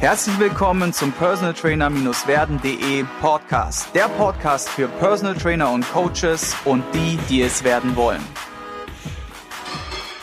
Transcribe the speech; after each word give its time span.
Herzlich 0.00 0.40
willkommen 0.40 0.94
zum 0.94 1.12
Personal 1.12 1.52
Trainer-werden.de 1.52 3.04
Podcast. 3.20 3.94
Der 3.94 4.08
Podcast 4.08 4.70
für 4.70 4.88
Personal 4.88 5.34
Trainer 5.34 5.70
und 5.70 5.84
Coaches 5.92 6.56
und 6.64 6.82
die, 6.94 7.18
die 7.28 7.42
es 7.42 7.62
werden 7.64 7.94
wollen. 7.96 8.22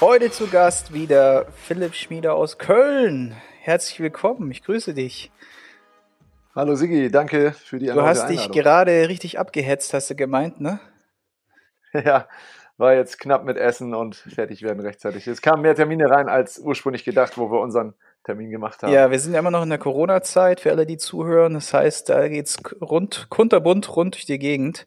Heute 0.01 0.31
zu 0.31 0.47
Gast 0.47 0.95
wieder 0.95 1.45
Philipp 1.51 1.93
Schmieder 1.93 2.33
aus 2.33 2.57
Köln. 2.57 3.35
Herzlich 3.61 3.99
willkommen, 3.99 4.49
ich 4.49 4.63
grüße 4.63 4.95
dich. 4.95 5.31
Hallo 6.55 6.73
Sigi, 6.73 7.11
danke 7.11 7.51
für 7.51 7.77
die 7.77 7.85
Du 7.85 8.01
hast 8.01 8.29
dich 8.29 8.49
gerade 8.49 9.07
richtig 9.07 9.37
abgehetzt, 9.37 9.93
hast 9.93 10.09
du 10.09 10.15
gemeint, 10.15 10.59
ne? 10.59 10.79
Ja, 11.93 12.27
war 12.77 12.95
jetzt 12.95 13.19
knapp 13.19 13.45
mit 13.45 13.57
Essen 13.57 13.93
und 13.93 14.15
fertig 14.15 14.63
werden 14.63 14.79
rechtzeitig. 14.79 15.27
Es 15.27 15.43
kamen 15.43 15.61
mehr 15.61 15.75
Termine 15.75 16.09
rein 16.09 16.29
als 16.29 16.57
ursprünglich 16.57 17.03
gedacht, 17.03 17.37
wo 17.37 17.51
wir 17.51 17.59
unseren 17.59 17.93
Termin 18.27 18.51
gemacht 18.51 18.83
haben. 18.83 18.91
Ja, 18.91 19.09
wir 19.09 19.19
sind 19.19 19.33
ja 19.33 19.39
immer 19.39 19.51
noch 19.51 19.63
in 19.63 19.69
der 19.69 19.77
Corona-Zeit 19.77 20.59
für 20.59 20.71
alle, 20.71 20.85
die 20.85 20.97
zuhören. 20.97 21.53
Das 21.53 21.73
heißt, 21.73 22.09
da 22.09 22.27
geht's 22.27 22.57
rund, 22.81 23.27
kunterbunt 23.29 23.95
rund 23.95 24.15
durch 24.15 24.25
die 24.25 24.37
Gegend 24.37 24.85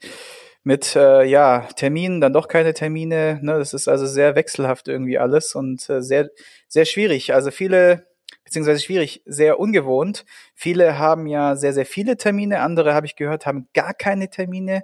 mit 0.62 0.94
äh, 0.94 1.24
ja 1.24 1.66
Terminen, 1.74 2.20
dann 2.20 2.34
doch 2.34 2.48
keine 2.48 2.74
Termine. 2.74 3.38
Ne? 3.40 3.58
Das 3.58 3.72
ist 3.72 3.88
also 3.88 4.04
sehr 4.04 4.34
wechselhaft 4.34 4.88
irgendwie 4.88 5.16
alles 5.18 5.54
und 5.54 5.88
äh, 5.88 6.02
sehr 6.02 6.28
sehr 6.68 6.84
schwierig. 6.84 7.32
Also 7.32 7.50
viele 7.50 8.06
beziehungsweise 8.44 8.82
schwierig, 8.82 9.22
sehr 9.24 9.58
ungewohnt. 9.58 10.26
Viele 10.54 10.98
haben 10.98 11.26
ja 11.26 11.56
sehr 11.56 11.72
sehr 11.72 11.86
viele 11.86 12.18
Termine, 12.18 12.60
andere 12.60 12.92
habe 12.92 13.06
ich 13.06 13.16
gehört 13.16 13.46
haben 13.46 13.68
gar 13.72 13.94
keine 13.94 14.28
Termine 14.28 14.82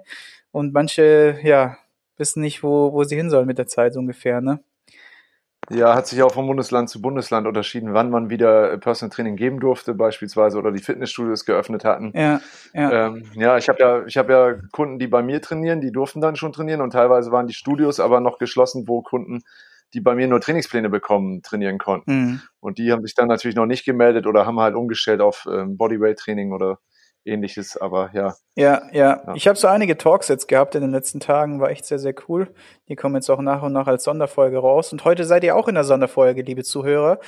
und 0.49 0.73
manche 0.73 1.37
ja 1.43 1.77
wissen 2.17 2.41
nicht, 2.41 2.63
wo 2.63 2.91
wo 2.91 3.03
sie 3.03 3.15
hin 3.15 3.29
sollen 3.29 3.45
mit 3.45 3.59
der 3.59 3.67
Zeit 3.67 3.93
so 3.93 3.99
ungefähr. 3.99 4.41
Ne? 4.41 4.61
Ja, 5.69 5.95
hat 5.95 6.07
sich 6.07 6.23
auch 6.23 6.33
von 6.33 6.47
Bundesland 6.47 6.89
zu 6.89 7.01
Bundesland 7.01 7.45
unterschieden, 7.45 7.93
wann 7.93 8.09
man 8.09 8.29
wieder 8.29 8.71
äh, 8.71 8.77
Personal 8.77 9.13
Training 9.13 9.35
geben 9.35 9.59
durfte, 9.59 9.93
beispielsweise, 9.93 10.57
oder 10.57 10.71
die 10.71 10.81
Fitnessstudios 10.81 11.43
geöffnet 11.45 11.83
hatten. 11.83 12.11
Ja, 12.15 12.39
ja. 12.73 13.07
Ähm, 13.07 13.25
ja 13.33 13.57
ich 13.57 13.67
habe 13.67 13.79
ja, 13.79 14.05
ich 14.05 14.17
habe 14.17 14.31
ja 14.31 14.53
Kunden, 14.71 14.97
die 14.97 15.07
bei 15.07 15.21
mir 15.21 15.41
trainieren, 15.41 15.81
die 15.81 15.91
durften 15.91 16.21
dann 16.21 16.37
schon 16.37 16.53
trainieren 16.53 16.79
und 16.79 16.91
teilweise 16.91 17.31
waren 17.31 17.47
die 17.47 17.53
Studios 17.53 17.99
aber 17.99 18.21
noch 18.21 18.37
geschlossen, 18.37 18.87
wo 18.87 19.01
Kunden, 19.01 19.43
die 19.93 19.99
bei 19.99 20.15
mir 20.15 20.27
nur 20.27 20.39
Trainingspläne 20.39 20.89
bekommen, 20.89 21.41
trainieren 21.41 21.79
konnten. 21.79 22.11
Mhm. 22.11 22.41
Und 22.61 22.77
die 22.77 22.91
haben 22.93 23.03
sich 23.03 23.15
dann 23.15 23.27
natürlich 23.27 23.55
noch 23.57 23.65
nicht 23.65 23.83
gemeldet 23.83 24.25
oder 24.25 24.45
haben 24.45 24.59
halt 24.61 24.75
umgestellt 24.75 25.19
auf 25.19 25.47
ähm, 25.51 25.75
Bodyweight 25.75 26.17
Training 26.17 26.53
oder 26.53 26.79
ähnliches, 27.27 27.77
aber 27.77 28.09
ja. 28.13 28.35
Ja, 28.55 28.81
ja. 28.91 29.21
ja. 29.25 29.33
Ich 29.35 29.47
habe 29.47 29.57
so 29.57 29.67
einige 29.67 29.97
Talks 29.97 30.27
jetzt 30.27 30.47
gehabt 30.47 30.75
in 30.75 30.81
den 30.81 30.91
letzten 30.91 31.19
Tagen, 31.19 31.59
war 31.59 31.69
echt 31.69 31.85
sehr, 31.85 31.99
sehr 31.99 32.15
cool. 32.27 32.53
Die 32.87 32.95
kommen 32.95 33.15
jetzt 33.15 33.29
auch 33.29 33.41
nach 33.41 33.61
und 33.61 33.73
nach 33.73 33.87
als 33.87 34.03
Sonderfolge 34.03 34.57
raus. 34.57 34.91
Und 34.91 35.05
heute 35.05 35.25
seid 35.25 35.43
ihr 35.43 35.55
auch 35.55 35.67
in 35.67 35.75
der 35.75 35.83
Sonderfolge, 35.83 36.41
liebe 36.41 36.63
Zuhörer, 36.63 37.19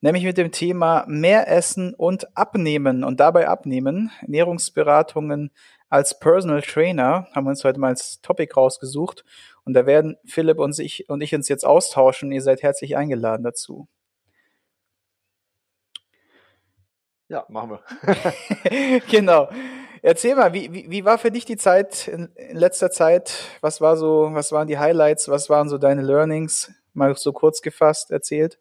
nämlich 0.00 0.24
mit 0.24 0.38
dem 0.38 0.52
Thema 0.52 1.04
mehr 1.08 1.48
essen 1.48 1.94
und 1.94 2.36
abnehmen 2.36 3.04
und 3.04 3.20
dabei 3.20 3.48
abnehmen. 3.48 4.10
Ernährungsberatungen 4.22 5.50
als 5.90 6.18
Personal 6.18 6.62
Trainer 6.62 7.26
haben 7.34 7.44
wir 7.44 7.50
uns 7.50 7.64
heute 7.64 7.80
mal 7.80 7.88
als 7.88 8.20
Topic 8.20 8.52
rausgesucht. 8.54 9.24
Und 9.64 9.74
da 9.74 9.86
werden 9.86 10.16
Philipp 10.24 10.58
und 10.58 10.78
ich, 10.78 11.08
und 11.08 11.20
ich 11.20 11.34
uns 11.34 11.48
jetzt 11.48 11.66
austauschen. 11.66 12.32
Ihr 12.32 12.42
seid 12.42 12.62
herzlich 12.62 12.96
eingeladen 12.96 13.42
dazu. 13.42 13.88
Ja, 17.28 17.44
machen 17.48 17.70
wir. 17.70 19.00
genau. 19.10 19.48
Erzähl 20.02 20.34
mal, 20.34 20.52
wie, 20.54 20.72
wie, 20.72 20.90
wie 20.90 21.04
war 21.04 21.18
für 21.18 21.30
dich 21.30 21.44
die 21.44 21.56
Zeit 21.56 22.08
in, 22.08 22.30
in, 22.36 22.56
letzter 22.56 22.90
Zeit? 22.90 23.34
Was 23.60 23.80
war 23.80 23.96
so, 23.96 24.30
was 24.32 24.52
waren 24.52 24.68
die 24.68 24.78
Highlights? 24.78 25.28
Was 25.28 25.50
waren 25.50 25.68
so 25.68 25.76
deine 25.76 26.02
Learnings? 26.02 26.72
Mal 26.94 27.14
so 27.16 27.32
kurz 27.32 27.60
gefasst 27.60 28.10
erzählt. 28.10 28.58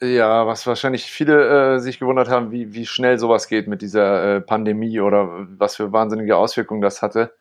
Ja, 0.00 0.46
was 0.46 0.66
wahrscheinlich 0.66 1.04
viele 1.04 1.74
äh, 1.74 1.78
sich 1.80 1.98
gewundert 1.98 2.28
haben, 2.28 2.52
wie, 2.52 2.72
wie 2.72 2.86
schnell 2.86 3.18
sowas 3.18 3.48
geht 3.48 3.66
mit 3.66 3.82
dieser 3.82 4.36
äh, 4.36 4.40
Pandemie 4.40 5.00
oder 5.00 5.46
was 5.58 5.76
für 5.76 5.92
wahnsinnige 5.92 6.36
Auswirkungen 6.36 6.80
das 6.80 7.02
hatte 7.02 7.34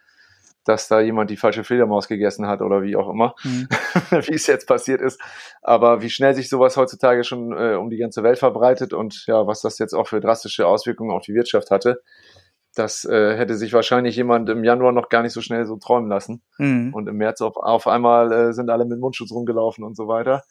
dass 0.70 0.88
da 0.88 1.00
jemand 1.00 1.32
die 1.32 1.36
falsche 1.36 1.64
Fledermaus 1.64 2.08
gegessen 2.08 2.46
hat 2.46 2.62
oder 2.62 2.84
wie 2.84 2.96
auch 2.96 3.10
immer, 3.10 3.34
mhm. 3.44 3.68
wie 4.28 4.36
es 4.36 4.46
jetzt 4.46 4.68
passiert 4.68 5.02
ist. 5.02 5.20
Aber 5.64 6.04
wie 6.04 6.12
schnell 6.12 6.36
sich 6.36 6.48
sowas 6.48 6.78
heutzutage 6.78 7.24
schon 7.24 7.52
äh, 7.58 7.74
um 7.74 7.90
die 7.90 7.98
ganze 7.98 8.22
Welt 8.22 8.38
verbreitet 8.38 8.94
und 8.94 9.26
ja, 9.26 9.48
was 9.48 9.62
das 9.62 9.80
jetzt 9.80 9.96
auch 9.96 10.08
für 10.08 10.20
drastische 10.20 10.68
Auswirkungen 10.68 11.10
auf 11.10 11.24
die 11.24 11.34
Wirtschaft 11.34 11.72
hatte, 11.72 12.04
das 12.76 13.04
äh, 13.04 13.36
hätte 13.36 13.56
sich 13.56 13.74
wahrscheinlich 13.74 14.16
jemand 14.16 14.48
im 14.48 14.64
Januar 14.64 14.92
noch 14.92 15.10
gar 15.10 15.24
nicht 15.24 15.34
so 15.34 15.42
schnell 15.42 15.66
so 15.66 15.76
träumen 15.78 16.08
lassen. 16.08 16.44
Mhm. 16.60 16.94
Und 16.94 17.10
im 17.10 17.18
März 17.18 17.42
auf, 17.42 17.58
auf 17.58 17.88
einmal 17.88 18.32
äh, 18.32 18.54
sind 18.54 18.70
alle 18.70 18.86
mit 18.86 19.00
Mundschutz 19.00 19.32
rumgelaufen 19.32 19.84
und 19.84 19.98
so 19.98 20.08
weiter. 20.08 20.44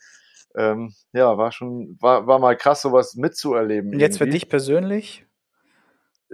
Ähm, 0.56 0.94
ja, 1.12 1.38
war 1.38 1.52
schon, 1.52 1.96
war, 2.00 2.26
war 2.26 2.40
mal 2.40 2.56
krass, 2.56 2.82
sowas 2.82 3.14
mitzuerleben. 3.14 3.92
Und 3.92 4.00
jetzt 4.00 4.16
irgendwie. 4.16 4.32
für 4.32 4.38
dich 4.40 4.48
persönlich? 4.48 5.26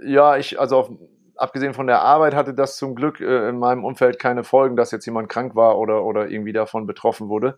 Ja, 0.03 0.37
ich, 0.37 0.59
also 0.59 0.77
auf, 0.77 0.91
abgesehen 1.37 1.73
von 1.73 1.87
der 1.87 2.01
Arbeit 2.01 2.35
hatte 2.35 2.53
das 2.53 2.77
zum 2.77 2.95
Glück 2.95 3.19
äh, 3.19 3.49
in 3.49 3.57
meinem 3.57 3.83
Umfeld 3.83 4.19
keine 4.19 4.43
Folgen, 4.43 4.75
dass 4.75 4.91
jetzt 4.91 5.05
jemand 5.05 5.29
krank 5.29 5.55
war 5.55 5.77
oder, 5.77 6.03
oder 6.03 6.29
irgendwie 6.29 6.53
davon 6.53 6.85
betroffen 6.85 7.29
wurde. 7.29 7.57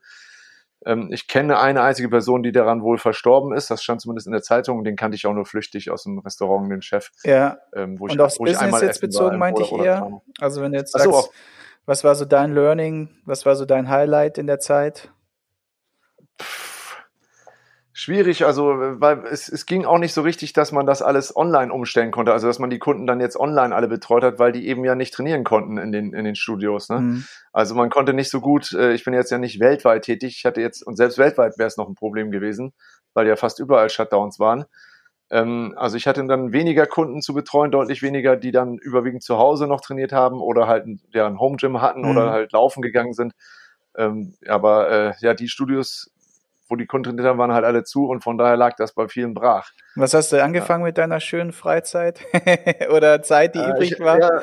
Ähm, 0.85 1.09
ich 1.11 1.27
kenne 1.27 1.59
eine 1.59 1.81
einzige 1.81 2.09
Person, 2.09 2.43
die 2.43 2.51
daran 2.51 2.81
wohl 2.81 2.97
verstorben 2.97 3.53
ist. 3.53 3.71
Das 3.71 3.83
stand 3.83 4.01
zumindest 4.01 4.27
in 4.27 4.33
der 4.33 4.41
Zeitung. 4.41 4.83
Den 4.83 4.95
kannte 4.95 5.15
ich 5.15 5.25
auch 5.25 5.33
nur 5.33 5.45
flüchtig 5.45 5.89
aus 5.89 6.03
dem 6.03 6.19
Restaurant, 6.19 6.71
den 6.71 6.81
Chef. 6.81 7.09
Ja. 7.23 7.57
Ähm, 7.75 7.99
wo 7.99 8.05
Und 8.05 8.13
ich, 8.13 8.19
aufs 8.19 8.37
Business 8.37 8.81
jetzt 8.81 9.01
bezogen 9.01 9.37
meinte 9.37 9.63
ich 9.63 9.71
eher. 9.71 10.21
Also 10.39 10.61
wenn 10.61 10.71
du 10.71 10.77
jetzt 10.77 10.91
sagst, 10.91 11.05
so, 11.05 11.29
was 11.85 12.03
war 12.03 12.15
so 12.15 12.25
dein 12.25 12.53
Learning? 12.53 13.09
Was 13.25 13.45
war 13.45 13.55
so 13.55 13.65
dein 13.65 13.89
Highlight 13.89 14.37
in 14.37 14.47
der 14.47 14.59
Zeit? 14.59 15.11
Schwierig, 17.97 18.45
also 18.45 18.75
weil 18.77 19.25
es, 19.25 19.49
es 19.49 19.65
ging 19.65 19.83
auch 19.83 19.97
nicht 19.97 20.13
so 20.13 20.21
richtig, 20.21 20.53
dass 20.53 20.71
man 20.71 20.85
das 20.85 21.01
alles 21.01 21.35
online 21.35 21.73
umstellen 21.73 22.11
konnte, 22.11 22.31
also 22.31 22.45
dass 22.45 22.59
man 22.59 22.69
die 22.69 22.77
Kunden 22.77 23.07
dann 23.07 23.19
jetzt 23.19 23.39
online 23.39 23.75
alle 23.75 23.87
betreut 23.87 24.23
hat, 24.23 24.37
weil 24.37 24.51
die 24.51 24.67
eben 24.67 24.85
ja 24.85 24.93
nicht 24.93 25.15
trainieren 25.15 25.43
konnten 25.43 25.79
in 25.79 25.91
den 25.91 26.13
in 26.13 26.23
den 26.23 26.35
Studios. 26.35 26.89
Ne? 26.89 26.99
Mhm. 26.99 27.23
Also 27.51 27.73
man 27.73 27.89
konnte 27.89 28.13
nicht 28.13 28.29
so 28.29 28.39
gut. 28.39 28.71
Äh, 28.73 28.93
ich 28.93 29.03
bin 29.03 29.15
jetzt 29.15 29.31
ja 29.31 29.39
nicht 29.39 29.59
weltweit 29.59 30.03
tätig. 30.03 30.35
Ich 30.37 30.45
hatte 30.45 30.61
jetzt 30.61 30.85
und 30.85 30.95
selbst 30.95 31.17
weltweit 31.17 31.57
wäre 31.57 31.65
es 31.65 31.77
noch 31.77 31.89
ein 31.89 31.95
Problem 31.95 32.29
gewesen, 32.29 32.71
weil 33.15 33.27
ja 33.27 33.35
fast 33.35 33.57
überall 33.59 33.89
Shutdowns 33.89 34.37
waren. 34.37 34.65
Ähm, 35.31 35.73
also 35.75 35.97
ich 35.97 36.05
hatte 36.05 36.23
dann 36.27 36.53
weniger 36.53 36.85
Kunden 36.85 37.23
zu 37.23 37.33
betreuen, 37.33 37.71
deutlich 37.71 38.03
weniger, 38.03 38.35
die 38.35 38.51
dann 38.51 38.77
überwiegend 38.77 39.23
zu 39.23 39.39
Hause 39.39 39.65
noch 39.65 39.81
trainiert 39.81 40.13
haben 40.13 40.39
oder 40.39 40.67
halt 40.67 40.85
ja, 41.15 41.25
ein 41.25 41.39
Home 41.39 41.57
Gym 41.57 41.81
hatten 41.81 42.03
mhm. 42.03 42.11
oder 42.11 42.29
halt 42.29 42.51
laufen 42.51 42.83
gegangen 42.83 43.13
sind. 43.13 43.33
Ähm, 43.97 44.35
aber 44.47 44.91
äh, 44.91 45.13
ja, 45.21 45.33
die 45.33 45.47
Studios 45.47 46.11
wo 46.69 46.75
die 46.75 46.85
Kontinente 46.85 47.37
waren 47.37 47.53
halt 47.53 47.65
alle 47.65 47.83
zu 47.83 48.07
und 48.07 48.23
von 48.23 48.37
daher 48.37 48.57
lag 48.57 48.75
das 48.75 48.93
bei 48.93 49.07
vielen 49.07 49.33
brach. 49.33 49.71
Was 49.95 50.13
hast 50.13 50.31
du 50.31 50.43
angefangen 50.43 50.81
ja. 50.81 50.87
mit 50.87 50.97
deiner 50.97 51.19
schönen 51.19 51.51
Freizeit 51.51 52.21
oder 52.89 53.21
Zeit, 53.21 53.55
die 53.55 53.59
äh, 53.59 53.69
übrig 53.69 53.93
ich, 53.93 53.99
war? 53.99 54.19
Ja, 54.19 54.41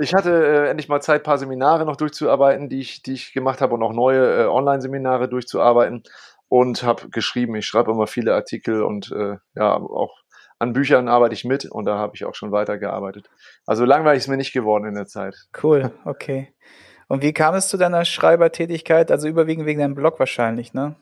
ich 0.00 0.14
hatte 0.14 0.30
äh, 0.30 0.70
endlich 0.70 0.88
mal 0.88 1.00
Zeit, 1.00 1.24
paar 1.24 1.38
Seminare 1.38 1.84
noch 1.84 1.96
durchzuarbeiten, 1.96 2.68
die 2.68 2.80
ich, 2.80 3.02
die 3.02 3.14
ich 3.14 3.32
gemacht 3.32 3.60
habe 3.60 3.74
und 3.74 3.82
auch 3.82 3.92
neue 3.92 4.44
äh, 4.44 4.46
Online-Seminare 4.46 5.28
durchzuarbeiten 5.28 6.04
und 6.48 6.82
habe 6.82 7.08
geschrieben. 7.10 7.56
Ich 7.56 7.66
schreibe 7.66 7.90
immer 7.90 8.06
viele 8.06 8.34
Artikel 8.34 8.82
und 8.82 9.10
äh, 9.12 9.36
ja, 9.54 9.74
auch 9.74 10.14
an 10.60 10.72
Büchern 10.72 11.08
arbeite 11.08 11.34
ich 11.34 11.44
mit 11.44 11.64
und 11.66 11.84
da 11.84 11.98
habe 11.98 12.14
ich 12.14 12.24
auch 12.24 12.34
schon 12.34 12.52
weitergearbeitet. 12.52 13.28
Also 13.66 13.84
langweilig 13.84 14.20
ist 14.20 14.28
mir 14.28 14.36
nicht 14.36 14.52
geworden 14.52 14.86
in 14.86 14.94
der 14.94 15.06
Zeit. 15.06 15.34
Cool, 15.62 15.90
okay. 16.04 16.54
Und 17.08 17.22
wie 17.22 17.32
kam 17.32 17.54
es 17.54 17.68
zu 17.68 17.76
deiner 17.76 18.04
Schreibertätigkeit? 18.04 19.10
Also 19.10 19.28
überwiegend 19.28 19.66
wegen 19.66 19.80
deinem 19.80 19.94
Blog 19.94 20.18
wahrscheinlich, 20.18 20.74
ne? 20.74 20.96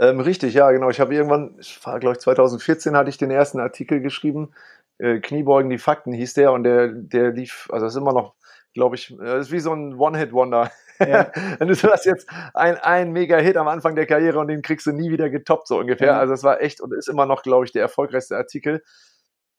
Ähm, 0.00 0.18
richtig, 0.18 0.54
ja, 0.54 0.70
genau. 0.70 0.88
Ich 0.88 0.98
habe 0.98 1.14
irgendwann, 1.14 1.56
ich 1.60 1.78
war, 1.84 2.00
glaube 2.00 2.14
ich, 2.14 2.20
2014 2.20 2.96
hatte 2.96 3.10
ich 3.10 3.18
den 3.18 3.30
ersten 3.30 3.60
Artikel 3.60 4.00
geschrieben. 4.00 4.54
Äh, 4.96 5.20
Kniebeugen, 5.20 5.68
die 5.68 5.78
Fakten 5.78 6.12
hieß 6.12 6.32
der 6.34 6.52
und 6.52 6.64
der, 6.64 6.88
der 6.88 7.32
lief, 7.32 7.68
also 7.70 7.84
das 7.84 7.94
ist 7.94 8.00
immer 8.00 8.14
noch, 8.14 8.34
glaube 8.72 8.96
ich, 8.96 9.14
das 9.18 9.46
ist 9.48 9.52
wie 9.52 9.60
so 9.60 9.74
ein 9.74 9.94
One-Hit-Wonder. 9.98 10.70
Ja. 11.00 11.30
Wenn 11.58 11.68
du 11.68 11.74
hast 11.74 12.06
jetzt 12.06 12.30
ein, 12.54 12.76
ein 12.76 13.12
Mega-Hit 13.12 13.58
am 13.58 13.68
Anfang 13.68 13.94
der 13.94 14.06
Karriere 14.06 14.38
und 14.38 14.48
den 14.48 14.62
kriegst 14.62 14.86
du 14.86 14.92
nie 14.92 15.10
wieder 15.10 15.28
getoppt, 15.28 15.68
so 15.68 15.78
ungefähr. 15.78 16.08
Ja. 16.08 16.18
Also 16.18 16.32
es 16.32 16.44
war 16.44 16.62
echt 16.62 16.80
und 16.80 16.94
ist 16.94 17.08
immer 17.08 17.26
noch, 17.26 17.42
glaube 17.42 17.66
ich, 17.66 17.72
der 17.72 17.82
erfolgreichste 17.82 18.36
Artikel. 18.38 18.82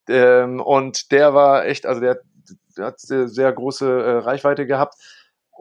Ähm, 0.10 0.60
und 0.60 1.12
der 1.12 1.36
war 1.36 1.66
echt, 1.66 1.86
also 1.86 2.02
der, 2.02 2.20
der 2.76 2.86
hat 2.86 3.00
sehr, 3.00 3.28
sehr 3.28 3.52
große 3.52 3.88
äh, 3.88 4.18
Reichweite 4.20 4.66
gehabt. 4.66 4.96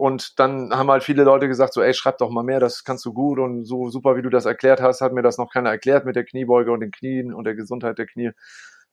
Und 0.00 0.38
dann 0.38 0.70
haben 0.72 0.90
halt 0.90 1.02
viele 1.02 1.24
Leute 1.24 1.46
gesagt, 1.46 1.74
so, 1.74 1.82
ey, 1.82 1.92
schreib 1.92 2.16
doch 2.16 2.30
mal 2.30 2.42
mehr, 2.42 2.58
das 2.58 2.84
kannst 2.84 3.04
du 3.04 3.12
gut 3.12 3.38
und 3.38 3.66
so 3.66 3.90
super, 3.90 4.16
wie 4.16 4.22
du 4.22 4.30
das 4.30 4.46
erklärt 4.46 4.80
hast, 4.80 5.02
hat 5.02 5.12
mir 5.12 5.20
das 5.20 5.36
noch 5.36 5.52
keiner 5.52 5.68
erklärt 5.68 6.06
mit 6.06 6.16
der 6.16 6.24
Kniebeuge 6.24 6.72
und 6.72 6.80
den 6.80 6.90
Knien 6.90 7.34
und 7.34 7.44
der 7.44 7.54
Gesundheit 7.54 7.98
der 7.98 8.06
Knie. 8.06 8.30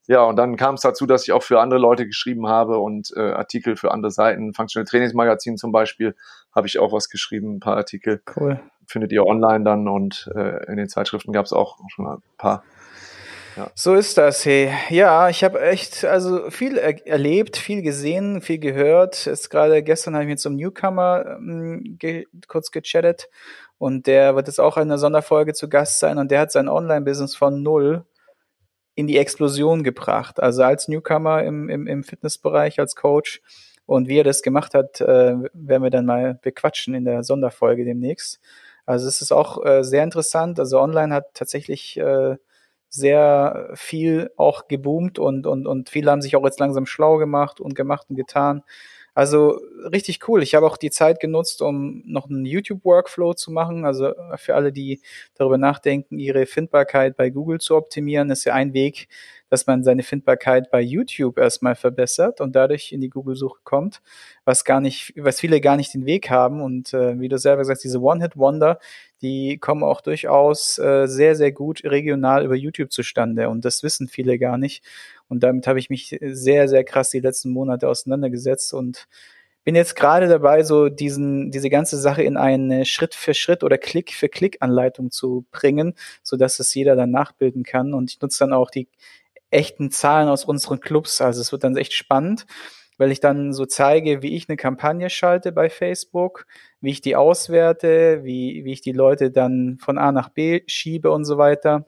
Ja, 0.07 0.23
und 0.23 0.35
dann 0.35 0.57
kam 0.57 0.75
es 0.75 0.81
dazu, 0.81 1.05
dass 1.05 1.23
ich 1.23 1.31
auch 1.31 1.43
für 1.43 1.61
andere 1.61 1.79
Leute 1.79 2.05
geschrieben 2.05 2.49
habe 2.49 2.79
und 2.79 3.13
äh, 3.15 3.21
Artikel 3.21 3.77
für 3.77 3.91
andere 3.91 4.11
Seiten. 4.11 4.53
Functional 4.53 4.85
Trainingsmagazin 4.85 5.55
zum 5.55 5.71
Beispiel 5.71 6.13
habe 6.53 6.67
ich 6.67 6.77
auch 6.77 6.91
was 6.91 7.07
geschrieben, 7.07 7.55
ein 7.55 7.59
paar 7.61 7.77
Artikel. 7.77 8.21
Cool. 8.35 8.59
Findet 8.85 9.13
ihr 9.13 9.25
online 9.25 9.63
dann 9.63 9.87
und 9.87 10.29
äh, 10.35 10.65
in 10.69 10.75
den 10.75 10.89
Zeitschriften 10.89 11.31
gab 11.31 11.45
es 11.45 11.53
auch 11.53 11.77
schon 11.87 12.05
ein 12.05 12.21
paar. 12.37 12.65
So 13.75 13.95
ist 13.95 14.17
das, 14.17 14.45
hey. 14.45 14.71
Ja, 14.89 15.29
ich 15.29 15.43
habe 15.43 15.61
echt 15.61 16.05
also 16.05 16.49
viel 16.49 16.77
er 16.77 17.05
erlebt, 17.07 17.57
viel 17.57 17.81
gesehen, 17.81 18.41
viel 18.41 18.59
gehört. 18.59 19.27
Ist 19.27 19.49
gerade 19.49 19.81
gestern 19.83 20.13
habe 20.13 20.23
ich 20.25 20.29
mit 20.29 20.39
so 20.39 20.49
einem 20.49 20.57
Newcomer 20.57 21.37
ähm, 21.37 21.97
ge 21.99 22.27
kurz 22.47 22.71
gechattet 22.71 23.29
und 23.77 24.07
der 24.07 24.35
wird 24.35 24.47
jetzt 24.47 24.59
auch 24.59 24.77
in 24.77 24.83
einer 24.83 24.97
Sonderfolge 24.97 25.53
zu 25.53 25.69
Gast 25.69 25.99
sein 25.99 26.17
und 26.17 26.29
der 26.31 26.41
hat 26.41 26.51
sein 26.51 26.69
Online-Business 26.69 27.35
von 27.35 27.63
null 27.63 28.05
in 28.95 29.07
die 29.07 29.17
Explosion 29.17 29.83
gebracht. 29.83 30.39
Also 30.39 30.63
als 30.63 30.87
Newcomer 30.87 31.43
im, 31.43 31.69
im, 31.69 31.87
im 31.87 32.03
Fitnessbereich, 32.03 32.79
als 32.79 32.95
Coach. 32.95 33.41
Und 33.85 34.07
wie 34.09 34.17
er 34.19 34.23
das 34.23 34.41
gemacht 34.41 34.73
hat, 34.73 34.99
äh, 35.01 35.35
werden 35.53 35.83
wir 35.83 35.91
dann 35.91 36.05
mal 36.05 36.39
bequatschen 36.41 36.93
in 36.93 37.05
der 37.05 37.23
Sonderfolge 37.23 37.85
demnächst. 37.85 38.39
Also 38.85 39.07
es 39.07 39.21
ist 39.21 39.31
auch 39.31 39.63
äh, 39.65 39.83
sehr 39.83 40.03
interessant. 40.03 40.59
Also 40.59 40.79
online 40.79 41.13
hat 41.13 41.33
tatsächlich 41.35 41.97
äh, 41.97 42.37
sehr 42.89 43.69
viel 43.75 44.31
auch 44.37 44.67
geboomt 44.67 45.19
und, 45.19 45.45
und, 45.47 45.67
und 45.67 45.89
viele 45.89 46.11
haben 46.11 46.21
sich 46.21 46.35
auch 46.35 46.43
jetzt 46.45 46.59
langsam 46.59 46.85
schlau 46.85 47.17
gemacht 47.17 47.59
und 47.59 47.75
gemacht 47.75 48.07
und 48.09 48.15
getan. 48.15 48.63
Also 49.17 49.59
richtig 49.91 50.19
cool. 50.27 50.43
Ich 50.43 50.53
habe 50.53 50.67
auch 50.67 50.77
die 50.77 50.91
Zeit 50.91 51.19
genutzt, 51.19 51.63
um 51.63 52.03
noch 52.05 52.29
einen 52.29 52.45
YouTube-Workflow 52.45 53.33
zu 53.33 53.51
machen. 53.51 53.83
Also 53.83 54.13
für 54.35 54.53
alle, 54.53 54.71
die 54.71 55.01
darüber 55.33 55.57
nachdenken, 55.57 56.19
ihre 56.19 56.45
Findbarkeit 56.45 57.17
bei 57.17 57.31
Google 57.31 57.59
zu 57.59 57.75
optimieren, 57.75 58.29
ist 58.29 58.45
ja 58.45 58.53
ein 58.53 58.73
Weg, 58.73 59.07
dass 59.49 59.65
man 59.65 59.83
seine 59.83 60.03
Findbarkeit 60.03 60.69
bei 60.69 60.81
YouTube 60.81 61.39
erstmal 61.39 61.73
verbessert 61.73 62.41
und 62.41 62.55
dadurch 62.55 62.91
in 62.91 63.01
die 63.01 63.09
Google-Suche 63.09 63.59
kommt, 63.63 64.03
was 64.45 64.63
gar 64.65 64.81
nicht, 64.81 65.13
was 65.17 65.39
viele 65.39 65.61
gar 65.61 65.77
nicht 65.77 65.95
den 65.95 66.05
Weg 66.05 66.29
haben. 66.29 66.61
Und 66.61 66.93
äh, 66.93 67.19
wie 67.19 67.27
du 67.27 67.39
selber 67.39 67.65
sagst, 67.65 67.83
diese 67.85 67.99
One-Hit-Wonder, 67.99 68.77
die 69.23 69.57
kommen 69.57 69.81
auch 69.83 70.01
durchaus 70.01 70.77
äh, 70.77 71.07
sehr, 71.07 71.35
sehr 71.35 71.51
gut 71.51 71.83
regional 71.83 72.45
über 72.45 72.55
YouTube 72.55 72.91
zustande. 72.91 73.49
Und 73.49 73.65
das 73.65 73.81
wissen 73.81 74.07
viele 74.09 74.37
gar 74.37 74.59
nicht. 74.59 74.83
Und 75.29 75.43
damit 75.43 75.67
habe 75.67 75.79
ich 75.79 75.89
mich 75.89 76.17
sehr, 76.21 76.67
sehr 76.67 76.83
krass 76.83 77.09
die 77.09 77.19
letzten 77.19 77.51
Monate 77.51 77.89
auseinandergesetzt 77.89 78.73
und 78.73 79.07
bin 79.67 79.75
jetzt 79.75 79.97
gerade 79.97 80.29
dabei, 80.29 80.63
so 80.63 80.87
diesen, 80.87 81.51
diese 81.51 81.69
ganze 81.69 81.97
Sache 81.97 82.23
in 82.23 82.37
eine 82.37 82.85
Schritt 82.85 83.13
für 83.13 83.33
Schritt 83.33 83.63
oder 83.63 83.77
Klick 83.77 84.13
für 84.13 84.29
Klick 84.29 84.61
Anleitung 84.61 85.11
zu 85.11 85.45
bringen, 85.51 85.93
so 86.23 86.37
dass 86.37 86.59
es 86.59 86.73
jeder 86.73 86.95
dann 86.95 87.11
nachbilden 87.11 87.63
kann. 87.63 87.93
Und 87.93 88.09
ich 88.09 88.21
nutze 88.21 88.39
dann 88.39 88.53
auch 88.53 88.69
die 88.71 88.87
echten 89.51 89.91
Zahlen 89.91 90.29
aus 90.29 90.45
unseren 90.45 90.79
Clubs. 90.79 91.19
Also 91.19 91.41
es 91.41 91.51
wird 91.51 91.65
dann 91.65 91.75
echt 91.75 91.91
spannend, 91.91 92.45
weil 92.97 93.11
ich 93.11 93.19
dann 93.19 93.51
so 93.51 93.65
zeige, 93.65 94.21
wie 94.21 94.37
ich 94.37 94.47
eine 94.47 94.55
Kampagne 94.55 95.09
schalte 95.09 95.51
bei 95.51 95.69
Facebook, 95.69 96.45
wie 96.79 96.91
ich 96.91 97.01
die 97.01 97.17
auswerte, 97.17 98.23
wie, 98.23 98.63
wie 98.63 98.71
ich 98.71 98.81
die 98.81 98.93
Leute 98.93 99.31
dann 99.31 99.79
von 99.81 99.97
A 99.97 100.13
nach 100.13 100.29
B 100.29 100.61
schiebe 100.67 101.11
und 101.11 101.25
so 101.25 101.37
weiter 101.37 101.85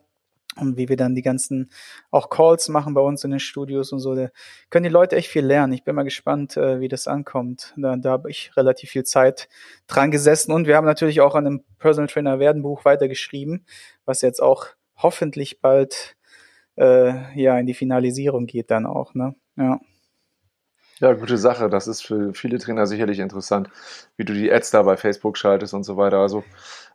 und 0.60 0.76
wie 0.76 0.88
wir 0.88 0.96
dann 0.96 1.14
die 1.14 1.22
ganzen 1.22 1.70
auch 2.10 2.30
Calls 2.30 2.68
machen 2.68 2.94
bei 2.94 3.00
uns 3.00 3.24
in 3.24 3.30
den 3.30 3.40
Studios 3.40 3.92
und 3.92 4.00
so. 4.00 4.14
Da 4.14 4.28
können 4.70 4.84
die 4.84 4.90
Leute 4.90 5.16
echt 5.16 5.28
viel 5.28 5.44
lernen. 5.44 5.72
Ich 5.72 5.84
bin 5.84 5.94
mal 5.94 6.02
gespannt, 6.02 6.56
äh, 6.56 6.80
wie 6.80 6.88
das 6.88 7.06
ankommt. 7.06 7.74
Da, 7.76 7.96
da 7.96 8.10
habe 8.10 8.30
ich 8.30 8.56
relativ 8.56 8.90
viel 8.90 9.04
Zeit 9.04 9.48
dran 9.86 10.10
gesessen 10.10 10.52
und 10.52 10.66
wir 10.66 10.76
haben 10.76 10.86
natürlich 10.86 11.20
auch 11.20 11.34
an 11.34 11.46
einem 11.46 11.64
Personal 11.78 12.08
Trainer 12.08 12.38
werden 12.38 12.62
Buch 12.62 12.84
weitergeschrieben, 12.84 13.66
was 14.04 14.22
jetzt 14.22 14.42
auch 14.42 14.66
hoffentlich 14.96 15.60
bald 15.60 16.16
äh, 16.76 17.40
ja 17.40 17.58
in 17.58 17.66
die 17.66 17.74
Finalisierung 17.74 18.46
geht 18.46 18.70
dann 18.70 18.86
auch. 18.86 19.14
Ne? 19.14 19.34
Ja. 19.56 19.80
Ja, 21.00 21.14
gute 21.14 21.38
Sache. 21.38 21.70
Das 21.70 21.86
ist 21.86 22.02
für 22.02 22.34
viele 22.34 22.58
Trainer 22.58 22.86
sicherlich 22.86 23.18
interessant, 23.18 23.70
wie 24.16 24.24
du 24.26 24.34
die 24.34 24.52
Ads 24.52 24.70
da 24.70 24.82
bei 24.82 24.98
Facebook 24.98 25.38
schaltest 25.38 25.72
und 25.72 25.82
so 25.82 25.96
weiter. 25.96 26.18
Also 26.18 26.44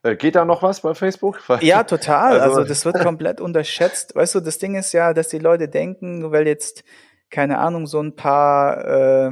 äh, 0.04 0.16
geht 0.16 0.36
da 0.36 0.46
noch 0.46 0.62
was 0.62 0.82
bei 0.82 0.94
Facebook? 0.94 1.42
Ja, 1.62 1.84
total. 1.84 2.40
Also, 2.40 2.58
also 2.58 2.70
das 2.70 2.86
wird 2.86 3.00
komplett 3.00 3.42
unterschätzt. 3.42 4.16
Weißt 4.16 4.36
du, 4.36 4.42
das 4.42 4.60
Ding 4.60 4.76
ist 4.76 4.94
ja, 4.94 5.14
dass 5.14 5.30
die 5.30 5.40
Leute 5.40 5.68
denken, 5.68 6.32
weil 6.32 6.46
jetzt, 6.46 6.84
keine 7.32 7.58
Ahnung, 7.58 7.88
so 7.88 8.00
ein 8.00 8.16
paar 8.16 8.86
äh, 8.86 9.32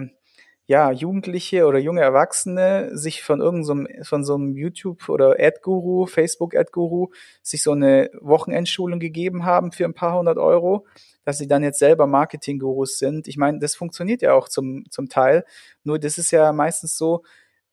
ja, 0.66 0.92
Jugendliche 0.92 1.66
oder 1.66 1.78
junge 1.80 2.02
Erwachsene 2.02 2.98
sich 2.98 3.22
von 3.22 3.42
irgendeinem, 3.42 3.88
so 4.00 4.04
von 4.04 4.24
so 4.24 4.36
einem 4.36 4.56
YouTube 4.56 5.10
oder 5.10 5.36
Ad-Guru, 5.38 6.06
Facebook-Ad-Guru, 6.06 7.10
sich 7.42 7.64
so 7.64 7.74
eine 7.74 8.10
Wochenendschulung 8.22 9.00
gegeben 9.00 9.46
haben 9.46 9.72
für 9.74 9.84
ein 9.86 9.94
paar 9.94 10.18
hundert 10.18 10.38
Euro, 10.38 10.88
dass 11.26 11.38
sie 11.38 11.48
dann 11.48 11.64
jetzt 11.64 11.80
selber 11.80 12.08
Marketing-Gurus 12.08 12.98
sind. 12.98 13.28
Ich 13.28 13.38
meine, 13.38 13.60
das 13.60 13.76
funktioniert 13.76 14.22
ja 14.22 14.34
auch 14.34 14.48
zum, 14.48 14.86
zum 14.90 15.10
Teil. 15.10 15.44
Nur 15.84 16.00
das 16.00 16.18
ist 16.18 16.32
ja 16.32 16.54
meistens 16.54 16.98
so, 16.98 17.24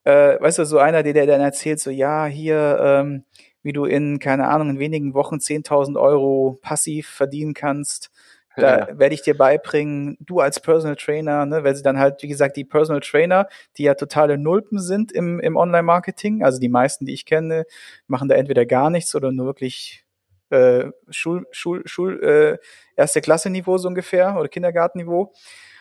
äh, 0.04 0.40
weißt 0.40 0.58
du, 0.58 0.64
so 0.66 0.78
einer, 0.78 1.02
der, 1.04 1.12
der 1.12 1.26
dann 1.26 1.40
erzählt, 1.40 1.78
so, 1.80 1.90
ja, 1.90 2.26
hier, 2.26 2.78
ähm, 2.82 3.24
wie 3.62 3.72
du 3.72 3.84
in, 3.84 4.18
keine 4.18 4.48
Ahnung, 4.48 4.70
in 4.70 4.78
wenigen 4.78 5.14
Wochen 5.14 5.36
10.000 5.36 6.00
Euro 6.00 6.58
passiv 6.62 7.08
verdienen 7.08 7.54
kannst. 7.54 8.10
Da 8.56 8.78
ja. 8.78 8.98
werde 8.98 9.14
ich 9.14 9.22
dir 9.22 9.36
beibringen, 9.36 10.16
du 10.20 10.40
als 10.40 10.60
Personal 10.60 10.96
Trainer, 10.96 11.46
ne, 11.46 11.62
weil 11.62 11.76
sie 11.76 11.82
dann 11.82 11.98
halt, 11.98 12.22
wie 12.22 12.28
gesagt, 12.28 12.56
die 12.56 12.64
Personal 12.64 13.00
Trainer, 13.00 13.48
die 13.76 13.84
ja 13.84 13.94
totale 13.94 14.38
Nulpen 14.38 14.80
sind 14.80 15.12
im, 15.12 15.38
im 15.38 15.56
Online-Marketing, 15.56 16.42
also 16.42 16.58
die 16.58 16.68
meisten, 16.68 17.06
die 17.06 17.14
ich 17.14 17.26
kenne, 17.26 17.64
machen 18.08 18.28
da 18.28 18.34
entweder 18.34 18.66
gar 18.66 18.90
nichts 18.90 19.14
oder 19.14 19.30
nur 19.30 19.46
wirklich 19.46 20.04
äh, 20.50 20.90
Schul, 21.10 21.46
Schul, 21.52 21.82
Schul, 21.86 22.22
äh, 22.22 22.58
erste 22.96 23.20
Klasse 23.20 23.50
Niveau 23.50 23.78
so 23.78 23.88
ungefähr 23.88 24.36
oder 24.36 24.48
Kindergartenniveau. 24.48 25.32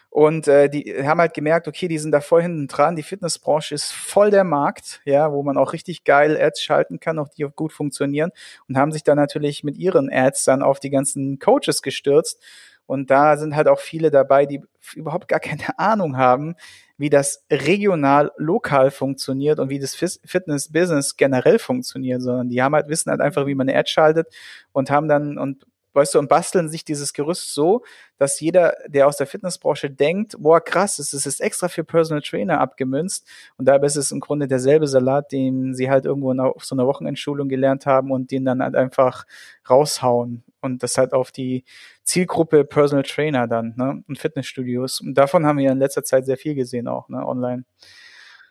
Und 0.09 0.47
äh, 0.47 0.69
die 0.69 0.95
haben 1.05 1.19
halt 1.19 1.35
gemerkt, 1.35 1.67
okay, 1.67 1.87
die 1.87 1.99
sind 1.99 2.11
da 2.11 2.19
voll 2.19 2.41
hinten 2.41 2.67
dran. 2.67 2.95
Die 2.95 3.03
Fitnessbranche 3.03 3.75
ist 3.75 3.91
voll 3.91 4.31
der 4.31 4.43
Markt, 4.43 5.01
ja, 5.05 5.31
wo 5.31 5.43
man 5.43 5.57
auch 5.57 5.71
richtig 5.71 6.03
geil 6.03 6.35
Ads 6.39 6.63
schalten 6.63 6.99
kann, 6.99 7.19
auch 7.19 7.29
die 7.29 7.45
auch 7.45 7.55
gut 7.55 7.73
funktionieren. 7.73 8.31
Und 8.67 8.77
haben 8.77 8.91
sich 8.91 9.03
dann 9.03 9.17
natürlich 9.17 9.63
mit 9.63 9.77
ihren 9.77 10.11
Ads 10.11 10.45
dann 10.45 10.63
auf 10.63 10.79
die 10.79 10.89
ganzen 10.89 11.37
Coaches 11.37 11.83
gestürzt. 11.83 12.41
Und 12.87 13.11
da 13.11 13.37
sind 13.37 13.55
halt 13.55 13.67
auch 13.67 13.79
viele 13.79 14.09
dabei, 14.09 14.47
die 14.47 14.63
überhaupt 14.95 15.27
gar 15.27 15.39
keine 15.39 15.61
Ahnung 15.77 16.17
haben, 16.17 16.55
wie 16.97 17.11
das 17.11 17.45
regional, 17.51 18.31
lokal 18.37 18.89
funktioniert 18.89 19.59
und 19.59 19.69
wie 19.69 19.79
das 19.79 19.93
Fitness-Business 19.95 21.17
generell 21.17 21.59
funktioniert, 21.59 22.21
sondern 22.23 22.49
die 22.49 22.63
haben 22.63 22.73
halt, 22.73 22.89
wissen 22.89 23.11
halt 23.11 23.21
einfach, 23.21 23.45
wie 23.45 23.55
man 23.55 23.69
eine 23.69 23.77
Ad 23.77 23.89
schaltet 23.89 24.27
und 24.71 24.89
haben 24.89 25.07
dann 25.07 25.37
und 25.37 25.65
weißt 25.93 26.15
du, 26.15 26.19
und 26.19 26.29
basteln 26.29 26.69
sich 26.69 26.85
dieses 26.85 27.13
Gerüst 27.13 27.53
so, 27.53 27.83
dass 28.17 28.39
jeder, 28.39 28.73
der 28.87 29.07
aus 29.07 29.17
der 29.17 29.27
Fitnessbranche 29.27 29.89
denkt, 29.89 30.35
boah, 30.39 30.61
krass, 30.61 30.99
es 30.99 31.13
ist 31.13 31.41
extra 31.41 31.67
für 31.67 31.83
Personal 31.83 32.21
Trainer 32.21 32.59
abgemünzt. 32.59 33.27
Und 33.57 33.65
dabei 33.65 33.87
ist 33.87 33.95
es 33.95 34.11
im 34.11 34.19
Grunde 34.19 34.47
derselbe 34.47 34.87
Salat, 34.87 35.31
den 35.31 35.73
sie 35.73 35.89
halt 35.89 36.05
irgendwo 36.05 36.31
auf 36.41 36.65
so 36.65 36.75
einer 36.75 36.87
Wochenendschulung 36.87 37.49
gelernt 37.49 37.85
haben 37.85 38.11
und 38.11 38.31
den 38.31 38.45
dann 38.45 38.61
halt 38.61 38.75
einfach 38.75 39.25
raushauen. 39.69 40.43
Und 40.61 40.83
das 40.83 40.97
halt 40.97 41.13
auf 41.13 41.31
die 41.31 41.63
Zielgruppe 42.03 42.65
Personal 42.65 43.03
Trainer 43.03 43.47
dann, 43.47 43.73
ne, 43.77 44.03
und 44.07 44.19
Fitnessstudios. 44.19 44.99
Und 44.99 45.13
davon 45.13 45.45
haben 45.45 45.57
wir 45.57 45.65
ja 45.65 45.71
in 45.71 45.79
letzter 45.79 46.03
Zeit 46.03 46.25
sehr 46.25 46.37
viel 46.37 46.55
gesehen 46.55 46.87
auch, 46.87 47.07
ne, 47.07 47.25
online. 47.25 47.63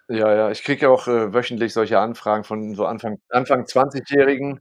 Ja, 0.09 0.35
ja, 0.35 0.51
ich 0.51 0.63
kriege 0.65 0.89
auch 0.89 1.07
äh, 1.07 1.35
wöchentlich 1.35 1.75
solche 1.75 1.99
Anfragen 1.99 2.43
von 2.45 2.75
so 2.75 2.87
Anfang, 2.87 3.21
Anfang 3.29 3.65
20-Jährigen. 3.65 4.61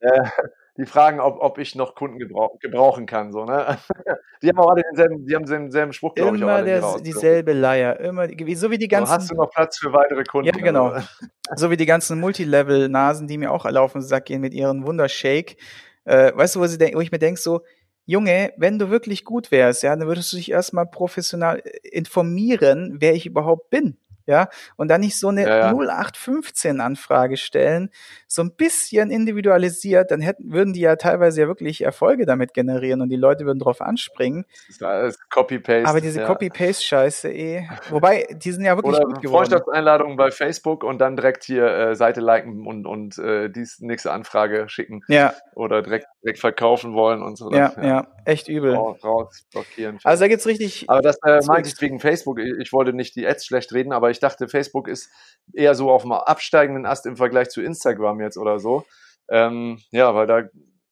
Äh, 0.00 0.28
die 0.76 0.86
fragen, 0.86 1.20
ob, 1.20 1.40
ob 1.40 1.58
ich 1.58 1.74
noch 1.74 1.94
Kunden 1.94 2.18
gebrauch, 2.18 2.58
gebrauchen 2.58 3.06
kann. 3.06 3.32
So, 3.32 3.44
ne? 3.44 3.78
Die 4.42 4.48
haben 4.48 4.58
auch 4.58 4.70
alle 4.70 4.82
denselben, 4.82 5.24
die 5.24 5.34
haben 5.34 5.46
denselben 5.46 5.94
Spruch, 5.94 6.14
glaube 6.14 6.36
ich, 6.36 6.44
alle 6.44 6.64
der, 6.64 6.96
dieselbe 7.00 7.54
Leier. 7.54 7.98
Immer, 8.00 8.28
so 8.54 8.70
wie 8.70 8.76
die 8.76 8.88
ganzen. 8.88 9.06
So, 9.06 9.16
hast 9.16 9.30
du 9.30 9.36
noch 9.36 9.50
Platz 9.50 9.78
für 9.78 9.90
weitere 9.94 10.22
Kunden? 10.24 10.48
Ja, 10.48 10.62
genau. 10.62 10.88
Also. 10.88 11.08
so 11.56 11.70
wie 11.70 11.78
die 11.78 11.86
ganzen 11.86 12.20
Multilevel-Nasen, 12.20 13.26
die 13.26 13.38
mir 13.38 13.52
auch 13.52 13.64
alle 13.64 13.80
auf 13.80 13.92
den 13.92 14.02
Sack 14.02 14.26
gehen 14.26 14.42
mit 14.42 14.52
ihren 14.52 14.86
Wundershake. 14.86 15.56
Äh, 16.04 16.32
weißt 16.34 16.56
du, 16.56 16.60
wo, 16.60 16.66
sie 16.66 16.76
denk, 16.76 16.94
wo 16.94 17.00
ich 17.00 17.10
mir 17.10 17.18
denke, 17.18 17.40
so, 17.40 17.62
Junge, 18.04 18.52
wenn 18.58 18.78
du 18.78 18.90
wirklich 18.90 19.24
gut 19.24 19.50
wärst, 19.50 19.82
ja, 19.82 19.96
dann 19.96 20.06
würdest 20.06 20.30
du 20.32 20.36
dich 20.36 20.50
erstmal 20.50 20.84
professional 20.84 21.60
äh, 21.60 21.88
informieren, 21.88 22.96
wer 22.98 23.14
ich 23.14 23.24
überhaupt 23.24 23.70
bin 23.70 23.96
ja, 24.26 24.48
und 24.76 24.88
dann 24.88 25.00
nicht 25.00 25.18
so 25.18 25.28
eine 25.28 25.42
ja, 25.42 25.58
ja. 25.58 25.72
0815 25.72 26.80
Anfrage 26.80 27.36
stellen, 27.36 27.90
so 28.26 28.42
ein 28.42 28.54
bisschen 28.54 29.10
individualisiert, 29.10 30.10
dann 30.10 30.20
hätten, 30.20 30.52
würden 30.52 30.72
die 30.72 30.80
ja 30.80 30.96
teilweise 30.96 31.42
ja 31.42 31.46
wirklich 31.46 31.82
Erfolge 31.82 32.26
damit 32.26 32.54
generieren 32.54 33.00
und 33.00 33.10
die 33.10 33.16
Leute 33.16 33.44
würden 33.44 33.58
drauf 33.58 33.80
anspringen. 33.80 34.44
Das 34.66 34.76
ist 34.76 34.82
alles 34.82 35.18
Copy-Paste. 35.28 35.88
Aber 35.88 36.00
diese 36.00 36.20
ja. 36.20 36.26
Copy-Paste-Scheiße, 36.26 37.30
eh. 37.30 37.68
Wobei, 37.90 38.26
die 38.30 38.52
sind 38.52 38.64
ja 38.64 38.76
wirklich 38.76 38.96
Oder 38.96 39.06
gut 39.06 39.22
geworden. 39.22 39.46
Freundschaftseinladungen 39.46 40.16
bei 40.16 40.30
Facebook 40.30 40.84
und 40.84 40.98
dann 40.98 41.16
direkt 41.16 41.44
hier 41.44 41.66
äh, 41.66 41.94
Seite 41.94 42.20
liken 42.20 42.66
und, 42.66 42.86
und 42.86 43.18
äh, 43.18 43.50
die 43.50 43.66
nächste 43.80 44.12
Anfrage 44.12 44.68
schicken. 44.68 45.02
Ja. 45.08 45.34
Oder 45.54 45.82
direkt, 45.82 46.06
direkt 46.22 46.38
verkaufen 46.38 46.94
wollen 46.94 47.22
und 47.22 47.36
so. 47.36 47.50
Ja, 47.52 47.72
ja, 47.76 47.84
ja, 47.84 48.06
echt 48.24 48.48
übel. 48.48 48.74
Raus, 48.74 49.04
raus 49.04 49.44
blockieren. 49.52 49.98
Also 50.02 50.24
da 50.24 50.28
gibt's 50.28 50.46
richtig. 50.46 50.84
Aber 50.88 51.02
das 51.02 51.18
äh, 51.24 51.40
meinte 51.46 51.68
ich 51.68 51.80
wegen 51.80 52.00
Facebook. 52.00 52.38
Ich 52.40 52.72
wollte 52.72 52.92
nicht 52.92 53.16
die 53.16 53.26
Ads 53.26 53.46
schlecht 53.46 53.72
reden, 53.72 53.92
aber 53.92 54.10
ich 54.14 54.20
dachte, 54.20 54.48
Facebook 54.48 54.88
ist 54.88 55.10
eher 55.52 55.74
so 55.74 55.90
auf 55.90 56.02
dem 56.02 56.12
absteigenden 56.12 56.86
Ast 56.86 57.06
im 57.06 57.16
Vergleich 57.16 57.50
zu 57.50 57.60
Instagram 57.60 58.20
jetzt 58.20 58.38
oder 58.38 58.58
so. 58.58 58.84
Ähm, 59.28 59.78
ja, 59.90 60.14
weil 60.14 60.26
da, 60.26 60.42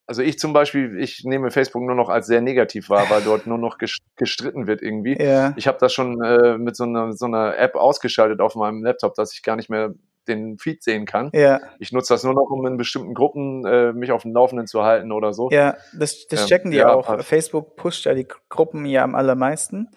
also 0.07 0.23
ich 0.23 0.39
zum 0.39 0.53
Beispiel, 0.53 0.99
ich 0.99 1.25
nehme 1.25 1.51
Facebook 1.51 1.83
nur 1.83 1.95
noch 1.95 2.09
als 2.09 2.27
sehr 2.27 2.41
negativ 2.41 2.91
wahr, 2.91 3.09
weil 3.09 3.23
dort 3.23 3.47
nur 3.47 3.59
noch 3.59 3.79
gestritten 4.17 4.67
wird 4.67 4.83
irgendwie. 4.83 5.17
Ja. 5.23 5.55
Ich 5.57 5.67
habe 5.67 5.79
das 5.81 5.93
schon 5.93 6.23
äh, 6.23 6.59
mit 6.59 6.77
so 6.77 6.85
einer, 6.85 7.13
so 7.13 7.27
einer 7.27 7.57
App 7.59 7.75
ausgeschaltet 7.75 8.41
auf 8.41 8.55
meinem 8.55 8.83
Laptop, 8.85 9.15
dass 9.15 9.33
ich 9.33 9.43
gar 9.43 9.57
nicht 9.57 9.71
mehr 9.71 9.95
den 10.29 10.59
Feed 10.59 10.83
sehen 10.83 11.05
kann. 11.05 11.31
Ja. 11.33 11.61
Ich 11.79 11.93
nutze 11.93 12.15
das 12.15 12.25
nur 12.25 12.35
noch, 12.35 12.49
um 12.51 12.65
in 12.67 12.77
bestimmten 12.77 13.15
Gruppen 13.15 13.65
äh, 13.67 13.93
mich 13.93 14.13
auf 14.13 14.23
dem 14.23 14.33
Laufenden 14.33 14.67
zu 14.67 14.83
halten 14.83 15.13
oder 15.13 15.33
so. 15.33 15.51
Ja, 15.51 15.77
das, 15.93 16.27
das 16.29 16.43
ähm, 16.43 16.47
checken 16.47 16.71
die 16.71 16.79
ja, 16.79 16.93
auch. 16.93 17.23
Facebook 17.23 17.77
pusht 17.77 18.07
ja 18.07 18.15
die 18.15 18.29
Gruppen 18.49 18.87
ja 18.87 19.03
am 19.03 19.15
allermeisten 19.15 19.89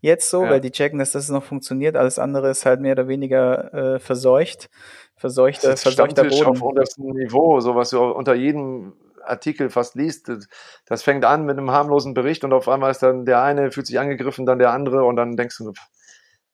jetzt 0.00 0.30
so, 0.30 0.44
ja. 0.44 0.50
weil 0.50 0.60
die 0.60 0.70
checken, 0.70 0.98
dass 0.98 1.12
das 1.12 1.28
noch 1.28 1.44
funktioniert. 1.44 1.96
Alles 1.96 2.18
andere 2.18 2.50
ist 2.50 2.66
halt 2.66 2.80
mehr 2.80 2.92
oder 2.92 3.08
weniger 3.08 3.74
äh, 3.74 3.98
verseucht. 3.98 4.70
Verseuchter, 5.16 5.76
verseuchter 5.76 6.24
Boden. 6.24 6.46
auf 6.46 6.62
unterstem 6.62 7.12
Niveau, 7.12 7.60
so 7.60 7.74
was 7.74 7.90
du 7.90 8.00
unter 8.00 8.34
jedem 8.34 8.94
Artikel 9.22 9.68
fast 9.68 9.94
liest, 9.94 10.28
das, 10.28 10.48
das, 10.86 11.02
fängt 11.02 11.26
an 11.26 11.44
mit 11.44 11.58
einem 11.58 11.70
harmlosen 11.70 12.14
Bericht 12.14 12.42
und 12.42 12.54
auf 12.54 12.68
einmal 12.68 12.90
ist 12.90 13.02
dann 13.02 13.26
der 13.26 13.42
eine 13.42 13.70
fühlt 13.70 13.86
sich 13.86 13.98
angegriffen, 13.98 14.46
dann 14.46 14.58
der 14.58 14.72
andere 14.72 15.04
und 15.04 15.16
dann 15.16 15.36
denkst 15.36 15.58
du, 15.58 15.72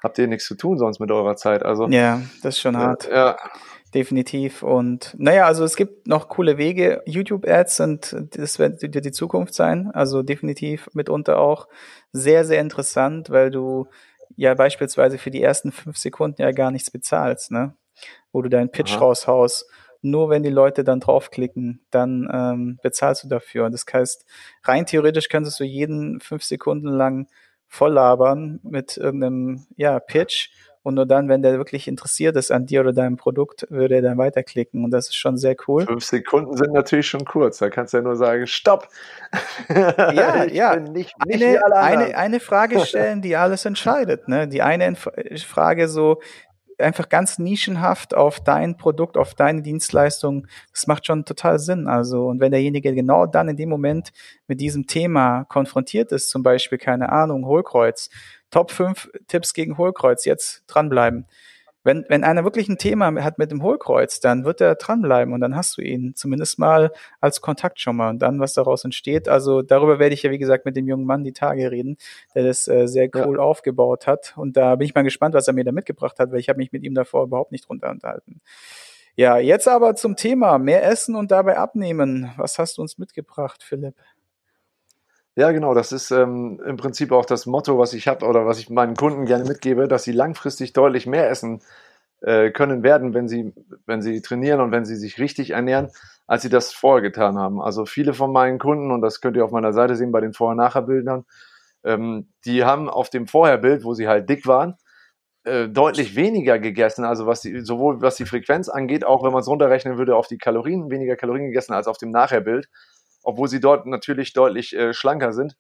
habt 0.03 0.19
ihr 0.19 0.27
nichts 0.27 0.47
zu 0.47 0.57
tun 0.57 0.79
sonst 0.79 0.99
mit 0.99 1.13
eurer 1.13 1.37
Zeit? 1.37 1.63
Also 1.63 1.87
ja, 1.87 2.21
das 2.43 2.57
ist 2.57 2.61
schon 2.61 2.77
hart. 2.77 3.09
Ja, 3.09 3.37
definitiv. 3.95 4.63
Und 4.63 5.15
naja, 5.19 5.47
also 5.47 5.65
es 5.65 5.77
gibt 5.77 6.07
noch 6.07 6.29
coole 6.29 6.59
Wege. 6.59 7.03
YouTube-Ads 7.07 7.81
und 7.81 8.17
das 8.37 8.59
wird 8.59 8.83
die 8.83 9.13
Zukunft 9.13 9.55
sein. 9.55 9.91
Also 9.93 10.23
definitiv 10.23 10.89
mitunter 10.93 11.39
auch 11.39 11.69
sehr, 12.13 12.45
sehr 12.45 12.61
interessant, 12.61 13.31
weil 13.31 13.51
du 13.51 13.87
ja 14.37 14.55
beispielsweise 14.55 15.19
für 15.19 15.31
die 15.31 15.43
ersten 15.43 15.73
fünf 15.73 15.97
Sekunden 15.97 16.43
ja 16.43 16.51
gar 16.53 16.71
nichts 16.71 16.91
bezahlst, 16.91 17.51
ne? 17.51 17.75
Wo 18.33 18.43
du 18.43 18.51
deinen 18.51 18.71
Pitch 18.71 18.93
Aha. 18.93 19.01
raushaust. 19.01 19.67
Nur 20.03 20.29
wenn 20.29 20.43
die 20.43 20.51
Leute 20.51 20.85
dann 20.85 21.01
draufklicken, 21.01 21.85
dann 21.91 22.29
ähm, 22.33 22.79
bezahlst 22.83 23.25
du 23.25 23.29
dafür. 23.29 23.71
Das 23.71 23.85
heißt, 23.91 24.27
rein 24.65 24.87
theoretisch 24.87 25.29
könntest 25.29 25.59
du 25.59 25.65
jeden 25.65 26.21
fünf 26.21 26.45
Sekunden 26.45 26.89
lang 26.89 27.29
voll 27.67 27.93
labern 27.93 28.61
mit 28.63 28.97
irgendeinem 28.97 29.67
ja, 29.77 29.99
Pitch 29.99 30.51
und 30.87 30.95
nur 30.95 31.05
dann, 31.05 31.29
wenn 31.29 31.43
der 31.43 31.59
wirklich 31.59 31.89
interessiert 31.89 32.37
ist 32.37 32.53
an 32.53 32.65
dir 32.65 32.81
oder 32.81 32.93
deinem 32.93 33.17
Produkt, 33.17 33.67
würde 33.71 33.97
er 33.97 34.03
dann 34.03 34.19
weiterklicken. 34.19 34.85
Und 34.85 34.93
das 34.93 35.09
ist 35.09 35.17
schon 35.17 35.37
sehr 35.37 35.57
cool. 35.67 35.85
Fünf 35.85 36.05
Sekunden 36.05 36.57
sind 36.57 36.73
natürlich 36.73 37.09
schon 37.09 37.25
kurz. 37.25 37.59
Da 37.59 37.71
kannst 37.71 37.93
du 37.93 37.97
ja 37.97 38.05
nur 38.05 38.15
sagen, 38.15 38.47
stopp. 38.47 38.87
Ja, 39.69 40.45
ja. 40.45 40.77
Nicht, 40.77 41.17
nicht 41.27 41.43
eine, 41.43 41.75
eine, 41.75 42.17
eine 42.17 42.39
Frage 42.39 42.79
stellen, 42.87 43.21
die 43.21 43.35
alles 43.35 43.65
entscheidet. 43.65 44.29
Ne? 44.29 44.47
Die 44.47 44.63
eine 44.63 44.95
Frage 44.95 45.89
so, 45.89 46.21
einfach 46.79 47.09
ganz 47.09 47.39
nischenhaft 47.39 48.15
auf 48.15 48.41
dein 48.41 48.77
Produkt, 48.77 49.17
auf 49.17 49.35
deine 49.35 49.63
Dienstleistung, 49.63 50.47
das 50.73 50.87
macht 50.87 51.07
schon 51.07 51.25
total 51.25 51.59
Sinn. 51.59 51.89
Also, 51.89 52.27
und 52.27 52.41
wenn 52.41 52.53
derjenige 52.53 52.95
genau 52.95 53.27
dann 53.27 53.49
in 53.49 53.57
dem 53.57 53.69
Moment 53.69 54.13
mit 54.47 54.61
diesem 54.61 54.87
Thema 54.87 55.45
konfrontiert 55.45 56.13
ist, 56.13 56.31
zum 56.31 56.43
Beispiel, 56.43 56.79
keine 56.79 57.11
Ahnung, 57.11 57.47
Hohlkreuz, 57.47 58.11
Top 58.51 58.71
5 58.71 59.11
Tipps 59.27 59.55
gegen 59.55 59.77
Hohlkreuz, 59.79 60.25
jetzt 60.25 60.65
dranbleiben. 60.67 61.27
Wenn, 61.87 62.05
wenn 62.09 62.25
einer 62.25 62.43
wirklich 62.43 62.69
ein 62.69 62.79
Thema 62.79 63.23
hat 63.23 63.39
mit 63.39 63.53
dem 63.53 63.63
Hohlkreuz, 63.63 64.19
dann 64.19 64.45
wird 64.45 64.61
er 64.61 64.75
dranbleiben 64.75 65.33
und 65.33 65.41
dann 65.41 65.55
hast 65.55 65.79
du 65.79 65.83
ihn 65.83 66.17
zumindest 66.17 66.59
mal 66.59 66.91
als 67.21 67.41
Kontakt 67.41 67.81
schon 67.81 67.95
mal 67.95 68.11
und 68.11 68.19
dann, 68.21 68.41
was 68.41 68.55
daraus 68.55 68.85
entsteht. 68.85 69.29
Also 69.29 69.63
darüber 69.63 70.01
werde 70.01 70.13
ich 70.13 70.25
ja, 70.25 70.33
wie 70.33 70.39
gesagt, 70.39 70.67
mit 70.67 70.77
dem 70.77 70.89
jungen 70.89 71.07
Mann 71.07 71.23
die 71.23 71.33
Tage 71.33 71.71
reden, 71.71 71.97
der 72.35 72.43
das 72.43 72.67
äh, 72.67 72.89
sehr 72.89 73.09
cool 73.15 73.37
ja. 73.37 73.43
aufgebaut 73.43 74.09
hat. 74.09 74.35
Und 74.37 74.57
da 74.57 74.75
bin 74.75 74.85
ich 74.85 74.97
mal 74.97 75.03
gespannt, 75.03 75.35
was 75.35 75.47
er 75.47 75.55
mir 75.55 75.63
da 75.63 75.71
mitgebracht 75.71 76.19
hat, 76.19 76.33
weil 76.33 76.41
ich 76.41 76.49
habe 76.49 76.59
mich 76.59 76.73
mit 76.73 76.83
ihm 76.83 76.95
davor 76.95 77.23
überhaupt 77.23 77.53
nicht 77.53 77.69
drunter 77.69 77.91
unterhalten. 77.91 78.41
Ja, 79.15 79.39
jetzt 79.39 79.69
aber 79.69 79.95
zum 79.95 80.17
Thema 80.17 80.59
mehr 80.59 80.85
essen 80.85 81.15
und 81.15 81.31
dabei 81.31 81.57
abnehmen. 81.57 82.33
Was 82.37 82.59
hast 82.59 82.79
du 82.79 82.83
uns 82.83 82.99
mitgebracht, 82.99 83.63
Philipp? 83.63 83.95
Ja, 85.39 85.51
genau. 85.53 85.75
Das 85.75 85.93
ist 85.93 86.11
ähm, 86.13 86.61
im 86.67 86.79
Prinzip 86.79 87.13
auch 87.13 87.27
das 87.27 87.45
Motto, 87.45 87.79
was 87.79 87.93
ich 87.93 88.09
habe 88.09 88.25
oder 88.27 88.47
was 88.47 88.59
ich 88.59 88.71
meinen 88.71 88.97
Kunden 88.97 89.27
gerne 89.27 89.45
mitgebe, 89.45 89.87
dass 89.87 90.05
sie 90.05 90.13
langfristig 90.13 90.73
deutlich 90.73 91.07
mehr 91.07 91.29
essen 91.29 91.61
äh, 92.23 92.51
können 92.51 92.83
werden, 92.83 93.13
wenn 93.13 93.29
sie, 93.29 93.53
wenn 93.85 94.01
sie 94.01 94.23
trainieren 94.23 94.61
und 94.61 94.73
wenn 94.73 94.87
sie 94.87 94.97
sich 94.97 95.19
richtig 95.19 95.51
ernähren, 95.51 95.91
als 96.27 96.41
sie 96.43 96.49
das 96.49 96.73
vorher 96.73 97.03
getan 97.03 97.37
haben. 97.39 97.61
Also 97.61 97.85
viele 97.85 98.15
von 98.15 98.33
meinen 98.33 98.59
Kunden, 98.59 98.91
und 98.91 99.03
das 99.03 99.21
könnt 99.21 99.37
ihr 99.37 99.45
auf 99.45 99.51
meiner 99.53 99.75
Seite 99.75 99.95
sehen 99.97 100.11
bei 100.11 100.21
den 100.23 100.33
Vorher-Nachher-Bildern, 100.33 101.27
ähm, 101.85 102.29
die 102.47 102.65
haben 102.65 102.89
auf 102.89 103.11
dem 103.11 103.27
Vorher-Bild, 103.27 103.85
wo 103.85 103.93
sie 103.95 104.09
halt 104.09 104.31
dick 104.31 104.47
waren, 104.47 104.77
äh, 105.45 105.69
deutlich 105.69 106.17
weniger 106.17 106.59
gegessen, 106.59 107.05
also 107.05 107.27
was 107.27 107.43
die, 107.43 107.61
sowohl 107.61 108.03
was 108.03 108.17
die 108.17 108.27
Frequenz 108.27 108.69
angeht, 108.69 109.05
auch 109.05 109.25
wenn 109.25 109.33
man 109.33 109.43
es 109.43 109.49
runterrechnen 109.49 109.99
würde 109.99 110.17
auf 110.17 110.29
die 110.29 110.39
Kalorien, 110.39 110.91
weniger 110.91 111.17
Kalorien 111.17 111.47
gegessen 111.47 111.75
als 111.75 111.87
auf 111.89 111.99
dem 111.99 112.11
Nachher-Bild 112.11 112.69
obwohl 113.27 113.49
sie 113.49 113.59
dort 113.59 113.87
natürlich 113.87 114.33
deutlich 114.33 114.75
äh, 114.75 114.95
schlanker 114.95 115.33
sind, 115.33 115.57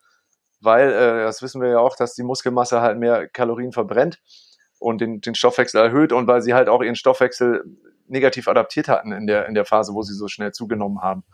weil, 0.60 0.88
äh, 0.88 1.24
das 1.24 1.42
wissen 1.42 1.60
wir 1.60 1.68
ja 1.68 1.78
auch, 1.80 1.96
dass 1.96 2.14
die 2.14 2.22
Muskelmasse 2.22 2.80
halt 2.80 2.96
mehr 2.96 3.28
Kalorien 3.28 3.72
verbrennt 3.72 4.20
und 4.78 5.00
den, 5.00 5.20
den 5.20 5.34
Stoffwechsel 5.34 5.80
erhöht 5.80 6.12
und 6.12 6.28
weil 6.28 6.42
sie 6.42 6.54
halt 6.54 6.68
auch 6.68 6.80
ihren 6.80 6.94
Stoffwechsel 6.94 7.64
negativ 8.06 8.46
adaptiert 8.46 8.86
hatten 8.86 9.10
in 9.10 9.26
der, 9.26 9.46
in 9.46 9.54
der 9.54 9.64
Phase, 9.64 9.94
wo 9.94 10.02
sie 10.02 10.14
so 10.14 10.28
schnell 10.28 10.52
zugenommen 10.52 11.02
haben. 11.02 11.24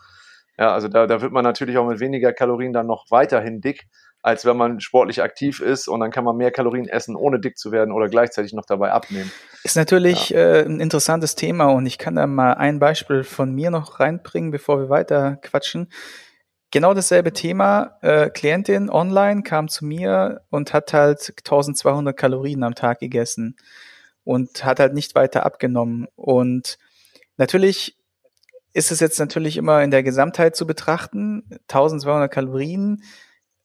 Ja, 0.58 0.72
also 0.72 0.88
da, 0.88 1.06
da 1.06 1.20
wird 1.20 1.32
man 1.32 1.44
natürlich 1.44 1.76
auch 1.76 1.86
mit 1.86 2.00
weniger 2.00 2.32
Kalorien 2.32 2.72
dann 2.72 2.86
noch 2.86 3.10
weiterhin 3.10 3.60
dick, 3.60 3.88
als 4.22 4.44
wenn 4.44 4.56
man 4.56 4.80
sportlich 4.80 5.20
aktiv 5.20 5.60
ist 5.60 5.88
und 5.88 6.00
dann 6.00 6.12
kann 6.12 6.24
man 6.24 6.36
mehr 6.36 6.52
Kalorien 6.52 6.88
essen, 6.88 7.16
ohne 7.16 7.40
dick 7.40 7.58
zu 7.58 7.72
werden 7.72 7.92
oder 7.92 8.08
gleichzeitig 8.08 8.52
noch 8.52 8.64
dabei 8.64 8.92
abnehmen. 8.92 9.30
Ist 9.64 9.76
natürlich 9.76 10.30
ja. 10.30 10.38
äh, 10.38 10.64
ein 10.64 10.80
interessantes 10.80 11.34
Thema 11.34 11.66
und 11.66 11.86
ich 11.86 11.98
kann 11.98 12.14
da 12.14 12.26
mal 12.26 12.54
ein 12.54 12.78
Beispiel 12.78 13.24
von 13.24 13.52
mir 13.52 13.70
noch 13.70 13.98
reinbringen, 13.98 14.52
bevor 14.52 14.78
wir 14.78 14.88
weiter 14.88 15.36
quatschen. 15.42 15.88
Genau 16.70 16.94
dasselbe 16.94 17.32
Thema. 17.32 17.98
Äh, 18.00 18.30
Klientin 18.30 18.88
online 18.88 19.42
kam 19.42 19.68
zu 19.68 19.84
mir 19.84 20.42
und 20.50 20.72
hat 20.72 20.92
halt 20.92 21.34
1200 21.38 22.16
Kalorien 22.16 22.62
am 22.62 22.74
Tag 22.74 23.00
gegessen 23.00 23.56
und 24.24 24.64
hat 24.64 24.78
halt 24.80 24.94
nicht 24.94 25.14
weiter 25.14 25.44
abgenommen. 25.44 26.06
Und 26.14 26.78
natürlich 27.36 27.98
ist 28.72 28.90
es 28.90 29.00
jetzt 29.00 29.18
natürlich 29.18 29.56
immer 29.56 29.82
in 29.82 29.90
der 29.90 30.02
Gesamtheit 30.02 30.56
zu 30.56 30.66
betrachten. 30.66 31.44
1200 31.68 32.32
Kalorien 32.32 33.02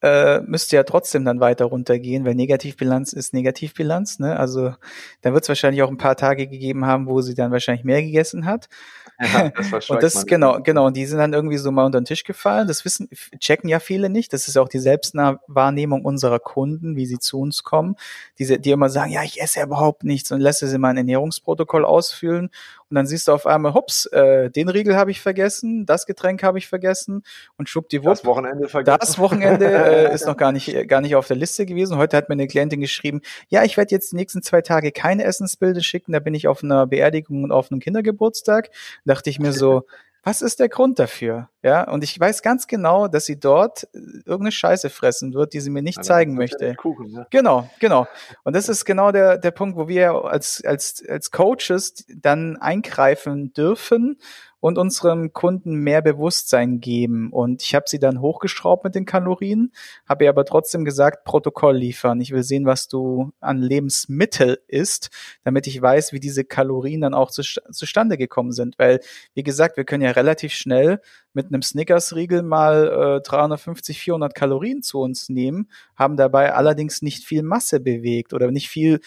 äh, 0.01 0.41
müsste 0.41 0.75
ja 0.75 0.83
trotzdem 0.83 1.25
dann 1.25 1.39
weiter 1.39 1.65
runtergehen, 1.65 2.23
weil 2.23 2.35
Negativbilanz 2.35 3.13
ist 3.13 3.33
Negativbilanz. 3.33 4.19
Ne? 4.19 4.37
Also 4.37 4.73
da 5.21 5.33
wird 5.33 5.43
es 5.43 5.49
wahrscheinlich 5.49 5.81
auch 5.81 5.89
ein 5.89 5.97
paar 5.97 6.15
Tage 6.15 6.47
gegeben 6.47 6.85
haben, 6.85 7.07
wo 7.07 7.21
sie 7.21 7.33
dann 7.33 7.51
wahrscheinlich 7.51 7.83
mehr 7.83 8.01
gegessen 8.01 8.45
hat. 8.45 8.69
Ja, 9.19 9.49
das 9.49 9.89
und 9.89 10.03
das 10.03 10.27
genau, 10.27 10.61
genau. 10.61 10.85
Und 10.85 10.95
die 10.95 11.07
sind 11.07 11.17
dann 11.17 11.33
irgendwie 11.33 11.57
so 11.57 11.71
mal 11.71 11.85
unter 11.85 11.99
den 11.99 12.05
Tisch 12.05 12.23
gefallen. 12.23 12.67
Das 12.67 12.85
wissen, 12.85 13.09
checken 13.39 13.67
ja 13.67 13.79
viele 13.79 14.11
nicht. 14.11 14.31
Das 14.31 14.47
ist 14.47 14.57
auch 14.57 14.69
die 14.69 14.77
Selbstwahrnehmung 14.77 16.05
unserer 16.05 16.37
Kunden, 16.37 16.95
wie 16.95 17.07
sie 17.07 17.17
zu 17.17 17.39
uns 17.39 17.63
kommen. 17.63 17.95
Diese, 18.37 18.59
die 18.59 18.69
immer 18.69 18.89
sagen, 18.89 19.11
ja, 19.11 19.23
ich 19.23 19.41
esse 19.41 19.59
ja 19.59 19.65
überhaupt 19.65 20.03
nichts 20.03 20.31
und 20.31 20.39
lasse 20.39 20.67
sie 20.67 20.77
mal 20.77 20.89
ein 20.89 20.97
Ernährungsprotokoll 20.97 21.83
ausfüllen 21.83 22.51
und 22.89 22.95
dann 22.95 23.05
siehst 23.05 23.27
du 23.27 23.33
auf 23.33 23.45
einmal, 23.45 23.73
hups, 23.73 24.05
äh, 24.07 24.49
den 24.49 24.69
Riegel 24.69 24.95
habe 24.95 25.11
ich 25.11 25.21
vergessen, 25.21 25.85
das 25.85 26.05
Getränk 26.05 26.43
habe 26.43 26.57
ich 26.57 26.67
vergessen 26.67 27.23
und 27.57 27.69
schwuppdiwupp. 27.69 28.09
Das 28.09 28.25
Wochenende 28.25 28.69
vergessen. 28.69 28.97
Das 28.99 29.19
Wochenende 29.19 29.65
äh, 29.65 30.13
ist 30.13 30.25
noch 30.25 30.37
gar 30.37 30.51
nicht, 30.51 30.67
gar 30.87 31.01
nicht 31.01 31.15
auf 31.15 31.27
der 31.27 31.37
Liste 31.37 31.65
gewesen. 31.65 31.97
Heute 31.97 32.15
hat 32.15 32.29
mir 32.29 32.33
eine 32.33 32.47
Klientin 32.47 32.79
geschrieben, 32.79 33.21
ja, 33.49 33.63
ich 33.63 33.77
werde 33.77 33.91
jetzt 33.91 34.11
die 34.11 34.15
nächsten 34.15 34.41
zwei 34.41 34.61
Tage 34.61 34.91
keine 34.91 35.23
Essensbilder 35.23 35.81
schicken, 35.81 36.13
da 36.13 36.19
bin 36.19 36.33
ich 36.33 36.47
auf 36.47 36.63
einer 36.63 36.87
Beerdigung 36.87 37.43
und 37.43 37.51
auf 37.51 37.71
einem 37.71 37.79
Kindergeburtstag. 37.79 38.69
Da 39.05 39.13
dachte 39.13 39.29
ich 39.29 39.39
mir 39.39 39.53
so, 39.53 39.83
was 40.27 40.41
ist 40.41 40.59
der 40.59 40.67
Grund 40.67 40.99
dafür? 40.99 41.47
Ja, 41.63 41.89
und 41.89 42.03
ich 42.03 42.19
weiß 42.19 42.41
ganz 42.41 42.67
genau, 42.67 43.07
dass 43.07 43.25
sie 43.25 43.39
dort 43.39 43.85
äh, 43.93 43.99
irgendeine 44.25 44.51
Scheiße 44.51 44.89
fressen 44.89 45.33
wird, 45.33 45.53
die 45.53 45.61
sie 45.61 45.69
mir 45.69 45.81
nicht 45.81 45.99
ja, 45.99 46.03
zeigen 46.03 46.35
möchte. 46.35 46.75
Kuchen, 46.75 47.07
ja. 47.11 47.25
Genau, 47.29 47.69
genau. 47.79 48.07
Und 48.43 48.53
das 48.53 48.67
ist 48.67 48.83
genau 48.83 49.13
der, 49.13 49.37
der 49.37 49.51
Punkt, 49.51 49.77
wo 49.77 49.87
wir 49.87 50.11
als, 50.25 50.61
als, 50.65 51.01
als 51.07 51.31
Coaches 51.31 52.05
dann 52.13 52.57
eingreifen 52.57 53.53
dürfen 53.53 54.17
und 54.59 54.77
unserem 54.77 55.33
Kunden 55.33 55.75
mehr 55.75 56.01
Bewusstsein 56.01 56.79
geben. 56.79 57.31
Und 57.31 57.61
ich 57.61 57.75
habe 57.75 57.85
sie 57.87 57.99
dann 57.99 58.21
hochgeschraubt 58.21 58.83
mit 58.83 58.95
den 58.95 59.05
Kalorien, 59.05 59.71
habe 60.07 60.23
ihr 60.23 60.29
aber 60.29 60.45
trotzdem 60.45 60.83
gesagt, 60.83 61.25
Protokoll 61.25 61.77
liefern. 61.77 62.19
Ich 62.21 62.31
will 62.31 62.43
sehen, 62.43 62.65
was 62.65 62.87
du 62.87 63.31
an 63.39 63.59
Lebensmittel 63.61 64.59
isst, 64.67 65.09
damit 65.43 65.67
ich 65.67 65.81
weiß, 65.81 66.11
wie 66.11 66.19
diese 66.19 66.43
Kalorien 66.43 67.01
dann 67.01 67.13
auch 67.13 67.29
zu, 67.31 67.43
zustande 67.71 68.17
gekommen 68.17 68.51
sind. 68.51 68.79
Weil, 68.79 68.99
wie 69.33 69.43
gesagt, 69.43 69.77
wir 69.77 69.85
können 69.85 70.03
ja 70.03 70.11
relativ 70.11 70.53
schnell 70.53 71.01
mit 71.33 71.47
einem 71.47 71.61
Snickers-Riegel 71.61 72.41
mal 72.41 73.19
äh, 73.19 73.21
350, 73.21 73.99
400 73.99 74.33
Kalorien 74.33 74.81
zu 74.81 74.99
uns 74.99 75.29
nehmen, 75.29 75.69
haben 75.95 76.17
dabei 76.17 76.53
allerdings 76.53 77.03
nicht 77.03 77.23
viel 77.23 77.43
Masse 77.43 77.79
bewegt 77.79 78.33
oder 78.33 78.49
nicht 78.49 78.69
viel 78.69 78.99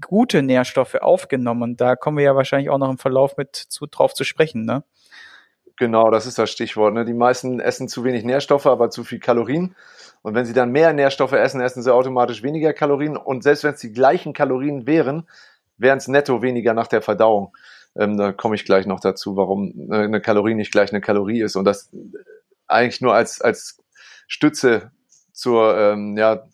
gute 0.00 0.42
Nährstoffe 0.42 0.96
aufgenommen. 0.96 1.76
Da 1.76 1.96
kommen 1.96 2.18
wir 2.18 2.24
ja 2.24 2.36
wahrscheinlich 2.36 2.70
auch 2.70 2.78
noch 2.78 2.90
im 2.90 2.98
Verlauf 2.98 3.36
mit 3.36 3.56
zu, 3.56 3.86
drauf 3.86 4.14
zu 4.14 4.24
sprechen, 4.24 4.64
ne? 4.64 4.84
Genau, 5.76 6.10
das 6.10 6.26
ist 6.26 6.38
das 6.38 6.50
Stichwort. 6.50 6.92
Ne? 6.92 7.06
Die 7.06 7.14
meisten 7.14 7.58
essen 7.58 7.88
zu 7.88 8.04
wenig 8.04 8.22
Nährstoffe, 8.22 8.66
aber 8.66 8.90
zu 8.90 9.02
viel 9.02 9.18
Kalorien. 9.18 9.74
Und 10.20 10.34
wenn 10.34 10.44
sie 10.44 10.52
dann 10.52 10.72
mehr 10.72 10.92
Nährstoffe 10.92 11.32
essen, 11.32 11.62
essen 11.62 11.82
sie 11.82 11.94
automatisch 11.94 12.42
weniger 12.42 12.74
Kalorien. 12.74 13.16
Und 13.16 13.42
selbst 13.42 13.64
wenn 13.64 13.72
es 13.72 13.80
die 13.80 13.94
gleichen 13.94 14.34
Kalorien 14.34 14.86
wären, 14.86 15.26
wären 15.78 15.96
es 15.96 16.06
netto 16.06 16.42
weniger 16.42 16.74
nach 16.74 16.86
der 16.86 17.00
Verdauung. 17.00 17.56
Ähm, 17.96 18.18
da 18.18 18.30
komme 18.32 18.56
ich 18.56 18.66
gleich 18.66 18.84
noch 18.84 19.00
dazu, 19.00 19.36
warum 19.36 19.88
eine 19.90 20.20
Kalorie 20.20 20.54
nicht 20.54 20.70
gleich 20.70 20.90
eine 20.92 21.00
Kalorie 21.00 21.40
ist. 21.40 21.56
Und 21.56 21.64
das 21.64 21.90
eigentlich 22.68 23.00
nur 23.00 23.14
als, 23.14 23.40
als 23.40 23.78
Stütze 24.28 24.90
zur, 25.32 25.78
ähm, 25.78 26.14
ja, 26.18 26.46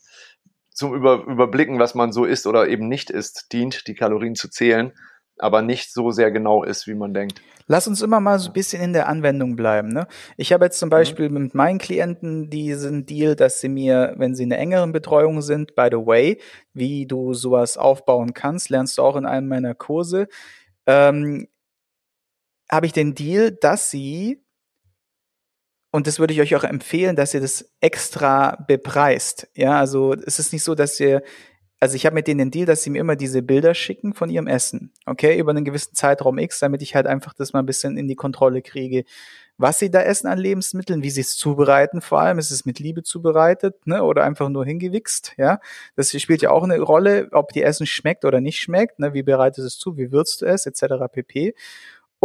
zum 0.77 0.95
Über 0.95 1.25
Überblicken, 1.27 1.79
was 1.79 1.95
man 1.95 2.13
so 2.13 2.27
isst 2.27 2.47
oder 2.47 2.69
eben 2.69 2.87
nicht 2.87 3.09
isst, 3.09 3.47
dient, 3.53 3.87
die 3.87 3.95
Kalorien 3.95 4.35
zu 4.35 4.51
zählen, 4.51 4.93
aber 5.39 5.63
nicht 5.63 5.93
so 5.93 6.11
sehr 6.11 6.31
genau 6.31 6.65
ist, 6.65 6.87
wie 6.87 6.95
man 6.95 7.15
denkt. 7.15 7.41
Lass 7.67 7.89
uns 7.89 8.03
immer 8.03 8.21
mal 8.21 8.39
so 8.39 8.51
ein 8.51 8.53
bisschen 8.53 8.83
in 8.83 8.93
der 8.93 9.09
Anwendung 9.09 9.57
bleiben. 9.57 9.89
Ne? 9.89 10.07
Ich 10.37 10.53
habe 10.53 10.67
jetzt 10.67 10.79
zum 10.79 10.89
mhm. 10.89 10.91
Beispiel 10.91 11.29
mhm. 11.31 11.45
mit 11.45 11.55
meinen 11.55 11.79
Klienten 11.79 12.51
diesen 12.51 13.07
Deal, 13.07 13.35
dass 13.35 13.61
sie 13.61 13.71
mir, 13.71 14.15
wenn 14.19 14.35
sie 14.35 14.45
in 14.45 14.53
einer 14.53 14.61
engeren 14.61 14.93
Betreuung 14.93 15.41
sind, 15.41 15.75
by 15.75 15.89
the 15.91 15.97
way, 15.97 16.41
wie 16.75 17.07
du 17.07 17.33
sowas 17.33 17.79
aufbauen 17.79 18.35
kannst, 18.35 18.69
lernst 18.69 18.99
du 18.99 19.03
auch 19.03 19.17
in 19.17 19.25
einem 19.25 19.49
meiner 19.49 19.75
Kurse, 19.75 20.29
ähm, 20.87 21.49
habe 22.71 22.85
ich 22.85 22.93
den 22.93 23.15
Deal, 23.15 23.51
dass 23.51 23.91
sie 23.91 24.45
und 25.91 26.07
das 26.07 26.19
würde 26.19 26.35
ich 26.35 26.41
euch 26.41 26.55
auch 26.57 26.65
empfehlen, 26.65 27.17
dass 27.17 27.35
ihr 27.35 27.41
das 27.41 27.71
extra 27.81 28.57
bepreist. 28.67 29.49
Ja, 29.55 29.79
also 29.79 30.15
es 30.15 30.39
ist 30.39 30.53
nicht 30.53 30.65
so, 30.65 30.75
dass 30.75 31.01
ihr 31.01 31.23
also 31.79 31.95
ich 31.95 32.07
habe 32.07 32.15
mit 32.15 32.27
denen 32.27 32.39
den 32.39 32.51
Deal, 32.51 32.67
dass 32.67 32.83
sie 32.83 32.91
mir 32.91 33.01
immer 33.01 33.17
diese 33.17 33.43
Bilder 33.43 33.75
schicken 33.75 34.15
von 34.15 34.31
ihrem 34.31 34.47
Essen, 34.47 34.93
okay, 35.05 35.39
über 35.39 35.51
einen 35.51 35.65
gewissen 35.65 35.95
Zeitraum 35.95 36.39
X, 36.39 36.59
damit 36.61 36.81
ich 36.83 36.95
halt 36.95 37.07
einfach 37.07 37.35
das 37.35 37.53
mal 37.53 37.61
ein 37.61 37.67
bisschen 37.67 37.99
in 37.99 38.09
die 38.09 38.15
Kontrolle 38.15 38.63
kriege, 38.63 39.05
was 39.59 39.79
sie 39.79 39.91
da 39.91 40.03
essen 40.03 40.27
an 40.27 40.39
Lebensmitteln, 40.39 41.03
wie 41.03 41.11
sie 41.11 41.23
es 41.23 41.37
zubereiten, 41.37 42.01
vor 42.01 42.21
allem 42.21 42.39
ist 42.39 42.51
es 42.51 42.67
mit 42.67 42.79
Liebe 42.79 43.03
zubereitet, 43.03 43.87
ne, 43.87 44.03
oder 44.03 44.25
einfach 44.25 44.49
nur 44.49 44.65
hingewichst, 44.65 45.35
ja. 45.39 45.61
Das 45.97 46.11
spielt 46.21 46.43
ja 46.43 46.51
auch 46.51 46.63
eine 46.63 46.79
Rolle, 46.79 47.29
ob 47.33 47.53
die 47.53 47.63
Essen 47.63 47.87
schmeckt 47.87 48.25
oder 48.25 48.41
nicht 48.41 48.59
schmeckt, 48.59 48.99
ne, 48.99 49.15
wie 49.15 49.23
bereitest 49.23 49.67
es 49.67 49.79
zu, 49.79 49.97
wie 49.97 50.13
würzt 50.13 50.43
du 50.43 50.47
es, 50.47 50.67
etc. 50.67 51.09
pp. 51.11 51.55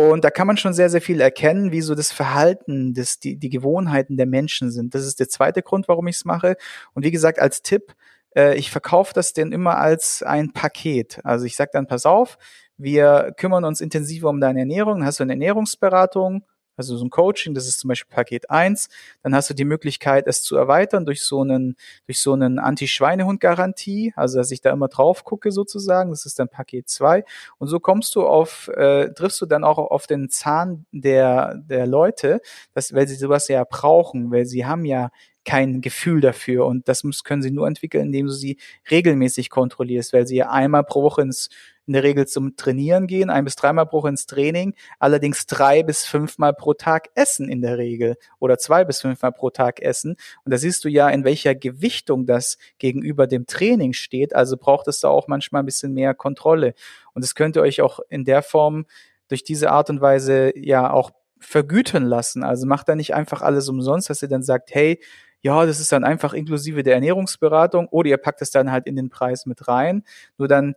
Und 0.10 0.24
da 0.24 0.30
kann 0.30 0.48
man 0.48 0.58
schon 0.58 0.74
sehr, 0.74 0.90
sehr 0.90 1.02
viel 1.02 1.22
erkennen, 1.22 1.72
wie 1.72 1.82
so 1.82 1.96
das 1.96 2.12
Verhalten, 2.12 2.94
das, 2.94 3.20
die, 3.20 3.38
die 3.38 3.50
Gewohnheiten 3.50 4.18
der 4.18 4.26
Menschen 4.26 4.72
sind. 4.72 4.96
Das 4.96 5.06
ist 5.06 5.20
der 5.20 5.30
zweite 5.30 5.62
Grund, 5.62 5.88
warum 5.88 6.08
ich 6.08 6.18
es 6.18 6.26
mache. 6.26 6.56
Und 6.94 7.04
wie 7.04 7.12
gesagt, 7.12 7.40
als 7.40 7.62
Tipp, 7.62 7.94
äh, 8.36 8.56
ich 8.56 8.72
verkaufe 8.72 9.14
das 9.14 9.34
denn 9.34 9.52
immer 9.52 9.78
als 9.78 10.24
ein 10.24 10.54
Paket. 10.54 11.20
Also 11.24 11.46
ich 11.46 11.56
sage 11.56 11.72
dann, 11.74 11.88
pass 11.88 12.06
auf, 12.06 12.38
wir 12.78 13.34
kümmern 13.38 13.64
uns 13.64 13.82
intensiver 13.82 14.30
um 14.30 14.40
deine 14.42 14.62
Ernährung, 14.62 15.00
dann 15.00 15.06
hast 15.06 15.20
du 15.20 15.24
eine 15.24 15.34
Ernährungsberatung, 15.34 16.44
also 16.82 16.98
so 16.98 17.06
ein 17.06 17.10
Coaching, 17.10 17.54
das 17.54 17.68
ist 17.68 17.80
zum 17.80 17.88
Beispiel 17.90 18.14
Paket 18.14 18.50
1, 18.50 18.90
dann 19.24 19.36
hast 19.36 19.50
du 19.50 19.54
die 19.54 19.66
Möglichkeit, 19.66 20.28
es 20.28 20.44
zu 20.44 20.56
erweitern 20.56 21.06
durch 21.06 21.24
so 21.24 21.42
einen, 21.42 21.76
durch 22.06 22.20
so 22.20 22.34
einen 22.34 22.60
Anti-Schweinehund-Garantie, 22.60 24.14
also 24.16 24.38
dass 24.38 24.52
ich 24.52 24.62
da 24.62 24.72
immer 24.72 24.88
drauf 24.88 25.24
gucke 25.24 25.52
sozusagen, 25.52 26.10
das 26.10 26.26
ist 26.26 26.40
dann 26.40 26.50
Paket 26.50 26.90
2 26.90 27.24
und 27.58 27.68
so 27.68 27.80
kommst 27.80 28.16
du 28.16 28.26
auf, 28.26 28.68
äh, 28.70 29.14
triffst 29.14 29.40
du 29.42 29.46
dann 29.46 29.64
auch 29.64 29.78
auf 29.78 30.08
den 30.08 30.30
Zahn 30.30 30.86
der, 30.92 31.56
der 31.56 31.88
Leute, 31.88 32.42
dass, 32.74 32.94
weil 32.94 33.08
sie 33.08 33.16
sowas 33.16 33.48
ja 33.48 33.64
brauchen, 33.64 34.32
weil 34.32 34.46
sie 34.46 34.66
haben 34.66 34.86
ja 34.86 35.12
kein 35.46 35.82
Gefühl 35.82 36.22
dafür 36.22 36.66
und 36.66 36.88
das 36.88 37.04
können 37.24 37.42
sie 37.42 37.52
nur 37.52 37.68
entwickeln, 37.68 38.08
indem 38.08 38.28
du 38.28 38.32
sie 38.32 38.58
regelmäßig 38.90 39.50
kontrollierst, 39.50 40.14
weil 40.14 40.28
sie 40.28 40.38
ja 40.38 40.50
einmal 40.52 40.84
pro 40.84 41.04
Woche 41.04 41.22
ins 41.22 41.50
in 41.88 41.94
der 41.94 42.04
Regel 42.04 42.26
zum 42.26 42.56
Trainieren 42.56 43.06
gehen, 43.06 43.30
ein 43.30 43.44
bis 43.44 43.58
dreimal 43.58 43.86
pro 43.86 43.98
Woche 43.98 44.10
ins 44.10 44.26
Training, 44.26 44.76
allerdings 44.98 45.46
drei 45.46 45.84
bis 45.84 46.06
fünfmal 46.06 46.54
pro 46.54 46.74
Tag 46.74 47.10
essen 47.16 47.50
in 47.50 47.62
der 47.62 47.78
Regel 47.78 48.16
oder 48.40 48.58
zwei 48.58 48.86
bis 48.86 49.02
fünfmal 49.02 49.34
pro 49.34 49.50
Tag 49.50 49.82
essen. 49.82 50.16
Und 50.46 50.54
da 50.54 50.58
siehst 50.58 50.86
du 50.86 50.90
ja, 50.90 51.10
in 51.10 51.26
welcher 51.26 51.54
Gewichtung 51.54 52.26
das 52.26 52.58
gegenüber 52.78 53.28
dem 53.28 53.46
Training 53.46 53.92
steht. 53.92 54.34
Also 54.34 54.56
braucht 54.56 54.88
es 54.88 55.02
da 55.02 55.10
auch 55.10 55.28
manchmal 55.28 55.64
ein 55.64 55.66
bisschen 55.66 55.94
mehr 55.94 56.14
Kontrolle. 56.14 56.76
Und 57.14 57.26
das 57.26 57.36
könnt 57.36 57.58
ihr 57.58 57.62
euch 57.62 57.82
auch 57.82 58.00
in 58.08 58.24
der 58.24 58.42
Form 58.42 58.86
durch 59.28 59.44
diese 59.44 59.72
Art 59.72 59.90
und 59.90 60.00
Weise 60.00 60.54
ja 60.56 60.92
auch 60.92 61.12
vergüten 61.40 62.06
lassen. 62.06 62.44
Also 62.44 62.68
macht 62.68 62.88
da 62.88 62.96
nicht 62.96 63.16
einfach 63.16 63.42
alles 63.42 63.68
umsonst, 63.68 64.10
dass 64.10 64.22
ihr 64.22 64.30
dann 64.30 64.44
sagt, 64.44 64.74
hey, 64.74 65.02
ja, 65.42 65.66
das 65.66 65.80
ist 65.80 65.92
dann 65.92 66.04
einfach 66.04 66.34
inklusive 66.34 66.84
der 66.84 66.96
Ernährungsberatung 66.96 67.88
oder 67.88 68.10
ihr 68.10 68.18
packt 68.18 68.42
es 68.42 68.52
dann 68.52 68.72
halt 68.72 68.86
in 68.86 68.96
den 68.96 69.10
Preis 69.10 69.46
mit 69.46 69.68
rein. 69.68 70.04
Nur 70.38 70.48
dann 70.48 70.76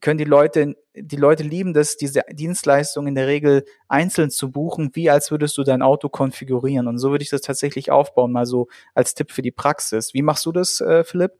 können 0.00 0.18
die 0.18 0.24
Leute, 0.24 0.76
die 0.94 1.16
Leute 1.16 1.42
lieben 1.42 1.72
das, 1.72 1.96
diese 1.96 2.22
Dienstleistung 2.30 3.06
in 3.06 3.14
der 3.14 3.26
Regel 3.26 3.64
einzeln 3.88 4.30
zu 4.30 4.50
buchen, 4.50 4.90
wie 4.94 5.10
als 5.10 5.30
würdest 5.30 5.56
du 5.58 5.64
dein 5.64 5.82
Auto 5.82 6.08
konfigurieren. 6.08 6.88
Und 6.88 6.98
so 6.98 7.10
würde 7.10 7.22
ich 7.22 7.30
das 7.30 7.42
tatsächlich 7.42 7.90
aufbauen, 7.90 8.32
mal 8.32 8.46
so 8.46 8.68
als 8.94 9.14
Tipp 9.14 9.30
für 9.30 9.42
die 9.42 9.50
Praxis. 9.50 10.14
Wie 10.14 10.22
machst 10.22 10.46
du 10.46 10.52
das, 10.52 10.80
äh, 10.80 11.04
Philipp? 11.04 11.32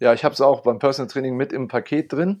Ja, 0.00 0.12
ich 0.12 0.24
habe 0.24 0.34
es 0.34 0.40
auch 0.40 0.62
beim 0.62 0.78
Personal 0.78 1.10
Training 1.10 1.36
mit 1.36 1.52
im 1.52 1.68
Paket 1.68 2.12
drin 2.12 2.40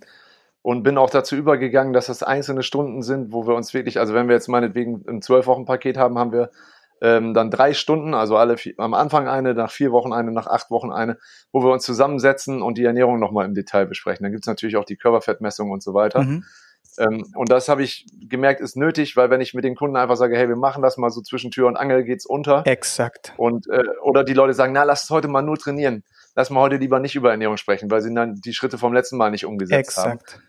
und 0.62 0.82
bin 0.82 0.98
auch 0.98 1.10
dazu 1.10 1.36
übergegangen, 1.36 1.92
dass 1.92 2.06
das 2.06 2.22
einzelne 2.22 2.62
Stunden 2.62 3.02
sind, 3.02 3.32
wo 3.32 3.46
wir 3.46 3.54
uns 3.54 3.74
wirklich, 3.74 4.00
also 4.00 4.14
wenn 4.14 4.28
wir 4.28 4.34
jetzt 4.34 4.48
meinetwegen 4.48 5.04
ein 5.08 5.22
zwölf 5.22 5.46
Wochen 5.46 5.64
Paket 5.64 5.96
haben, 5.96 6.18
haben 6.18 6.32
wir 6.32 6.50
ähm, 7.04 7.34
dann 7.34 7.50
drei 7.50 7.74
Stunden, 7.74 8.14
also 8.14 8.38
alle 8.38 8.56
vier, 8.56 8.72
am 8.78 8.94
Anfang 8.94 9.28
eine, 9.28 9.52
nach 9.52 9.70
vier 9.70 9.92
Wochen 9.92 10.14
eine, 10.14 10.32
nach 10.32 10.46
acht 10.46 10.70
Wochen 10.70 10.90
eine, 10.90 11.18
wo 11.52 11.62
wir 11.62 11.70
uns 11.70 11.84
zusammensetzen 11.84 12.62
und 12.62 12.78
die 12.78 12.84
Ernährung 12.84 13.20
nochmal 13.20 13.44
im 13.44 13.52
Detail 13.52 13.84
besprechen. 13.84 14.24
Dann 14.24 14.32
gibt 14.32 14.44
es 14.44 14.48
natürlich 14.48 14.76
auch 14.76 14.86
die 14.86 14.96
Körperfettmessung 14.96 15.70
und 15.70 15.82
so 15.82 15.92
weiter. 15.92 16.22
Mhm. 16.22 16.44
Ähm, 16.96 17.26
und 17.34 17.50
das 17.50 17.68
habe 17.68 17.82
ich 17.82 18.06
gemerkt, 18.26 18.62
ist 18.62 18.76
nötig, 18.76 19.16
weil 19.16 19.28
wenn 19.28 19.42
ich 19.42 19.52
mit 19.52 19.64
den 19.64 19.74
Kunden 19.74 19.96
einfach 19.96 20.16
sage, 20.16 20.34
hey, 20.38 20.48
wir 20.48 20.56
machen 20.56 20.82
das 20.82 20.96
mal 20.96 21.10
so 21.10 21.20
zwischen 21.20 21.50
Tür 21.50 21.66
und 21.66 21.76
Angel 21.76 22.04
geht's 22.04 22.24
unter. 22.24 22.66
Exakt. 22.66 23.34
Und 23.36 23.68
äh, 23.68 23.82
oder 24.02 24.24
die 24.24 24.32
Leute 24.32 24.54
sagen, 24.54 24.72
na, 24.72 24.84
lass 24.84 25.04
es 25.04 25.10
heute 25.10 25.28
mal 25.28 25.42
nur 25.42 25.58
trainieren. 25.58 26.04
Lass 26.34 26.48
mal 26.48 26.62
heute 26.62 26.76
lieber 26.76 27.00
nicht 27.00 27.16
über 27.16 27.30
Ernährung 27.32 27.58
sprechen, 27.58 27.90
weil 27.90 28.00
sie 28.00 28.14
dann 28.14 28.36
die 28.36 28.54
Schritte 28.54 28.78
vom 28.78 28.94
letzten 28.94 29.18
Mal 29.18 29.30
nicht 29.30 29.44
umgesetzt 29.44 29.78
Exakt. 29.78 30.08
haben. 30.08 30.18
Exakt. 30.20 30.42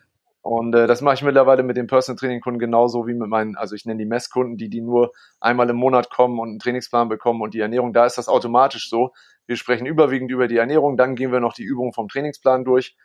Und 0.46 0.76
äh, 0.76 0.86
das 0.86 1.02
mache 1.02 1.16
ich 1.16 1.24
mittlerweile 1.24 1.64
mit 1.64 1.76
den 1.76 1.88
Personal 1.88 2.20
Training 2.20 2.40
Kunden 2.40 2.60
genauso 2.60 3.08
wie 3.08 3.16
mit 3.16 3.30
meinen, 3.30 3.56
also 3.56 3.74
ich 3.74 3.86
nenne 3.86 3.98
die 3.98 4.06
Messkunden, 4.06 4.58
die 4.58 4.70
die 4.70 4.82
nur 4.82 5.12
einmal 5.40 5.68
im 5.72 5.76
Monat 5.76 6.12
kommen 6.12 6.38
und 6.38 6.50
einen 6.50 6.60
Trainingsplan 6.60 7.10
bekommen 7.10 7.42
und 7.42 7.56
die 7.56 7.62
Ernährung. 7.62 7.94
Da 7.94 8.06
ist 8.06 8.20
das 8.20 8.28
automatisch 8.28 8.88
so. 8.88 9.12
Wir 9.48 9.56
sprechen 9.56 9.88
überwiegend 9.88 10.30
über 10.30 10.48
die 10.48 10.58
Ernährung, 10.58 10.98
dann 10.98 11.16
gehen 11.16 11.32
wir 11.32 11.40
noch 11.40 11.54
die 11.54 11.64
Übungen 11.64 11.94
vom 11.94 12.10
Trainingsplan 12.10 12.64
durch 12.64 12.96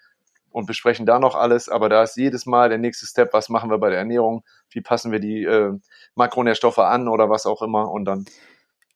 und 0.51 0.67
besprechen 0.67 1.07
da 1.07 1.19
noch 1.19 1.35
alles. 1.35 1.71
Aber 1.71 1.89
da 1.89 2.03
ist 2.03 2.19
jedes 2.19 2.45
Mal 2.45 2.69
der 2.69 2.77
nächste 2.77 3.07
Step, 3.07 3.33
was 3.33 3.49
machen 3.49 3.71
wir 3.71 3.79
bei 3.79 3.89
der 3.89 4.01
Ernährung, 4.01 4.45
wie 4.69 4.83
passen 4.83 5.11
wir 5.11 5.19
die 5.19 5.45
äh, 5.45 5.73
Makronährstoffe 6.17 6.81
an 6.81 7.09
oder 7.09 7.31
was 7.31 7.47
auch 7.47 7.63
immer 7.63 7.91
und 7.91 8.05
dann 8.05 8.27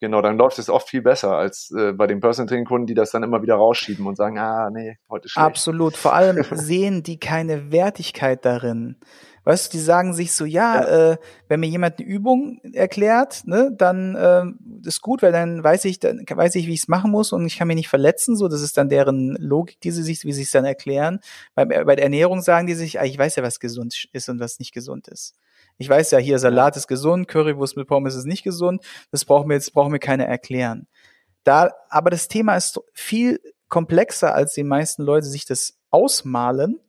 Genau, 0.01 0.21
dann 0.21 0.37
läuft 0.37 0.59
es 0.59 0.69
oft 0.69 0.89
viel 0.89 1.03
besser 1.03 1.37
als 1.37 1.71
äh, 1.71 1.93
bei 1.93 2.07
den 2.07 2.21
Personal 2.21 2.49
Training 2.49 2.67
Kunden, 2.67 2.87
die 2.87 2.95
das 2.95 3.11
dann 3.11 3.23
immer 3.23 3.43
wieder 3.43 3.55
rausschieben 3.55 4.07
und 4.07 4.17
sagen, 4.17 4.39
ah, 4.39 4.71
nee, 4.71 4.99
heute 5.09 5.29
schlecht. 5.29 5.47
Absolut. 5.47 5.97
Vor 5.97 6.15
allem 6.15 6.45
sehen 6.51 7.03
die 7.03 7.19
keine 7.19 7.73
Wertigkeit 7.73 8.45
darin. 8.45 8.97
Weißt 9.45 9.73
du, 9.73 9.77
die 9.77 9.83
sagen 9.83 10.15
sich 10.15 10.33
so, 10.33 10.47
ja, 10.47 10.81
ja. 10.81 11.13
Äh, 11.13 11.17
wenn 11.49 11.61
mir 11.61 11.69
jemand 11.69 11.99
eine 11.99 12.09
Übung 12.09 12.61
erklärt, 12.73 13.47
ne, 13.47 13.71
dann 13.77 14.15
äh, 14.15 14.89
ist 14.89 15.03
gut, 15.03 15.23
weil 15.23 15.33
dann 15.33 15.63
weiß 15.63 15.85
ich, 15.85 16.01
dann 16.01 16.25
weiß 16.29 16.55
ich, 16.55 16.67
wie 16.67 16.73
ich 16.73 16.81
es 16.81 16.89
machen 16.89 17.11
muss 17.11 17.33
und 17.33 17.45
ich 17.47 17.59
kann 17.59 17.69
mich 17.69 17.77
nicht 17.77 17.89
verletzen. 17.89 18.37
So, 18.37 18.49
das 18.49 18.63
ist 18.63 18.79
dann 18.79 18.89
deren 18.89 19.37
Logik, 19.37 19.81
die 19.81 19.91
sie 19.91 20.03
sich, 20.03 20.25
wie 20.25 20.33
sie 20.33 20.43
es 20.43 20.51
dann 20.51 20.65
erklären. 20.65 21.21
Bei, 21.55 21.67
bei 21.67 21.95
der 21.95 22.05
Ernährung 22.05 22.41
sagen 22.41 22.67
die 22.67 22.75
sich, 22.75 23.01
ah, 23.01 23.05
ich 23.05 23.19
weiß 23.19 23.37
ja, 23.37 23.43
was 23.43 23.61
gesund 23.61 24.09
ist 24.13 24.29
und 24.31 24.41
was 24.41 24.59
nicht 24.59 24.73
gesund 24.73 25.09
ist. 25.09 25.35
Ich 25.79 25.89
weiß 25.89 26.13
ja, 26.13 26.19
hier 26.19 26.39
Salat 26.39 26.77
ist 26.77 26.87
gesund, 26.87 27.29
Currywurst 27.29 27.77
mit 27.77 27.89
Pommes 27.89 28.15
ist 28.15 28.27
nicht 28.27 28.45
gesund. 28.45 28.85
Das 29.11 29.25
brauchen 29.25 29.49
wir 29.49 29.57
jetzt, 29.57 29.73
brauchen 29.73 29.93
wir 29.93 29.99
keine 29.99 30.27
erklären. 30.27 30.87
Da, 31.43 31.73
aber 31.89 32.11
das 32.11 32.29
Thema 32.29 32.57
ist 32.57 32.81
viel 32.93 33.41
komplexer, 33.69 34.35
als 34.35 34.55
die 34.55 34.65
meisten 34.65 35.03
Leute 35.03 35.27
sich 35.27 35.45
das 35.47 35.75
ausmalen 35.91 36.81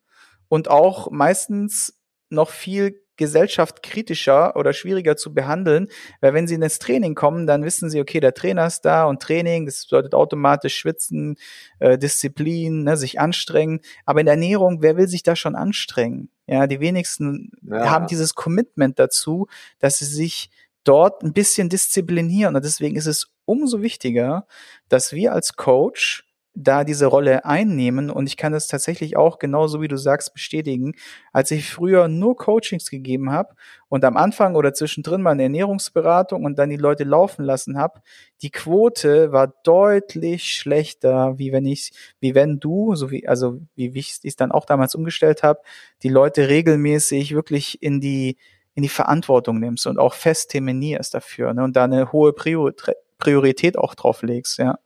und 0.49 0.69
auch 0.69 1.09
meistens 1.11 1.99
noch 2.29 2.49
viel 2.49 3.01
gesellschaftskritischer 3.17 4.55
oder 4.55 4.73
schwieriger 4.73 5.15
zu 5.15 5.33
behandeln, 5.33 5.87
weil 6.21 6.33
wenn 6.33 6.47
sie 6.47 6.55
ins 6.55 6.79
Training 6.79 7.15
kommen, 7.15 7.47
dann 7.47 7.63
wissen 7.63 7.89
sie, 7.89 8.01
okay, 8.01 8.19
der 8.19 8.33
Trainer 8.33 8.67
ist 8.67 8.81
da 8.81 9.05
und 9.05 9.21
Training, 9.21 9.65
das 9.65 9.85
bedeutet 9.85 10.13
automatisch 10.13 10.75
schwitzen, 10.75 11.37
äh, 11.79 11.97
Disziplin, 11.97 12.83
ne, 12.83 12.97
sich 12.97 13.19
anstrengen. 13.19 13.79
Aber 14.05 14.19
in 14.19 14.25
der 14.25 14.33
Ernährung, 14.33 14.81
wer 14.81 14.97
will 14.97 15.07
sich 15.07 15.23
da 15.23 15.35
schon 15.35 15.55
anstrengen? 15.55 16.29
Ja, 16.47 16.67
die 16.67 16.79
wenigsten 16.79 17.51
ja. 17.63 17.89
haben 17.89 18.07
dieses 18.07 18.35
Commitment 18.35 18.99
dazu, 18.99 19.47
dass 19.79 19.97
sie 19.97 20.05
sich 20.05 20.49
dort 20.83 21.23
ein 21.23 21.33
bisschen 21.33 21.69
disziplinieren. 21.69 22.55
Und 22.55 22.63
deswegen 22.63 22.95
ist 22.95 23.07
es 23.07 23.27
umso 23.45 23.81
wichtiger, 23.81 24.47
dass 24.87 25.13
wir 25.13 25.33
als 25.33 25.55
Coach 25.55 26.24
da 26.55 26.83
diese 26.83 27.05
Rolle 27.07 27.45
einnehmen. 27.45 28.09
Und 28.09 28.27
ich 28.27 28.37
kann 28.37 28.53
das 28.53 28.67
tatsächlich 28.67 29.17
auch 29.17 29.39
genauso 29.39 29.81
wie 29.81 29.87
du 29.87 29.97
sagst 29.97 30.33
bestätigen. 30.33 30.93
Als 31.33 31.51
ich 31.51 31.69
früher 31.69 32.07
nur 32.07 32.35
Coachings 32.37 32.89
gegeben 32.89 33.31
habe 33.31 33.55
und 33.89 34.05
am 34.05 34.17
Anfang 34.17 34.55
oder 34.55 34.73
zwischendrin 34.73 35.21
mal 35.21 35.31
eine 35.31 35.43
Ernährungsberatung 35.43 36.45
und 36.45 36.57
dann 36.57 36.69
die 36.69 36.77
Leute 36.77 37.03
laufen 37.03 37.43
lassen 37.43 37.77
habe, 37.77 38.01
die 38.41 38.51
Quote 38.51 39.31
war 39.31 39.53
deutlich 39.63 40.45
schlechter, 40.53 41.37
wie 41.37 41.51
wenn 41.51 41.65
ich, 41.65 41.91
wie 42.19 42.35
wenn 42.35 42.59
du, 42.59 42.95
so 42.95 43.11
wie, 43.11 43.27
also 43.27 43.59
wie 43.75 43.91
ich 43.97 44.19
es 44.23 44.35
dann 44.35 44.51
auch 44.51 44.65
damals 44.65 44.95
umgestellt 44.95 45.43
habe, 45.43 45.59
die 46.03 46.09
Leute 46.09 46.47
regelmäßig 46.49 47.35
wirklich 47.35 47.81
in 47.83 47.99
die 47.99 48.37
in 48.75 48.83
die 48.83 48.89
Verantwortung 48.89 49.59
nimmst 49.59 49.87
und 49.87 49.97
auch 49.97 50.13
fest 50.13 50.51
terminierst 50.51 51.13
dafür 51.13 51.53
ne, 51.53 51.63
und 51.63 51.77
da 51.77 51.85
eine 51.85 52.11
hohe 52.11 52.33
Priorität 52.33 53.77
auch 53.77 53.95
drauf 53.95 54.21
legst, 54.21 54.57
ja. 54.59 54.77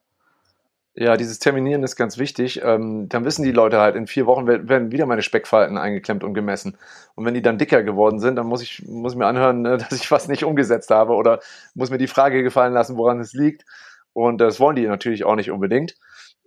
Ja, 0.96 1.16
dieses 1.18 1.40
Terminieren 1.40 1.84
ist 1.84 1.96
ganz 1.96 2.18
wichtig. 2.18 2.62
Ähm, 2.64 3.08
dann 3.10 3.24
wissen 3.24 3.44
die 3.44 3.52
Leute 3.52 3.80
halt, 3.80 3.96
in 3.96 4.08
vier 4.08 4.26
Wochen 4.26 4.48
werden 4.48 4.92
wieder 4.92 5.06
meine 5.06 5.22
Speckfalten 5.22 5.78
eingeklemmt 5.78 6.24
und 6.24 6.34
gemessen. 6.34 6.78
Und 7.16 7.26
wenn 7.26 7.36
die 7.36 7.42
dann 7.42 7.58
dicker 7.58 7.84
geworden 7.84 8.20
sind, 8.20 8.36
dann 8.36 8.48
muss 8.48 8.62
ich, 8.62 8.86
muss 8.88 9.16
mir 9.16 9.28
anhören, 9.28 9.62
ne, 9.62 9.78
dass 9.90 9.92
ich 9.94 10.12
was 10.12 10.28
nicht 10.28 10.44
umgesetzt 10.44 10.90
habe 10.90 11.14
oder 11.14 11.40
muss 11.76 11.92
mir 11.92 12.00
die 12.00 12.08
Frage 12.08 12.44
gefallen 12.44 12.74
lassen, 12.74 12.98
woran 12.98 13.20
es 13.20 13.34
liegt. 13.34 13.66
Und 14.14 14.40
das 14.42 14.60
wollen 14.60 14.76
die 14.76 14.88
natürlich 14.88 15.24
auch 15.24 15.36
nicht 15.36 15.52
unbedingt. 15.52 15.96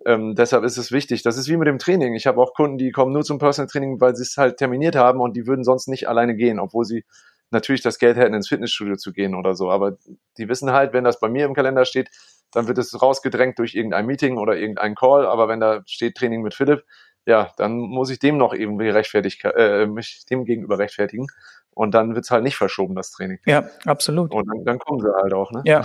Ähm, 0.05 0.35
deshalb 0.35 0.65
ist 0.65 0.77
es 0.77 0.91
wichtig. 0.91 1.23
Das 1.23 1.37
ist 1.39 1.49
wie 1.49 1.57
mit 1.57 1.69
dem 1.69 1.79
Training. 1.79 2.15
Ich 2.15 2.27
habe 2.27 2.41
auch 2.41 2.53
Kunden, 2.55 2.77
die 2.77 2.91
kommen 2.91 3.13
nur 3.13 3.23
zum 3.23 3.39
Personal 3.39 3.69
Training, 3.69 4.01
weil 4.01 4.17
sie 4.17 4.23
es 4.23 4.37
halt 4.37 4.57
terminiert 4.57 4.97
haben 4.97 5.21
und 5.21 5.37
die 5.37 5.47
würden 5.47 5.65
sonst 5.65 5.87
nicht 5.87 6.09
alleine 6.09 6.35
gehen, 6.35 6.59
obwohl 6.59 6.85
sie 6.85 7.05
natürlich 7.51 7.83
das 7.83 7.99
Geld 7.99 8.17
hätten, 8.17 8.35
ins 8.35 8.49
Fitnessstudio 8.49 8.97
zu 8.97 9.13
gehen 9.13 9.35
oder 9.35 9.55
so. 9.55 9.71
Aber 9.71 9.97
die 10.39 10.49
wissen 10.49 10.73
halt, 10.73 10.93
wenn 10.93 11.05
das 11.05 11.21
bei 11.21 11.29
mir 11.29 11.45
im 11.45 11.55
Kalender 11.55 11.85
steht, 11.85 12.11
dann 12.53 12.69
wird 12.69 12.79
es 12.79 13.01
rausgedrängt 13.01 13.59
durch 13.59 13.75
irgendein 13.75 14.07
Meeting 14.07 14.39
oder 14.39 14.57
irgendein 14.57 14.95
Call, 14.95 15.27
aber 15.27 15.49
wenn 15.49 15.61
da 15.61 15.83
steht 15.87 16.17
Training 16.17 16.43
mit 16.43 16.55
Philipp, 16.55 16.85
ja, 17.27 17.53
dann 17.57 17.79
muss 17.79 18.11
ich 18.11 18.19
dem 18.19 18.37
noch 18.37 18.53
irgendwie 18.53 18.89
rechtfertig, 18.89 19.43
äh, 19.45 19.87
mich 19.87 20.25
dem 20.27 20.45
gegenüber 20.45 20.79
rechtfertigen. 20.79 21.27
Und 21.75 21.95
dann 21.95 22.15
wird's 22.15 22.31
halt 22.31 22.43
nicht 22.43 22.57
verschoben, 22.57 22.95
das 22.95 23.13
Training. 23.13 23.39
Ja, 23.47 23.65
absolut. 23.87 24.33
Und 24.33 24.47
dann, 24.47 24.65
dann 24.65 24.79
kommen 24.79 25.01
sie 25.01 25.11
halt 25.15 25.33
auch, 25.33 25.51
ne? 25.53 25.63
Ja. 25.65 25.83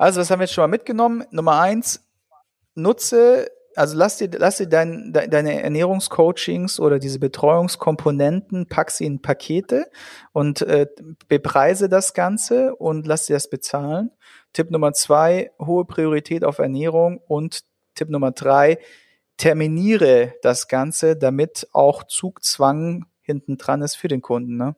Also, 0.00 0.20
was 0.20 0.30
haben 0.30 0.38
wir 0.38 0.44
jetzt 0.44 0.54
schon 0.54 0.62
mal 0.62 0.68
mitgenommen? 0.68 1.24
Nummer 1.32 1.60
eins, 1.60 2.06
nutze, 2.76 3.50
also 3.78 3.96
lass 3.96 4.16
dir, 4.16 4.28
lass 4.32 4.56
dir 4.56 4.66
dein, 4.66 5.12
de, 5.12 5.28
deine 5.28 5.62
Ernährungscoachings 5.62 6.80
oder 6.80 6.98
diese 6.98 7.18
Betreuungskomponenten, 7.18 8.66
pack 8.66 8.90
sie 8.90 9.06
in 9.06 9.22
Pakete 9.22 9.90
und 10.32 10.62
äh, 10.62 10.86
bepreise 11.28 11.88
das 11.88 12.12
Ganze 12.12 12.74
und 12.74 13.06
lass 13.06 13.26
dir 13.26 13.34
das 13.34 13.48
bezahlen. 13.48 14.10
Tipp 14.52 14.70
Nummer 14.70 14.92
zwei, 14.92 15.52
hohe 15.60 15.84
Priorität 15.84 16.44
auf 16.44 16.58
Ernährung 16.58 17.18
und 17.26 17.60
Tipp 17.94 18.10
Nummer 18.10 18.32
drei, 18.32 18.78
terminiere 19.36 20.34
das 20.42 20.66
Ganze, 20.68 21.16
damit 21.16 21.68
auch 21.72 22.04
Zugzwang 22.04 23.06
hinten 23.22 23.58
dran 23.58 23.82
ist 23.82 23.94
für 23.94 24.08
den 24.08 24.22
Kunden. 24.22 24.56
Ne? 24.56 24.74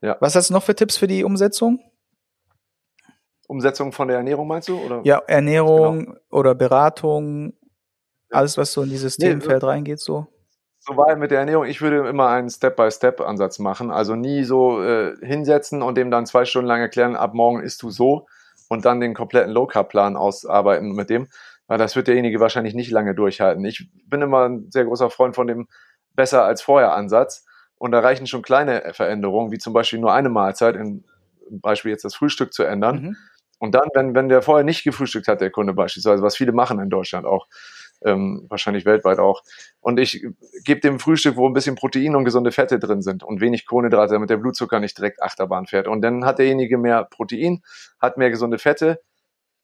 Ja. 0.00 0.16
Was 0.20 0.36
hast 0.36 0.50
du 0.50 0.54
noch 0.54 0.62
für 0.62 0.76
Tipps 0.76 0.96
für 0.96 1.08
die 1.08 1.24
Umsetzung? 1.24 1.80
Umsetzung 3.46 3.92
von 3.92 4.08
der 4.08 4.18
Ernährung 4.18 4.48
meinst 4.48 4.68
du? 4.68 4.78
Oder? 4.78 5.00
Ja, 5.04 5.18
Ernährung 5.26 6.06
genau. 6.06 6.18
oder 6.30 6.54
Beratung, 6.54 7.54
alles, 8.30 8.58
was 8.58 8.72
so 8.72 8.82
in 8.82 8.90
dieses 8.90 9.18
nee, 9.18 9.28
Themenfeld 9.28 9.62
reingeht, 9.64 10.00
so. 10.00 10.26
So 10.80 10.96
war 10.96 11.14
mit 11.16 11.32
der 11.32 11.40
Ernährung, 11.40 11.66
ich 11.66 11.80
würde 11.80 12.08
immer 12.08 12.28
einen 12.28 12.48
Step-by-Step-Ansatz 12.48 13.58
machen. 13.58 13.90
Also 13.90 14.14
nie 14.14 14.44
so 14.44 14.82
äh, 14.82 15.16
hinsetzen 15.20 15.82
und 15.82 15.96
dem 15.96 16.10
dann 16.10 16.26
zwei 16.26 16.44
Stunden 16.44 16.68
lang 16.68 16.80
erklären, 16.80 17.16
ab 17.16 17.34
morgen 17.34 17.60
isst 17.60 17.82
du 17.82 17.90
so 17.90 18.26
und 18.68 18.84
dann 18.84 19.00
den 19.00 19.14
kompletten 19.14 19.52
Low-Carb-Plan 19.52 20.16
ausarbeiten 20.16 20.92
mit 20.92 21.10
dem, 21.10 21.28
weil 21.66 21.78
das 21.78 21.96
wird 21.96 22.06
derjenige 22.06 22.38
wahrscheinlich 22.40 22.74
nicht 22.74 22.90
lange 22.90 23.14
durchhalten. 23.14 23.64
Ich 23.64 23.88
bin 24.06 24.22
immer 24.22 24.48
ein 24.48 24.70
sehr 24.70 24.84
großer 24.84 25.10
Freund 25.10 25.34
von 25.34 25.46
dem 25.46 25.66
besser 26.14 26.44
als 26.44 26.62
vorher 26.62 26.94
Ansatz 26.94 27.44
und 27.78 27.90
da 27.90 28.00
reichen 28.00 28.26
schon 28.26 28.42
kleine 28.42 28.92
Veränderungen, 28.92 29.50
wie 29.50 29.58
zum 29.58 29.72
Beispiel 29.72 29.98
nur 29.98 30.12
eine 30.12 30.28
Mahlzeit, 30.28 30.76
im 30.76 31.04
Beispiel 31.50 31.90
jetzt 31.90 32.04
das 32.04 32.14
Frühstück 32.14 32.52
zu 32.52 32.62
ändern. 32.64 33.02
Mhm. 33.02 33.16
Und 33.58 33.74
dann, 33.74 33.88
wenn, 33.94 34.14
wenn 34.14 34.28
der 34.28 34.42
vorher 34.42 34.64
nicht 34.64 34.84
gefrühstückt 34.84 35.28
hat, 35.28 35.40
der 35.40 35.50
Kunde 35.50 35.72
beispielsweise, 35.72 36.22
was 36.22 36.36
viele 36.36 36.52
machen 36.52 36.78
in 36.78 36.90
Deutschland 36.90 37.26
auch, 37.26 37.46
ähm, 38.04 38.46
wahrscheinlich 38.48 38.84
weltweit 38.84 39.18
auch. 39.18 39.42
Und 39.80 39.98
ich 39.98 40.24
gebe 40.64 40.80
dem 40.80 40.98
Frühstück, 40.98 41.36
wo 41.36 41.46
ein 41.48 41.54
bisschen 41.54 41.76
Protein 41.76 42.14
und 42.14 42.24
gesunde 42.24 42.52
Fette 42.52 42.78
drin 42.78 43.02
sind 43.02 43.22
und 43.24 43.40
wenig 43.40 43.66
Kohlenhydrate, 43.66 44.14
damit 44.14 44.30
der 44.30 44.36
Blutzucker 44.36 44.80
nicht 44.80 44.98
direkt 44.98 45.22
Achterbahn 45.22 45.66
fährt. 45.66 45.88
Und 45.88 46.02
dann 46.02 46.24
hat 46.24 46.38
derjenige 46.38 46.78
mehr 46.78 47.04
Protein, 47.04 47.62
hat 48.00 48.18
mehr 48.18 48.30
gesunde 48.30 48.58
Fette. 48.58 49.00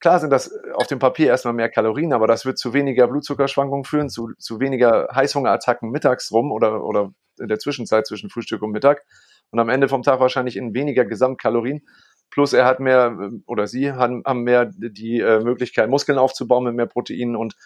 Klar 0.01 0.19
sind 0.19 0.31
das 0.31 0.53
auf 0.75 0.89
dem 0.89 0.99
Papier 0.99 1.29
erstmal 1.29 1.55
mehr 1.55 1.69
Kalorien, 1.69 2.13
aber 2.13 2.27
das 2.27 2.45
wird 2.45 2.59
zu 2.59 2.73
weniger 2.73 3.07
Blutzuckerschwankungen 3.07 3.85
führen, 3.85 4.09
zu, 4.09 4.31
zu 4.39 4.59
weniger 4.59 5.09
Heißhungerattacken 5.15 5.91
mittags 5.91 6.33
rum 6.33 6.51
oder, 6.51 6.83
oder 6.83 7.13
in 7.39 7.49
der 7.49 7.59
Zwischenzeit 7.59 8.07
zwischen 8.07 8.29
Frühstück 8.29 8.63
und 8.63 8.73
Mittag. 8.73 9.05
Und 9.51 9.61
am 9.61 9.69
Ende 9.69 9.89
vom 9.89 10.03
Tag 10.03 10.19
wahrscheinlich 10.19 10.57
in 10.57 10.75
weniger 10.75 11.05
Gesamtkalorien 11.05 11.87
Plus 12.33 12.55
er 12.55 12.65
hat 12.65 12.81
mehr 12.81 13.31
oder 13.47 13.67
sie 13.67 13.93
haben, 13.93 14.23
haben 14.25 14.43
mehr 14.43 14.65
die 14.75 15.21
äh, 15.21 15.41
Möglichkeit, 15.41 15.91
Muskeln 15.91 16.17
aufzubauen 16.17 16.65
mit 16.65 16.75
mehr 16.75 16.87
Proteinen 16.87 17.37
und 17.37 17.57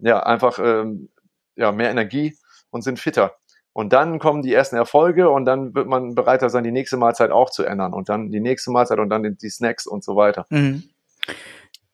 ja, 0.00 0.20
einfach 0.20 0.58
ähm, 0.58 1.10
ja, 1.54 1.70
mehr 1.70 1.90
Energie 1.90 2.36
und 2.70 2.82
sind 2.82 2.98
fitter. 2.98 3.36
Und 3.72 3.92
dann 3.92 4.18
kommen 4.18 4.42
die 4.42 4.52
ersten 4.52 4.74
Erfolge 4.74 5.30
und 5.30 5.44
dann 5.44 5.74
wird 5.74 5.86
man 5.86 6.16
bereiter 6.16 6.50
sein, 6.50 6.64
die 6.64 6.72
nächste 6.72 6.96
Mahlzeit 6.96 7.30
auch 7.30 7.50
zu 7.50 7.62
ändern 7.62 7.94
und 7.94 8.08
dann 8.08 8.30
die 8.30 8.40
nächste 8.40 8.72
Mahlzeit 8.72 8.98
und 8.98 9.10
dann 9.10 9.36
die 9.40 9.50
Snacks 9.50 9.86
und 9.86 10.02
so 10.02 10.16
weiter. 10.16 10.46
Mhm. 10.50 10.82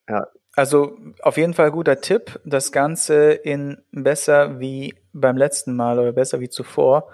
Ja. 0.09 0.27
Also 0.55 0.97
auf 1.23 1.37
jeden 1.37 1.55
Fall 1.55 1.71
guter 1.71 2.01
Tipp, 2.01 2.41
das 2.45 2.73
Ganze 2.73 3.33
in 3.33 3.79
besser 3.91 4.59
wie 4.59 4.95
beim 5.13 5.37
letzten 5.37 5.77
Mal 5.77 5.99
oder 5.99 6.13
besser 6.13 6.41
wie 6.41 6.49
zuvor 6.49 7.11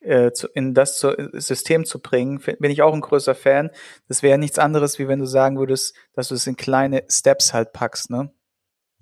äh, 0.00 0.30
in 0.54 0.74
das 0.74 1.00
System 1.00 1.84
zu 1.84 2.00
bringen, 2.00 2.40
bin 2.58 2.70
ich 2.70 2.82
auch 2.82 2.94
ein 2.94 3.00
größer 3.00 3.34
Fan. 3.34 3.70
Das 4.08 4.22
wäre 4.22 4.38
nichts 4.38 4.58
anderes, 4.58 4.98
wie 4.98 5.08
wenn 5.08 5.18
du 5.18 5.26
sagen 5.26 5.58
würdest, 5.58 5.94
dass 6.14 6.28
du 6.28 6.34
es 6.34 6.46
in 6.46 6.56
kleine 6.56 7.04
Steps 7.08 7.52
halt 7.52 7.72
packst, 7.72 8.10
ne? 8.10 8.30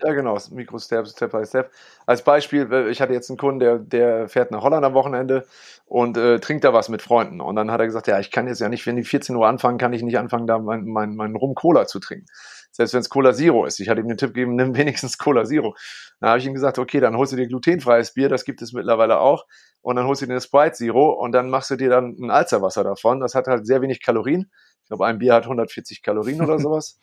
Ja, 0.01 0.13
genau, 0.13 0.39
Mikro-Step, 0.53 1.09
Step 1.09 1.33
by 1.33 1.45
Step. 1.45 1.73
Als 2.07 2.23
Beispiel, 2.23 2.73
äh, 2.73 2.89
ich 2.89 3.01
hatte 3.01 3.13
jetzt 3.13 3.31
einen 3.31 3.37
Kunden, 3.37 3.59
der, 3.59 3.79
der 3.79 4.29
fährt 4.29 4.53
nach 4.53 4.63
Holland 4.63 4.85
am 4.85 4.95
Wochenende 4.95 5.45
und 5.87 6.17
äh, 6.17 6.39
trinkt 6.39 6.63
da 6.63 6.73
was 6.73 6.89
mit 6.89 7.03
Freunden. 7.03 7.41
Und 7.41 7.57
dann 7.57 7.73
hat 7.73 7.81
er 7.81 7.87
gesagt, 7.87 8.07
ja, 8.07 8.21
ich 8.21 8.31
kann 8.31 8.47
jetzt 8.47 8.61
ja 8.61 8.69
nicht, 8.69 8.87
wenn 8.87 8.95
die 8.95 9.03
14 9.03 9.35
Uhr 9.35 9.49
anfangen, 9.49 9.77
kann 9.77 9.93
ich 9.93 10.03
nicht 10.05 10.17
anfangen, 10.17 10.47
da 10.47 10.59
meinen 10.61 10.87
mein, 10.87 11.17
mein 11.17 11.35
Rum-Cola 11.35 11.87
zu 11.89 11.99
trinken. 11.99 12.27
Selbst 12.71 12.93
wenn 12.95 13.01
es 13.01 13.09
Cola 13.09 13.33
Zero 13.33 13.65
ist. 13.65 13.81
Ich 13.81 13.89
hatte 13.89 14.01
ihm 14.01 14.07
den 14.09 14.17
Tipp 14.19 14.35
gegeben, 14.35 14.55
nimm 14.55 14.77
wenigstens 14.77 15.19
Cola 15.19 15.45
Zero. 15.45 15.75
Dann 16.21 16.31
habe 16.31 16.39
ich 16.39 16.47
ihm 16.47 16.55
gesagt, 16.55 16.79
okay, 16.79 17.01
dann 17.01 17.17
holst 17.17 17.33
du 17.33 17.37
dir 17.37 17.49
glutenfreies 17.49 18.15
Bier, 18.15 18.29
das 18.29 18.45
gibt 18.45 18.63
es 18.63 18.73
mittlerweile 18.73 19.19
auch. 19.19 19.47
Und 19.83 19.97
dann 19.97 20.07
holst 20.07 20.23
du 20.23 20.27
dir 20.27 20.33
eine 20.33 20.41
Sprite 20.41 20.75
Zero 20.75 21.11
und 21.11 21.33
dann 21.33 21.51
machst 21.51 21.71
du 21.71 21.77
dir 21.77 21.91
dann 21.91 22.15
ein 22.21 22.31
Alzerwasser 22.31 22.85
davon. 22.85 23.19
Das 23.19 23.35
hat 23.35 23.49
halt 23.49 23.67
sehr 23.67 23.83
wenig 23.83 24.01
Kalorien. 24.01 24.49
Ich 24.83 24.89
glaube, 24.89 25.07
ein 25.07 25.19
Bier 25.19 25.35
hat 25.35 25.45
140 25.45 26.03
Kalorien 26.03 26.41
oder 26.41 26.59
sowas. 26.61 27.01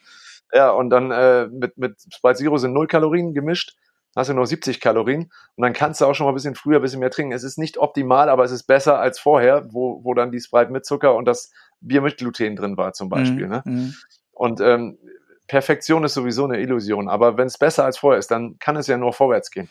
Ja, 0.54 0.72
und 0.72 0.90
dann 0.90 1.12
äh, 1.12 1.48
mit, 1.48 1.78
mit 1.78 1.98
Sprite 2.14 2.36
Zero 2.36 2.58
sind 2.58 2.74
null 2.74 2.88
Kalorien 2.88 3.34
gemischt. 3.34 3.76
Hast 4.16 4.30
du 4.30 4.34
nur 4.34 4.48
70 4.48 4.80
Kalorien 4.80 5.30
und 5.56 5.62
dann 5.62 5.74
kannst 5.74 6.00
du 6.00 6.06
auch 6.06 6.16
schon 6.16 6.26
mal 6.26 6.32
ein 6.32 6.36
bisschen 6.36 6.56
früher 6.56 6.78
ein 6.78 6.82
bisschen 6.82 7.02
mehr 7.02 7.12
trinken. 7.12 7.34
Es 7.34 7.44
ist 7.44 7.58
nicht 7.58 7.78
optimal, 7.78 8.30
aber 8.30 8.46
es 8.46 8.52
ist 8.52 8.64
besser 8.64 8.98
als 8.98 9.20
vorher, 9.20 9.68
wo, 9.74 10.06
wo 10.06 10.14
dann 10.14 10.32
die 10.32 10.40
Sprite 10.40 10.72
mit 10.72 10.86
Zucker 10.86 11.16
und 11.16 11.26
das 11.26 11.52
Bier 11.82 12.02
mit 12.02 12.18
Gluten 12.18 12.56
drin 12.56 12.78
war 12.78 12.94
zum 12.94 13.10
Beispiel. 13.10 13.48
Mm, 13.48 13.50
ne? 13.50 13.64
Mm. 13.66 13.94
Und 14.32 14.62
ähm, 14.62 14.98
Perfektion 15.48 16.06
ist 16.06 16.14
sowieso 16.14 16.46
eine 16.46 16.60
Illusion, 16.62 17.10
aber 17.10 17.38
wenn 17.38 17.48
es 17.48 17.58
besser 17.58 17.84
als 17.84 17.98
vorher 17.98 18.18
ist, 18.18 18.32
dann 18.32 18.58
kann 18.60 18.78
es 18.78 18.88
ja 18.88 18.98
nur 18.98 19.12
vorwärts 19.12 19.52
gehen. 19.52 19.70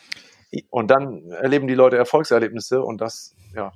Und 0.69 0.91
dann 0.91 1.31
erleben 1.31 1.67
die 1.67 1.73
Leute 1.73 1.97
Erfolgserlebnisse 1.97 2.83
und 2.83 3.01
das, 3.01 3.35
ja, 3.55 3.73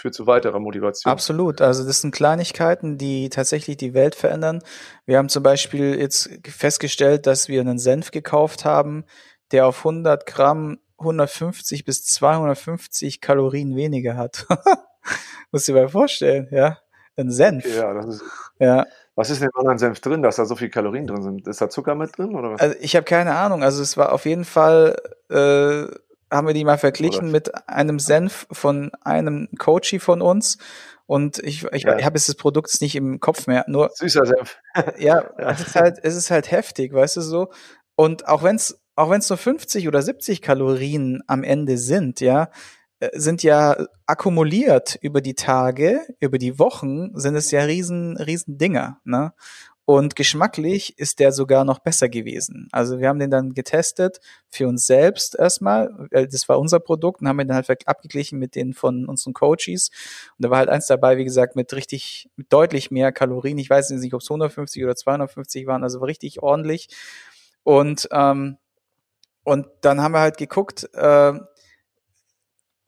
führt 0.00 0.14
zu 0.14 0.26
weiterer 0.26 0.58
Motivation. 0.58 1.10
Absolut. 1.10 1.60
Also 1.60 1.86
das 1.86 2.00
sind 2.00 2.14
Kleinigkeiten, 2.14 2.98
die 2.98 3.28
tatsächlich 3.28 3.76
die 3.76 3.94
Welt 3.94 4.14
verändern. 4.14 4.62
Wir 5.06 5.18
haben 5.18 5.28
zum 5.28 5.42
Beispiel 5.42 5.98
jetzt 5.98 6.30
festgestellt, 6.44 7.26
dass 7.26 7.48
wir 7.48 7.60
einen 7.60 7.78
Senf 7.78 8.10
gekauft 8.10 8.64
haben, 8.64 9.04
der 9.52 9.66
auf 9.66 9.78
100 9.78 10.26
Gramm 10.26 10.78
150 10.98 11.84
bis 11.84 12.04
250 12.04 13.20
Kalorien 13.20 13.74
weniger 13.76 14.16
hat. 14.16 14.46
Muss 15.52 15.64
dir 15.64 15.74
mal 15.74 15.88
vorstellen, 15.88 16.48
ja. 16.50 16.78
Ein 17.16 17.30
Senf. 17.30 17.66
Ja, 17.76 17.92
das 17.92 18.06
ist, 18.06 18.24
ja. 18.58 18.86
Was 19.14 19.28
ist 19.30 19.40
denn 19.40 19.48
in 19.52 19.58
anderen 19.58 19.78
Senf 19.78 20.00
drin, 20.00 20.22
dass 20.22 20.36
da 20.36 20.44
so 20.44 20.56
viel 20.56 20.70
Kalorien 20.70 21.06
drin 21.06 21.22
sind? 21.22 21.46
Ist 21.46 21.60
da 21.60 21.68
Zucker 21.68 21.94
mit 21.94 22.16
drin 22.16 22.34
oder 22.34 22.52
was? 22.52 22.60
Also 22.60 22.76
ich 22.80 22.96
habe 22.96 23.04
keine 23.04 23.34
Ahnung. 23.34 23.62
Also 23.62 23.82
es 23.82 23.96
war 23.96 24.12
auf 24.12 24.24
jeden 24.24 24.44
Fall 24.44 24.96
äh, 25.28 25.84
haben 26.30 26.46
wir 26.46 26.54
die 26.54 26.64
mal 26.64 26.78
verglichen 26.78 27.24
Oder? 27.24 27.32
mit 27.32 27.68
einem 27.68 27.98
Senf 27.98 28.46
von 28.52 28.92
einem 29.02 29.48
Coachy 29.58 29.98
von 29.98 30.22
uns. 30.22 30.58
Und 31.06 31.38
ich, 31.40 31.64
ich, 31.72 31.82
ja. 31.82 31.98
ich 31.98 32.04
habe 32.04 32.16
jetzt 32.16 32.28
das 32.28 32.36
Produkt 32.36 32.80
nicht 32.80 32.94
im 32.94 33.18
Kopf 33.18 33.46
mehr. 33.46 33.64
Nur 33.66 33.90
süßer 33.94 34.26
Senf. 34.26 34.58
ja, 34.98 35.24
es 35.38 35.60
ist 35.60 35.74
halt, 35.74 35.98
es 36.02 36.14
ist 36.14 36.30
halt 36.30 36.50
heftig, 36.50 36.92
weißt 36.92 37.16
du 37.16 37.20
so. 37.20 37.50
Und 37.96 38.28
auch 38.28 38.42
wenn 38.42 38.56
es 38.56 38.80
auch 39.00 39.08
wenn 39.08 39.20
es 39.20 39.30
nur 39.30 39.38
50 39.38 39.88
oder 39.88 40.02
70 40.02 40.42
Kalorien 40.42 41.22
am 41.26 41.42
Ende 41.42 41.78
sind, 41.78 42.20
ja, 42.20 42.50
äh, 43.00 43.08
sind 43.18 43.42
ja 43.42 43.86
akkumuliert 44.06 44.98
über 45.00 45.22
die 45.22 45.34
Tage, 45.34 46.02
über 46.20 46.36
die 46.38 46.58
Wochen, 46.58 47.10
sind 47.18 47.34
es 47.34 47.50
ja 47.50 47.62
riesen, 47.62 48.16
riesen 48.18 48.58
Dinger, 48.58 49.00
ne? 49.04 49.32
Und 49.90 50.14
geschmacklich 50.14 50.96
ist 51.00 51.18
der 51.18 51.32
sogar 51.32 51.64
noch 51.64 51.80
besser 51.80 52.08
gewesen. 52.08 52.68
Also 52.70 53.00
wir 53.00 53.08
haben 53.08 53.18
den 53.18 53.32
dann 53.32 53.54
getestet 53.54 54.20
für 54.48 54.68
uns 54.68 54.86
selbst 54.86 55.34
erstmal. 55.36 56.08
Das 56.12 56.48
war 56.48 56.60
unser 56.60 56.78
Produkt 56.78 57.20
und 57.20 57.26
haben 57.26 57.38
den 57.38 57.52
halt 57.52 57.88
abgeglichen 57.88 58.38
mit 58.38 58.54
den 58.54 58.72
von 58.72 59.06
unseren 59.06 59.32
Coaches. 59.32 59.90
Und 60.38 60.44
da 60.44 60.50
war 60.50 60.58
halt 60.58 60.68
eins 60.68 60.86
dabei, 60.86 61.16
wie 61.16 61.24
gesagt, 61.24 61.56
mit 61.56 61.72
richtig, 61.72 62.30
mit 62.36 62.52
deutlich 62.52 62.92
mehr 62.92 63.10
Kalorien. 63.10 63.58
Ich 63.58 63.68
weiß 63.68 63.90
nicht, 63.90 64.14
ob 64.14 64.20
es 64.20 64.30
150 64.30 64.84
oder 64.84 64.94
250 64.94 65.66
waren, 65.66 65.82
also 65.82 66.00
war 66.00 66.06
richtig 66.06 66.40
ordentlich. 66.40 66.86
Und, 67.64 68.08
ähm, 68.12 68.58
und 69.42 69.66
dann 69.80 70.00
haben 70.00 70.12
wir 70.12 70.20
halt 70.20 70.36
geguckt, 70.36 70.88
äh, 70.94 71.32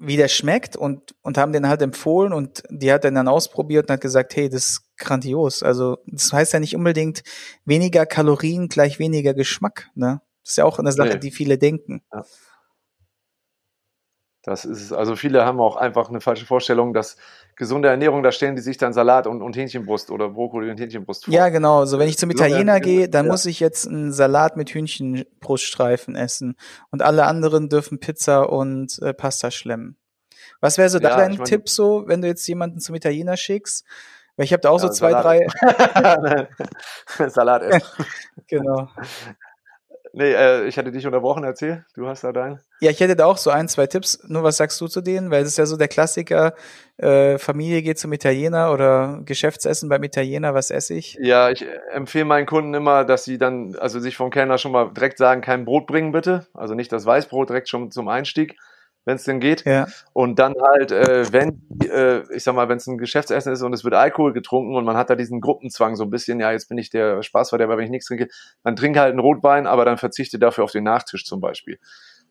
wie 0.05 0.17
der 0.17 0.29
schmeckt 0.29 0.77
und, 0.77 1.15
und 1.23 1.39
haben 1.39 1.53
den 1.53 1.69
halt 1.69 1.81
empfohlen 1.81 2.33
und 2.33 2.65
die 2.71 2.93
hat 2.93 3.05
den 3.05 3.15
dann 3.15 3.29
ausprobiert 3.29 3.89
und 3.89 3.95
hat 3.95 4.01
gesagt, 4.01 4.35
hey, 4.35 4.49
das 4.49 4.71
ist 4.71 4.83
grandios. 4.97 5.63
Also 5.63 5.99
das 6.07 6.33
heißt 6.33 6.53
ja 6.53 6.61
nicht 6.61 6.75
unbedingt 6.75 7.23
weniger 7.65 8.05
Kalorien 8.05 8.69
gleich 8.69 8.99
weniger 8.99 9.33
Geschmack. 9.33 9.91
Ne? 9.95 10.21
Das 10.43 10.51
ist 10.51 10.57
ja 10.57 10.65
auch 10.65 10.79
eine 10.79 10.93
Sache, 10.93 11.11
nee. 11.11 11.19
die 11.19 11.31
viele 11.31 11.57
denken. 11.57 12.03
Ja. 12.13 12.25
Das 14.43 14.65
ist 14.65 14.83
es. 14.83 14.93
Also 14.93 15.15
viele 15.15 15.45
haben 15.45 15.61
auch 15.61 15.77
einfach 15.77 16.09
eine 16.09 16.21
falsche 16.21 16.47
Vorstellung, 16.47 16.93
dass 16.93 17.17
gesunde 17.55 17.89
Ernährung, 17.89 18.25
da 18.25 18.33
stellen 18.33 18.57
die 18.57 18.63
sich 18.63 18.77
dann 18.77 18.93
Salat 18.93 19.29
und, 19.29 19.41
und 19.41 19.57
Hähnchenbrust 19.57 20.11
oder 20.11 20.31
Brokkoli 20.31 20.69
und 20.71 20.81
Hähnchenbrust 20.81 21.27
vor. 21.27 21.35
Ja, 21.35 21.49
genau. 21.49 21.85
So, 21.85 22.01
wenn 22.01 22.09
ich 22.09 22.19
zum 22.19 22.31
Italiener 22.31 22.81
gehe, 22.81 23.09
dann 23.09 23.27
ja. 23.27 23.33
muss 23.33 23.47
ich 23.47 23.61
jetzt 23.61 23.87
einen 23.87 24.13
Salat 24.13 24.57
mit 24.57 24.71
Hühnchenbruststreifen 24.71 26.17
essen. 26.17 26.57
Und 26.91 27.03
alle 27.03 27.25
anderen 27.27 27.69
dürfen 27.69 28.01
Pizza 28.01 28.51
und 28.51 28.99
äh, 29.01 29.15
Pasta 29.15 29.53
schlemmen. 29.53 29.97
Was 30.61 30.77
wäre 30.77 30.89
so 30.89 30.99
ja, 30.99 31.17
dein 31.17 31.33
ich 31.33 31.39
mein, 31.39 31.47
Tipp 31.47 31.69
so, 31.69 32.05
wenn 32.07 32.21
du 32.21 32.29
jetzt 32.29 32.47
jemanden 32.49 32.81
zum 32.81 32.97
Italiener 32.97 33.37
schickst? 33.37 33.85
Weil 34.37 34.45
ich 34.45 34.53
habe 34.53 34.61
da 34.63 34.71
auch 34.71 34.83
ja, 34.83 34.89
so 34.89 34.89
zwei, 34.89 35.11
Salat. 35.11 36.49
drei. 37.17 37.29
Salat 37.29 37.63
essen. 37.63 38.07
genau. 38.49 38.89
Nee, 40.13 40.33
äh, 40.33 40.67
ich 40.67 40.79
hatte 40.79 40.93
dich 40.93 41.07
unterbrochen, 41.07 41.45
erzähl, 41.45 41.85
du 41.95 42.07
hast 42.09 42.25
da 42.25 42.33
deinen. 42.33 42.61
Ja, 42.81 42.91
ich 42.91 43.01
hätte 43.01 43.17
da 43.17 43.27
auch 43.27 43.37
so 43.37 43.51
ein, 43.51 43.69
zwei 43.69 43.87
Tipps. 43.87 44.23
Nur 44.27 44.43
was 44.43 44.57
sagst 44.57 44.81
du 44.81 44.89
zu 44.89 45.01
denen? 45.01 45.31
Weil 45.31 45.43
es 45.43 45.49
ist 45.49 45.59
ja 45.59 45.67
so 45.67 45.77
der 45.77 45.89
Klassiker, 45.89 46.55
äh, 46.97 47.39
Familie 47.39 47.83
geht 47.83 47.99
zum 47.99 48.13
Italiener 48.13 48.73
oder 48.73 49.21
Geschäftsessen 49.25 49.89
beim 49.89 50.03
Italiener, 50.03 50.55
was 50.55 50.71
esse 50.71 50.95
ich? 50.95 51.17
Ja, 51.21 51.51
ich 51.51 51.65
empfehle 51.93 52.25
meinen 52.25 52.47
Kunden 52.47 52.75
immer, 52.75 53.05
dass 53.05 53.25
sie 53.25 53.39
dann, 53.39 53.77
also 53.77 54.01
sich 54.01 54.17
vom 54.17 54.31
Kellner 54.31 54.59
schon 54.59 54.73
mal 54.73 54.91
direkt 54.93 55.19
sagen, 55.19 55.41
kein 55.41 55.65
Brot 55.65 55.87
bringen 55.87 56.13
bitte. 56.13 56.47
Also 56.55 56.75
nicht 56.75 56.93
das 56.93 57.07
Weißbrot 57.07 57.49
direkt 57.49 57.69
schon 57.69 57.91
zum 57.91 58.09
Einstieg 58.09 58.57
wenn 59.05 59.17
es 59.17 59.25
denn 59.25 59.41
geht. 59.41 59.65
Ja. 59.65 59.87
Und 60.13 60.39
dann 60.39 60.55
halt, 60.61 60.93
äh, 60.93 61.33
wenn, 61.33 61.63
äh, 61.85 62.23
ich 62.35 62.45
sag 62.45 62.55
mal, 62.55 62.69
wenn 62.69 62.77
es 62.77 62.87
ein 62.87 62.99
Geschäftsessen 62.99 63.53
ist 63.53 63.63
und 63.63 63.73
es 63.73 63.85
wird 63.85 63.95
Alkohol 63.95 64.33
getrunken 64.33 64.77
und 64.77 64.85
man 64.85 64.97
hat 64.97 65.11
da 65.11 65.17
diesen 65.17 65.41
Gruppenzwang 65.41 65.97
so 65.97 66.05
ein 66.05 66.11
bisschen, 66.11 66.41
ja, 66.41 66.53
jetzt 66.53 66.69
bin 66.69 66.79
ich 66.79 66.91
der 66.91 67.23
Spaßverderber, 67.23 67.77
wenn 67.77 67.85
ich 67.85 67.91
nichts 67.91 68.07
trinke, 68.07 68.29
dann 68.63 68.77
trinke 68.77 69.01
halt 69.01 69.11
einen 69.11 69.21
Rotwein, 69.21 69.67
aber 69.67 69.85
dann 69.85 69.99
verzichte 69.99 70.39
dafür 70.39 70.65
auf 70.65 70.73
den 70.73 70.85
Nachtisch 70.85 71.25
zum 71.25 71.41
Beispiel. 71.41 71.79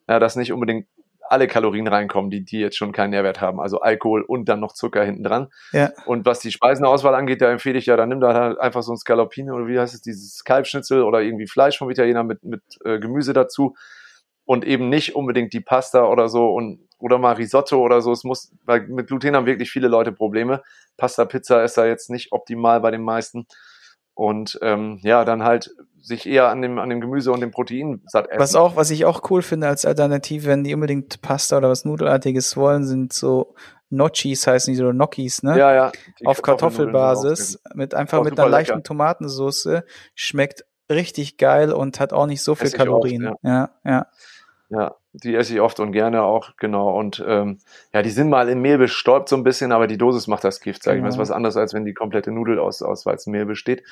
Ja, 0.07 0.19
dass 0.19 0.35
nicht 0.35 0.51
unbedingt 0.51 0.87
alle 1.31 1.47
Kalorien 1.47 1.87
reinkommen, 1.87 2.29
die, 2.29 2.43
die 2.43 2.59
jetzt 2.59 2.75
schon 2.75 2.91
keinen 2.91 3.11
Nährwert 3.11 3.39
haben. 3.39 3.61
Also 3.61 3.79
Alkohol 3.79 4.21
und 4.21 4.49
dann 4.49 4.59
noch 4.59 4.73
Zucker 4.73 5.05
hinten 5.05 5.23
dran. 5.23 5.47
Ja. 5.71 5.91
Und 6.05 6.25
was 6.25 6.39
die 6.39 6.51
Speisenauswahl 6.51 7.15
angeht, 7.15 7.41
da 7.41 7.49
empfehle 7.49 7.79
ich 7.79 7.85
ja, 7.85 7.95
dann 7.95 8.09
nimm 8.09 8.19
da 8.19 8.33
halt 8.33 8.59
einfach 8.59 8.83
so 8.83 8.91
ein 8.91 8.97
Scalopine 8.97 9.53
oder 9.53 9.65
wie 9.67 9.79
heißt 9.79 9.93
es, 9.93 10.01
dieses 10.01 10.43
Kalbschnitzel 10.43 11.03
oder 11.03 11.21
irgendwie 11.21 11.47
Fleisch 11.47 11.77
vom 11.77 11.89
Italiener 11.89 12.25
mit, 12.25 12.43
mit 12.43 12.61
äh, 12.83 12.99
Gemüse 12.99 13.31
dazu 13.31 13.75
und 14.45 14.65
eben 14.65 14.89
nicht 14.89 15.15
unbedingt 15.15 15.53
die 15.53 15.61
Pasta 15.61 16.05
oder 16.05 16.29
so 16.29 16.51
und 16.53 16.87
oder 16.99 17.17
mal 17.17 17.33
Risotto 17.33 17.81
oder 17.81 18.01
so. 18.01 18.11
Es 18.11 18.23
muss, 18.23 18.53
weil 18.65 18.81
mit 18.87 19.07
Gluten 19.07 19.35
haben 19.35 19.45
wirklich 19.45 19.71
viele 19.71 19.87
Leute 19.87 20.11
Probleme. 20.11 20.61
Pasta, 20.97 21.25
Pizza 21.25 21.63
ist 21.63 21.77
da 21.77 21.85
jetzt 21.85 22.09
nicht 22.09 22.31
optimal 22.31 22.79
bei 22.79 22.91
den 22.91 23.01
meisten. 23.01 23.47
Und 24.13 24.59
ähm, 24.61 24.99
ja, 25.01 25.25
dann 25.25 25.43
halt 25.43 25.71
sich 25.99 26.27
eher 26.27 26.49
an 26.49 26.61
dem, 26.61 26.77
an 26.79 26.89
dem 26.89 27.01
Gemüse 27.01 27.31
und 27.31 27.41
dem 27.41 27.51
Protein 27.51 28.01
satt 28.05 28.27
essen. 28.27 28.39
Was 28.39 28.55
auch, 28.55 28.75
was 28.75 28.91
ich 28.91 29.05
auch 29.05 29.29
cool 29.29 29.41
finde 29.41 29.67
als 29.67 29.85
Alternative, 29.85 30.45
wenn 30.45 30.63
die 30.63 30.73
unbedingt 30.73 31.21
Pasta 31.21 31.57
oder 31.57 31.69
was 31.69 31.85
Nudelartiges 31.85 32.57
wollen, 32.57 32.85
sind 32.85 33.13
so 33.13 33.55
Nocchis 33.89 34.47
heißen 34.47 34.71
die 34.71 34.77
so 34.77 34.89
Gnocchis, 34.89 35.43
ne? 35.43 35.57
Ja, 35.57 35.73
ja. 35.73 35.91
Auf 36.23 36.41
Kartoffelbasis 36.41 37.61
mit 37.73 37.93
einfach 37.93 38.23
mit 38.23 38.39
einer 38.39 38.49
leichten. 38.49 38.83
Tomatensauce. 38.83 39.81
Schmeckt 40.15 40.65
richtig 40.91 41.37
geil 41.37 41.71
und 41.71 41.99
hat 41.99 42.13
auch 42.13 42.25
nicht 42.27 42.41
so 42.43 42.55
viel 42.55 42.67
ich 42.67 42.73
oft, 42.73 42.79
Kalorien. 42.79 43.33
ja, 43.43 43.69
ja. 43.83 44.07
Ja, 44.69 44.95
die 45.11 45.35
esse 45.35 45.53
ich 45.53 45.59
oft 45.59 45.81
und 45.81 45.91
gerne 45.91 46.23
auch, 46.23 46.51
genau. 46.55 46.97
Und 46.97 47.21
ähm, 47.27 47.59
ja, 47.93 48.01
die 48.01 48.09
sind 48.09 48.29
mal 48.29 48.47
im 48.47 48.61
Mehl 48.61 48.77
bestäubt 48.77 49.27
so 49.27 49.35
ein 49.35 49.43
bisschen, 49.43 49.73
aber 49.73 49.85
die 49.85 49.97
Dosis 49.97 50.27
macht 50.27 50.45
das 50.45 50.61
Gift, 50.61 50.81
sage 50.83 50.95
ich 50.97 51.01
mal. 51.01 51.09
Das 51.09 51.15
ist 51.15 51.17
Genau. 51.17 51.29
was 51.29 51.35
anderes, 51.35 51.57
als 51.57 51.73
wenn 51.73 51.83
die 51.83 51.93
komplette 51.93 52.31
Nudel 52.31 52.57
aus, 52.57 52.81
aus 52.81 53.05
Weizenmehl 53.05 53.45
besteht. 53.45 53.83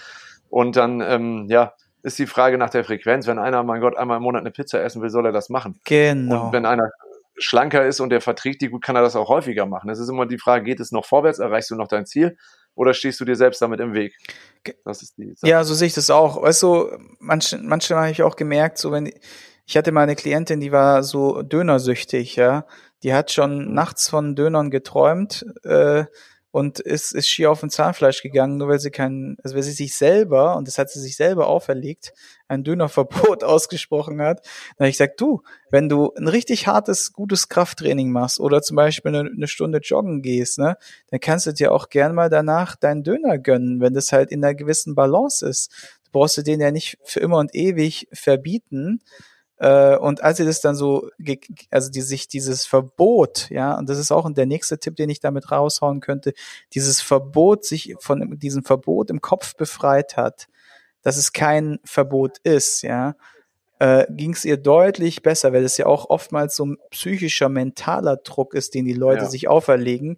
Und 0.50 0.78
dann, 0.78 1.02
ähm, 1.02 1.48
ja, 1.50 1.74
ist 2.02 2.18
die 2.18 2.28
Frage 2.28 2.58
nach 2.58 2.70
der 2.70 2.86
Frequenz. 2.86 3.28
Wenn 3.28 3.40
einer, 3.40 3.62
mein 3.64 3.82
Gott, 3.82 3.98
einmal 3.98 4.18
im 4.18 4.24
Monat 4.24 4.40
eine 4.40 4.52
Pizza 4.52 4.82
essen 4.82 5.02
will, 5.02 5.10
soll 5.10 5.26
er 5.26 5.34
das 5.34 5.50
machen. 5.50 5.82
Genau. 5.84 6.46
Und 6.46 6.54
wenn 6.54 6.66
einer 6.66 6.90
schlanker 7.38 7.86
ist 7.86 8.00
und 8.00 8.10
der 8.10 8.22
verträgt 8.22 8.62
die 8.62 8.70
gut, 8.70 8.82
kann 8.82 8.96
er 8.96 9.02
das 9.02 9.18
auch 9.18 9.28
häufiger 9.28 9.66
machen. 9.66 9.90
Es 9.90 10.00
ist 10.00 10.08
immer 10.08 10.26
die 10.26 10.38
Frage, 10.38 10.64
geht 10.64 10.80
es 10.80 10.94
noch 10.94 11.06
vorwärts, 11.06 11.40
erreichst 11.40 11.72
du 11.72 11.76
noch 11.76 11.90
dein 11.90 12.06
Ziel 12.06 12.38
oder 12.76 12.94
stehst 12.94 13.20
du 13.20 13.26
dir 13.26 13.36
selbst 13.36 13.62
damit 13.62 13.82
im 13.82 13.94
Weg? 13.94 14.16
Das 14.86 15.02
ist 15.02 15.18
die 15.18 15.34
Sache. 15.36 15.50
Ja, 15.50 15.64
so 15.64 15.74
sehe 15.74 15.88
ich 15.88 15.94
das 15.94 16.10
auch. 16.10 16.42
Weißt 16.42 16.64
du, 16.64 16.90
manche, 17.20 17.58
manche 17.58 17.96
habe 17.96 18.12
ich 18.12 18.24
auch 18.24 18.36
gemerkt, 18.36 18.78
so 18.78 18.92
wenn 18.92 19.12
ich 19.66 19.78
hatte 19.78 19.92
mal 19.92 20.02
eine 20.02 20.16
Klientin, 20.16 20.60
die 20.60 20.72
war 20.72 21.04
so 21.04 21.44
dönersüchtig, 21.44 22.36
ja. 22.36 22.66
Die 23.04 23.14
hat 23.14 23.32
schon 23.32 23.74
nachts 23.74 24.10
von 24.10 24.36
Dönern 24.36 24.72
geträumt 24.72 25.46
äh, 25.64 26.06
und 26.52 26.80
ist, 26.80 27.14
ist 27.14 27.28
schier 27.28 27.52
auf 27.52 27.62
ein 27.62 27.70
Zahnfleisch 27.70 28.24
gegangen, 28.24 28.58
nur 28.58 28.70
weil 28.70 28.80
sie 28.80 28.90
kein, 28.90 29.38
also 29.44 29.56
weil 29.56 29.64
sie 29.64 29.72
sich 29.72 29.96
selber, 29.96 30.56
und 30.56 30.68
das 30.68 30.78
hat 30.80 30.90
sie 30.90 31.00
sich 31.00 31.16
selber 31.16 31.48
auferlegt, 31.48 32.14
ein 32.48 32.64
Dönerverbot 32.64 33.44
ausgesprochen 33.44 34.22
hat. 34.22 34.46
Da 34.78 34.84
habe 34.84 34.90
ich 34.90 34.98
gesagt, 34.98 35.22
du, 35.22 35.44
wenn 35.70 35.90
du 35.90 36.12
ein 36.16 36.28
richtig 36.28 36.66
hartes, 36.66 37.14
gutes 37.14 37.50
Krafttraining 37.50 38.12
machst 38.12 38.40
oder 38.40 38.62
zum 38.64 38.76
Beispiel 38.76 39.16
eine, 39.16 39.30
eine 39.30 39.48
Stunde 39.48 39.80
joggen 39.80 40.22
gehst, 40.24 40.58
ne, 40.58 40.76
dann 41.12 41.20
kannst 41.20 41.46
du 41.46 41.54
dir 41.54 41.72
auch 41.72 41.90
gern 41.90 42.16
mal 42.16 42.30
danach 42.30 42.76
deinen 42.76 43.04
Döner 43.04 43.38
gönnen, 43.38 43.80
wenn 43.80 43.94
das 43.94 44.12
halt 44.12 44.32
in 44.32 44.44
einer 44.44 44.56
gewissen 44.56 44.96
Balance 44.96 45.48
ist. 45.48 45.72
Du 46.06 46.12
brauchst 46.14 46.38
du 46.38 46.42
den 46.42 46.60
ja 46.60 46.72
nicht 46.72 46.98
für 47.04 47.20
immer 47.20 47.38
und 47.38 47.54
ewig 47.54 48.08
verbieten. 48.12 49.02
Äh, 49.60 49.98
und 49.98 50.24
als 50.24 50.38
sie 50.38 50.46
das 50.46 50.62
dann 50.62 50.76
so, 50.76 51.10
also 51.70 51.92
die 51.92 52.02
sich 52.02 52.28
dieses 52.28 52.66
Verbot, 52.66 53.50
ja, 53.50 53.78
und 53.78 53.90
das 53.90 53.98
ist 53.98 54.12
auch 54.12 54.30
der 54.32 54.46
nächste 54.46 54.80
Tipp, 54.80 54.96
den 54.96 55.10
ich 55.10 55.20
damit 55.20 55.52
raushauen 55.52 56.00
könnte, 56.00 56.34
dieses 56.74 57.02
Verbot 57.02 57.66
sich 57.66 57.96
von 58.00 58.40
diesem 58.40 58.64
Verbot 58.64 59.10
im 59.10 59.22
Kopf 59.22 59.56
befreit 59.56 60.16
hat, 60.16 60.48
dass 61.02 61.18
es 61.18 61.34
kein 61.34 61.80
Verbot 61.84 62.38
ist, 62.44 62.84
ja, 62.84 63.16
äh, 63.80 64.06
ging 64.10 64.34
es 64.34 64.46
ihr 64.46 64.58
deutlich 64.58 65.24
besser, 65.24 65.52
weil 65.54 65.64
es 65.64 65.78
ja 65.78 65.86
auch 65.86 66.10
oftmals 66.10 66.56
so 66.56 66.66
ein 66.66 66.78
psychischer, 66.92 67.50
mentaler 67.50 68.18
Druck 68.18 68.54
ist, 68.54 68.74
den 68.76 68.86
die 68.86 68.94
Leute 68.94 69.24
Ja. 69.24 69.30
sich 69.30 69.48
auferlegen, 69.50 70.18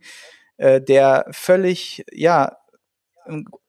äh, 0.57 0.81
der 0.81 1.25
völlig, 1.31 2.05
ja, 2.11 2.57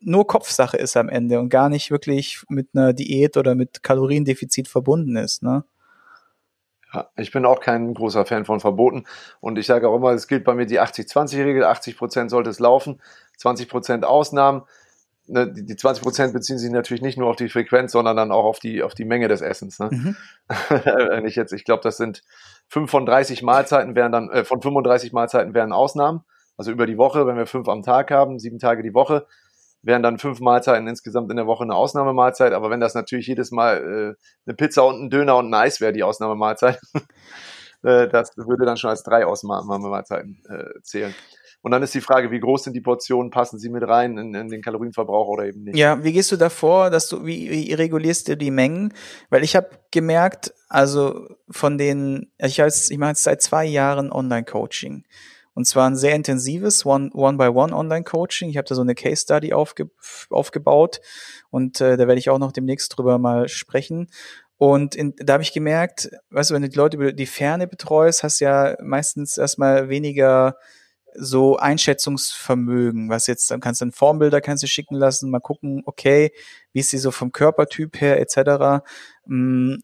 nur 0.00 0.26
Kopfsache 0.26 0.76
ist 0.76 0.96
am 0.96 1.08
Ende 1.08 1.38
und 1.38 1.48
gar 1.48 1.68
nicht 1.68 1.90
wirklich 1.90 2.42
mit 2.48 2.68
einer 2.74 2.92
Diät 2.92 3.36
oder 3.36 3.54
mit 3.54 3.82
Kaloriendefizit 3.82 4.68
verbunden 4.68 5.16
ist, 5.16 5.42
ne? 5.42 5.64
Ja, 6.92 7.08
ich 7.16 7.32
bin 7.32 7.46
auch 7.46 7.60
kein 7.60 7.94
großer 7.94 8.26
Fan 8.26 8.44
von 8.44 8.60
Verboten 8.60 9.04
und 9.40 9.58
ich 9.58 9.66
sage 9.66 9.88
auch 9.88 9.96
immer, 9.96 10.10
es 10.10 10.28
gilt 10.28 10.44
bei 10.44 10.54
mir 10.54 10.66
die 10.66 10.80
80-20-Regel, 10.80 11.64
80 11.64 11.96
Prozent 11.96 12.30
sollte 12.30 12.50
es 12.50 12.58
laufen, 12.58 13.00
20 13.38 13.68
Prozent 13.68 14.04
Ausnahmen. 14.04 14.62
Ne, 15.28 15.50
die 15.50 15.64
die 15.64 15.76
20 15.76 16.02
Prozent 16.02 16.32
beziehen 16.32 16.58
sich 16.58 16.70
natürlich 16.70 17.00
nicht 17.00 17.16
nur 17.16 17.30
auf 17.30 17.36
die 17.36 17.48
Frequenz, 17.48 17.92
sondern 17.92 18.16
dann 18.16 18.32
auch 18.32 18.44
auf 18.44 18.58
die, 18.58 18.82
auf 18.82 18.94
die 18.94 19.04
Menge 19.04 19.28
des 19.28 19.40
Essens. 19.40 19.78
Ne? 19.78 19.88
Mhm. 19.90 20.16
Wenn 20.68 21.26
ich 21.26 21.36
jetzt, 21.36 21.52
ich 21.52 21.64
glaube, 21.64 21.82
das 21.82 21.96
sind 21.96 22.22
5 22.68 22.90
von 22.90 23.06
30 23.06 23.42
Mahlzeiten 23.42 23.94
wären 23.94 24.12
dann, 24.12 24.30
äh, 24.30 24.44
von 24.44 24.60
35 24.60 25.12
Mahlzeiten 25.12 25.54
wären 25.54 25.72
Ausnahmen. 25.72 26.24
Also 26.56 26.70
über 26.70 26.86
die 26.86 26.98
Woche, 26.98 27.26
wenn 27.26 27.36
wir 27.36 27.46
fünf 27.46 27.68
am 27.68 27.82
Tag 27.82 28.10
haben, 28.10 28.38
sieben 28.38 28.58
Tage 28.58 28.82
die 28.82 28.94
Woche, 28.94 29.26
wären 29.82 30.02
dann 30.02 30.18
fünf 30.18 30.40
Mahlzeiten 30.40 30.86
insgesamt 30.86 31.30
in 31.30 31.36
der 31.36 31.46
Woche 31.46 31.64
eine 31.64 31.74
Ausnahmemahlzeit. 31.74 32.52
Aber 32.52 32.70
wenn 32.70 32.80
das 32.80 32.94
natürlich 32.94 33.26
jedes 33.26 33.50
Mal 33.50 33.76
äh, 33.76 34.22
eine 34.46 34.56
Pizza 34.56 34.84
und 34.84 35.02
ein 35.02 35.10
Döner 35.10 35.36
und 35.36 35.50
ein 35.50 35.54
Eis 35.54 35.80
wäre, 35.80 35.92
die 35.92 36.04
Ausnahmemahlzeit, 36.04 36.80
äh, 37.82 38.08
das 38.08 38.36
würde 38.36 38.64
dann 38.64 38.76
schon 38.76 38.90
als 38.90 39.02
drei 39.02 39.26
Ausnahmemahlzeiten 39.26 40.42
äh, 40.48 40.80
zählen. 40.82 41.14
Und 41.62 41.70
dann 41.70 41.82
ist 41.82 41.94
die 41.94 42.00
Frage, 42.00 42.32
wie 42.32 42.40
groß 42.40 42.64
sind 42.64 42.72
die 42.74 42.80
Portionen, 42.80 43.30
passen 43.30 43.58
sie 43.58 43.70
mit 43.70 43.86
rein 43.86 44.18
in, 44.18 44.34
in 44.34 44.48
den 44.48 44.62
Kalorienverbrauch 44.62 45.28
oder 45.28 45.46
eben 45.46 45.62
nicht. 45.62 45.76
Ja, 45.76 46.02
wie 46.02 46.12
gehst 46.12 46.32
du 46.32 46.36
davor, 46.36 46.90
dass 46.90 47.08
du, 47.08 47.24
wie, 47.24 47.50
wie 47.50 47.72
regulierst 47.72 48.26
du 48.26 48.36
die 48.36 48.50
Mengen? 48.50 48.92
Weil 49.30 49.44
ich 49.44 49.54
habe 49.54 49.70
gemerkt, 49.92 50.52
also 50.68 51.28
von 51.48 51.78
den, 51.78 52.32
ich, 52.38 52.58
ich 52.58 52.98
mache 52.98 53.10
jetzt 53.10 53.22
seit 53.22 53.42
zwei 53.42 53.64
Jahren 53.64 54.10
Online-Coaching. 54.10 55.04
Und 55.54 55.66
zwar 55.66 55.88
ein 55.88 55.96
sehr 55.96 56.14
intensives 56.14 56.86
One-by-One-Online-Coaching. 56.86 58.48
Ich 58.48 58.56
habe 58.56 58.66
da 58.68 58.74
so 58.74 58.80
eine 58.80 58.94
Case-Study 58.94 59.52
aufge, 59.52 59.90
aufgebaut 60.30 61.00
und 61.50 61.80
äh, 61.80 61.96
da 61.96 62.06
werde 62.06 62.18
ich 62.18 62.30
auch 62.30 62.38
noch 62.38 62.52
demnächst 62.52 62.96
drüber 62.96 63.18
mal 63.18 63.48
sprechen. 63.48 64.08
Und 64.56 64.94
in, 64.94 65.14
da 65.16 65.34
habe 65.34 65.42
ich 65.42 65.52
gemerkt, 65.52 66.10
weißt 66.30 66.50
du, 66.50 66.54
wenn 66.54 66.62
du 66.62 66.68
die 66.68 66.76
Leute 66.76 66.96
über 66.96 67.12
die 67.12 67.26
Ferne 67.26 67.66
betreust, 67.66 68.22
hast 68.22 68.40
du 68.40 68.44
ja 68.44 68.76
meistens 68.80 69.36
erstmal 69.36 69.88
weniger 69.88 70.56
so 71.14 71.56
Einschätzungsvermögen, 71.56 73.08
was 73.08 73.26
jetzt, 73.26 73.50
dann 73.50 73.60
kannst 73.60 73.80
du 73.80 73.86
einen 73.86 73.92
Formbilder 73.92 74.40
kannst 74.40 74.62
du 74.62 74.66
schicken 74.66 74.94
lassen, 74.94 75.30
mal 75.30 75.40
gucken, 75.40 75.82
okay, 75.84 76.32
wie 76.72 76.80
ist 76.80 76.90
sie 76.90 76.98
so 76.98 77.10
vom 77.10 77.32
Körpertyp 77.32 78.00
her, 78.00 78.20
etc. 78.20 78.84
Mm, 79.26 79.76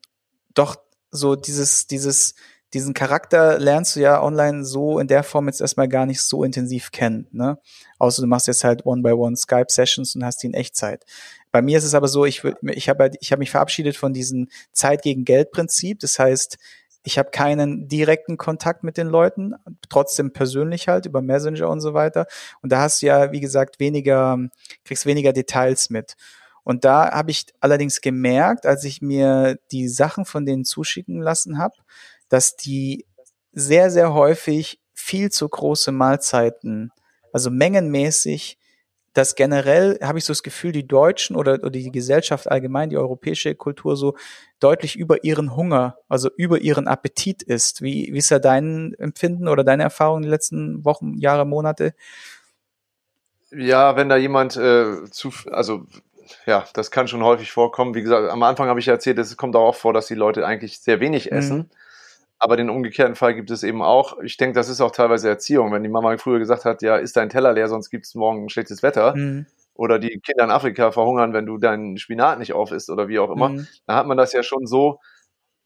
Doch 0.55 0.77
so 1.11 1.37
dieses, 1.37 1.87
dieses, 1.87 2.35
diesen 2.75 2.93
Charakter 2.93 3.59
lernst 3.59 3.97
du 3.97 4.01
ja 4.01 4.23
online 4.23 4.65
so 4.65 4.99
in 4.99 5.09
der 5.09 5.23
Form 5.23 5.47
jetzt 5.47 5.61
erstmal 5.61 5.89
gar 5.89 6.05
nicht 6.07 6.21
so 6.21 6.45
intensiv 6.45 6.91
kennen, 6.91 7.27
ne? 7.33 7.59
Außer 7.99 8.23
du 8.23 8.29
machst 8.29 8.47
jetzt 8.47 8.65
halt 8.65 8.85
One-by-One 8.85 9.37
Skype-Sessions 9.37 10.15
und 10.15 10.25
hast 10.25 10.43
die 10.43 10.49
in 10.49 10.55
Echtzeit. 10.55 11.05
Bei 11.51 11.63
mir 11.63 11.79
ist 11.79 11.85
es 11.85 11.95
aber 11.95 12.09
so, 12.09 12.27
ich, 12.27 12.43
ich 12.63 12.89
habe 12.89 13.05
halt, 13.05 13.17
ich 13.21 13.33
hab 13.33 13.39
mich 13.39 13.51
verabschiedet 13.51 13.97
von 13.97 14.13
diesem 14.13 14.49
Zeit 14.73 15.03
gegen 15.03 15.25
Geld-Prinzip. 15.25 16.01
Das 16.01 16.19
heißt, 16.19 16.59
ich 17.05 17.19
habe 17.19 17.31
keinen 17.31 17.89
direkten 17.89 18.37
Kontakt 18.37 18.85
mit 18.85 18.99
den 18.99 19.07
Leuten, 19.07 19.55
trotzdem 19.89 20.33
persönlich 20.33 20.89
halt 20.89 21.07
über 21.07 21.23
Messenger 21.23 21.71
und 21.71 21.81
so 21.81 21.95
weiter. 21.95 22.27
Und 22.61 22.71
da 22.71 22.83
hast 22.83 23.01
du 23.01 23.07
ja, 23.07 23.33
wie 23.33 23.41
gesagt, 23.41 23.81
weniger, 23.81 24.39
kriegst 24.85 25.07
weniger 25.07 25.33
Details 25.33 25.89
mit. 25.89 26.17
Und 26.65 26.85
da 26.85 27.11
habe 27.13 27.31
ich 27.31 27.47
allerdings 27.61 28.03
gemerkt, 28.03 28.67
als 28.67 28.85
ich 28.85 29.01
mir 29.01 29.59
die 29.73 29.89
Sachen 29.89 30.27
von 30.27 30.45
denen 30.45 30.67
zuschicken 30.67 31.19
lassen 31.19 31.57
habe, 31.57 31.75
dass 32.29 32.57
die 32.57 33.07
sehr, 33.53 33.91
sehr 33.91 34.15
häufig 34.15 34.81
viel 34.95 35.31
zu 35.31 35.49
große 35.49 35.93
Mahlzeiten, 35.93 36.93
also 37.33 37.51
mengenmäßig, 37.51 38.59
dass 39.15 39.35
generell 39.35 39.99
habe 40.03 40.19
ich 40.19 40.25
so 40.25 40.33
das 40.33 40.43
Gefühl, 40.43 40.71
die 40.71 40.87
Deutschen 40.87 41.35
oder, 41.35 41.55
oder 41.55 41.71
die 41.71 41.91
Gesellschaft 41.91 42.49
allgemein, 42.51 42.91
die 42.91 42.97
europäische 42.97 43.55
Kultur 43.55 43.97
so 43.97 44.17
deutlich 44.61 44.97
über 44.97 45.25
ihren 45.25 45.57
Hunger, 45.57 45.99
also 46.09 46.31
über 46.37 46.61
ihren 46.61 46.87
Appetit 46.87 47.43
ist. 47.43 47.83
Wie, 47.83 48.11
wie 48.13 48.19
ist 48.19 48.31
da 48.31 48.39
dein 48.39 48.95
Empfinden 48.99 49.49
oder 49.49 49.65
deine 49.65 49.83
Erfahrung 49.83 50.19
in 50.19 50.23
den 50.23 50.31
letzten 50.31 50.85
Wochen, 50.85 51.19
Jahre, 51.19 51.47
Monate? 51.47 51.95
Ja, 53.51 53.97
wenn 53.97 54.09
da 54.09 54.17
jemand 54.17 54.57
äh, 54.57 55.05
zu, 55.11 55.33
also 55.51 55.87
ja, 56.47 56.67
das 56.75 56.91
kann 56.91 57.09
schon 57.09 57.25
häufig 57.25 57.51
vorkommen. 57.51 57.95
Wie 57.95 58.03
gesagt, 58.03 58.31
am 58.31 58.43
Anfang 58.43 58.69
habe 58.69 58.79
ich 58.79 58.87
ja 58.87 58.93
erzählt, 58.93 59.19
es 59.19 59.37
kommt 59.37 59.57
auch 59.57 59.75
vor, 59.75 59.93
dass 59.93 60.07
die 60.07 60.15
Leute 60.15 60.47
eigentlich 60.47 60.81
sehr 60.81 61.01
wenig 61.01 61.33
essen. 61.33 61.57
Mhm. 61.57 61.71
Aber 62.39 62.57
den 62.57 62.71
umgekehrten 62.71 63.17
Fall 63.17 63.35
gibt 63.35 63.51
es 63.51 63.63
eben 63.63 63.83
auch. 63.83 64.19
Ich 64.23 64.37
denke, 64.37 64.55
das 64.55 64.69
ist 64.69 64.81
auch 64.81 64.93
teilweise 64.93 65.29
Erziehung. 65.29 65.73
Wenn 65.73 65.83
die 65.83 65.89
Mama 65.89 66.17
früher 66.19 66.39
gesagt 66.39 66.65
hat, 66.65 66.83
ja, 66.83 66.97
ist 66.97 67.17
dein 67.17 67.31
Teller 67.31 67.53
leer, 67.53 67.69
sonst 67.69 67.91
gibt 67.91 68.07
es 68.07 68.15
morgen 68.15 68.45
ein 68.45 68.49
schlechtes 68.49 68.83
Wetter. 68.83 69.17
Mhm. 69.17 69.47
Oder 69.75 69.99
die 69.99 70.21
Kinder 70.21 70.45
in 70.45 70.51
Afrika 70.51 70.93
verhungern, 70.93 71.33
wenn 71.33 71.47
du 71.47 71.59
deinen 71.59 71.99
Spinat 71.99 72.39
nicht 72.39 72.53
auf 72.53 72.73
isst 72.73 72.91
oder 72.91 73.09
wie 73.09 73.19
auch 73.19 73.31
immer. 73.31 73.51
Mhm. 73.51 73.67
Dann 73.87 73.97
hat 73.97 74.07
man 74.07 74.17
das 74.17 74.33
ja 74.33 74.43
schon 74.43 74.67
so 74.67 75.01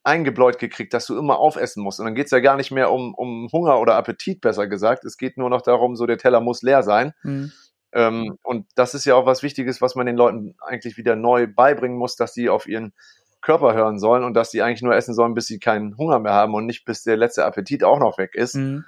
eingebläut 0.05 0.59
gekriegt, 0.59 0.95
dass 0.95 1.07
du 1.07 1.17
immer 1.17 1.39
aufessen 1.39 1.83
musst. 1.83 2.01
Und 2.01 2.07
dann 2.07 2.15
geht 2.15 2.27
es 2.27 2.33
ja 2.33 2.41
gar 2.41 2.57
nicht 2.57 2.71
mehr 2.71 2.91
um, 2.91 3.15
um 3.15 3.49
Hunger 3.53 3.79
oder 3.79 3.95
Appetit, 3.95 4.41
besser 4.41 4.67
gesagt. 4.67 5.05
Es 5.05 5.17
geht 5.17 5.37
nur 5.37 5.51
noch 5.51 5.63
darum, 5.63 5.95
so 5.95 6.07
der 6.07 6.19
Teller 6.19 6.41
muss 6.41 6.63
leer 6.63 6.83
sein. 6.83 7.13
Mhm. 7.23 7.53
Ähm, 7.93 8.39
und 8.43 8.67
das 8.75 8.95
ist 8.95 9.05
ja 9.05 9.15
auch 9.15 9.27
was 9.27 9.43
Wichtiges, 9.43 9.83
was 9.83 9.95
man 9.95 10.07
den 10.07 10.17
Leuten 10.17 10.57
eigentlich 10.61 10.97
wieder 10.97 11.15
neu 11.15 11.47
beibringen 11.47 11.99
muss, 11.99 12.17
dass 12.17 12.33
sie 12.33 12.49
auf 12.49 12.67
ihren 12.67 12.95
Körper 13.43 13.75
hören 13.75 13.99
sollen 13.99 14.25
und 14.25 14.35
dass 14.35 14.51
sie 14.51 14.63
eigentlich 14.63 14.83
nur 14.83 14.95
essen 14.95 15.15
sollen, 15.15 15.35
bis 15.35 15.47
sie 15.47 15.59
keinen 15.59 15.97
Hunger 15.99 16.21
mehr 16.21 16.33
haben 16.33 16.55
und 16.55 16.65
nicht 16.65 16.85
bis 16.85 17.03
der 17.03 17.17
letzte 17.17 17.45
Appetit 17.45 17.85
auch 17.85 17.99
noch 17.99 18.17
weg 18.17 18.35
ist. 18.35 18.55
Mhm. 18.55 18.85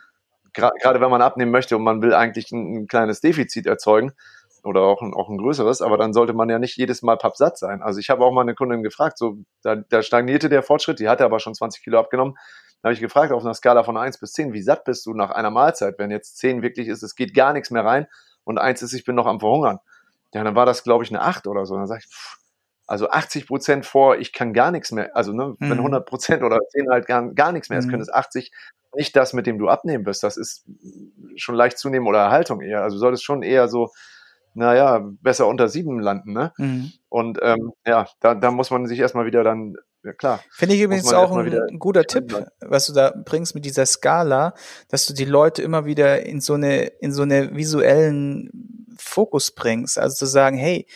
Gerade 0.53 1.01
wenn 1.01 1.11
man 1.11 1.21
abnehmen 1.21 1.51
möchte 1.51 1.77
und 1.77 1.83
man 1.83 2.01
will 2.01 2.15
eigentlich 2.15 2.53
ein, 2.53 2.77
ein, 2.77 2.87
kleines 2.87 3.21
Defizit 3.21 3.67
erzeugen 3.67 4.13
oder 4.63 4.83
auch 4.83 5.03
ein, 5.03 5.13
auch 5.13 5.29
ein 5.29 5.37
größeres, 5.37 5.83
aber 5.83 5.99
dann 5.99 6.13
sollte 6.13 6.33
man 6.33 6.49
ja 6.49 6.61
nicht 6.61 6.77
jedes 6.77 7.03
Mal 7.03 7.17
pappsatt 7.17 7.59
sein. 7.59 7.83
Also 7.83 7.99
ich 7.99 8.09
habe 8.09 8.25
auch 8.25 8.31
mal 8.31 8.43
eine 8.43 8.55
Kundin 8.55 8.85
gefragt, 8.85 9.19
so 9.19 9.39
da, 9.63 9.75
da 9.75 10.03
stagnierte 10.03 10.49
der 10.49 10.63
Fortschritt, 10.63 11.01
die 11.01 11.09
hatte 11.09 11.25
aber 11.25 11.41
schon 11.41 11.55
20 11.55 11.83
Kilo 11.83 11.99
abgenommen. 11.99 12.35
Da 12.81 12.89
habe 12.89 12.95
ich 12.95 13.01
gefragt 13.01 13.33
auf 13.33 13.45
einer 13.45 13.55
Skala 13.55 13.83
von 13.83 13.97
1 13.97 14.19
bis 14.19 14.33
10, 14.33 14.53
wie 14.53 14.63
satt 14.63 14.85
bist 14.85 15.05
du 15.07 15.13
nach 15.13 15.31
einer 15.31 15.51
Mahlzeit, 15.51 15.99
wenn 15.99 16.13
jetzt 16.13 16.39
10 16.39 16.63
wirklich 16.63 16.87
ist, 16.87 17.03
es 17.03 17.17
geht 17.17 17.35
gar 17.35 17.53
nichts 17.53 17.73
mehr 17.73 17.85
rein 17.85 18.07
und 18.45 18.59
1 18.59 18.83
ist, 18.83 18.93
ich 18.93 19.05
bin 19.05 19.17
noch 19.17 19.27
am 19.27 19.41
Verhungern. 19.41 19.81
Ja, 20.33 20.45
dann 20.45 20.55
war 20.55 20.67
das, 20.67 20.85
glaube 20.85 21.03
ich, 21.03 21.11
eine 21.11 21.23
8 21.23 21.49
oder 21.49 21.67
so. 21.67 21.77
Dann 21.77 21.87
sage 21.87 22.03
ich, 22.05 22.13
pff, 22.13 22.39
also 22.87 23.09
80 23.09 23.47
Prozent 23.47 23.87
vor, 23.87 24.19
ich 24.19 24.33
kann 24.33 24.53
gar 24.53 24.71
nichts 24.71 24.93
mehr. 24.93 25.17
Also 25.17 25.33
ne, 25.33 25.55
mhm. 25.59 25.71
wenn 25.71 25.79
100 25.79 26.07
Prozent 26.07 26.43
oder 26.43 26.59
10 26.69 26.91
halt 26.91 27.07
gar, 27.07 27.33
gar 27.33 27.53
nichts 27.53 27.71
mehr 27.71 27.79
ist, 27.79 27.87
mhm. 27.87 27.91
können 27.91 28.03
es 28.03 28.13
80 28.13 28.51
nicht 28.97 29.17
das, 29.17 29.33
mit 29.33 29.47
dem 29.47 29.59
du 29.59 29.69
abnehmen 29.69 30.07
wirst. 30.07 30.23
Das 30.23 30.37
ist 30.37 30.65
schon 31.37 31.55
leicht 31.55 31.79
zunehmen 31.79 32.07
oder 32.07 32.21
Erhaltung 32.21 32.61
eher. 32.61 32.83
Also 32.83 32.99
soll 32.99 33.13
es 33.13 33.23
schon 33.23 33.43
eher 33.43 33.69
so, 33.69 33.91
naja, 34.55 35.05
besser 35.21 35.47
unter 35.47 35.69
sieben 35.69 35.99
landen. 35.99 36.33
Ne? 36.33 36.53
Mhm. 36.59 36.93
Und 37.09 37.39
ähm, 37.43 37.73
ja, 37.87 38.07
da, 38.21 38.35
da 38.35 38.51
muss 38.51 38.71
man 38.71 38.87
sich 38.87 38.99
erstmal 38.99 39.27
wieder 39.27 39.43
dann, 39.43 39.75
ja 40.05 40.13
klar. 40.13 40.41
Finde 40.51 40.75
ich 40.75 40.83
übrigens 40.83 41.13
auch 41.13 41.37
ein 41.37 41.79
guter 41.79 42.05
Tipp, 42.05 42.47
was 42.61 42.87
du 42.87 42.93
da 42.93 43.13
bringst 43.25 43.55
mit 43.55 43.65
dieser 43.65 43.87
Skala, 43.87 44.55
dass 44.89 45.07
du 45.07 45.15
die 45.15 45.25
Leute 45.25 45.63
immer 45.63 45.87
wieder 45.87 46.25
in 46.25 46.41
so 46.41 46.55
eine, 46.55 46.85
in 47.01 47.13
so 47.13 47.23
eine 47.23 47.57
visuellen 47.57 48.87
Fokus 48.99 49.53
bringst. 49.53 49.99
Also 49.99 50.15
zu 50.15 50.27
sagen, 50.27 50.57
hey, 50.57 50.87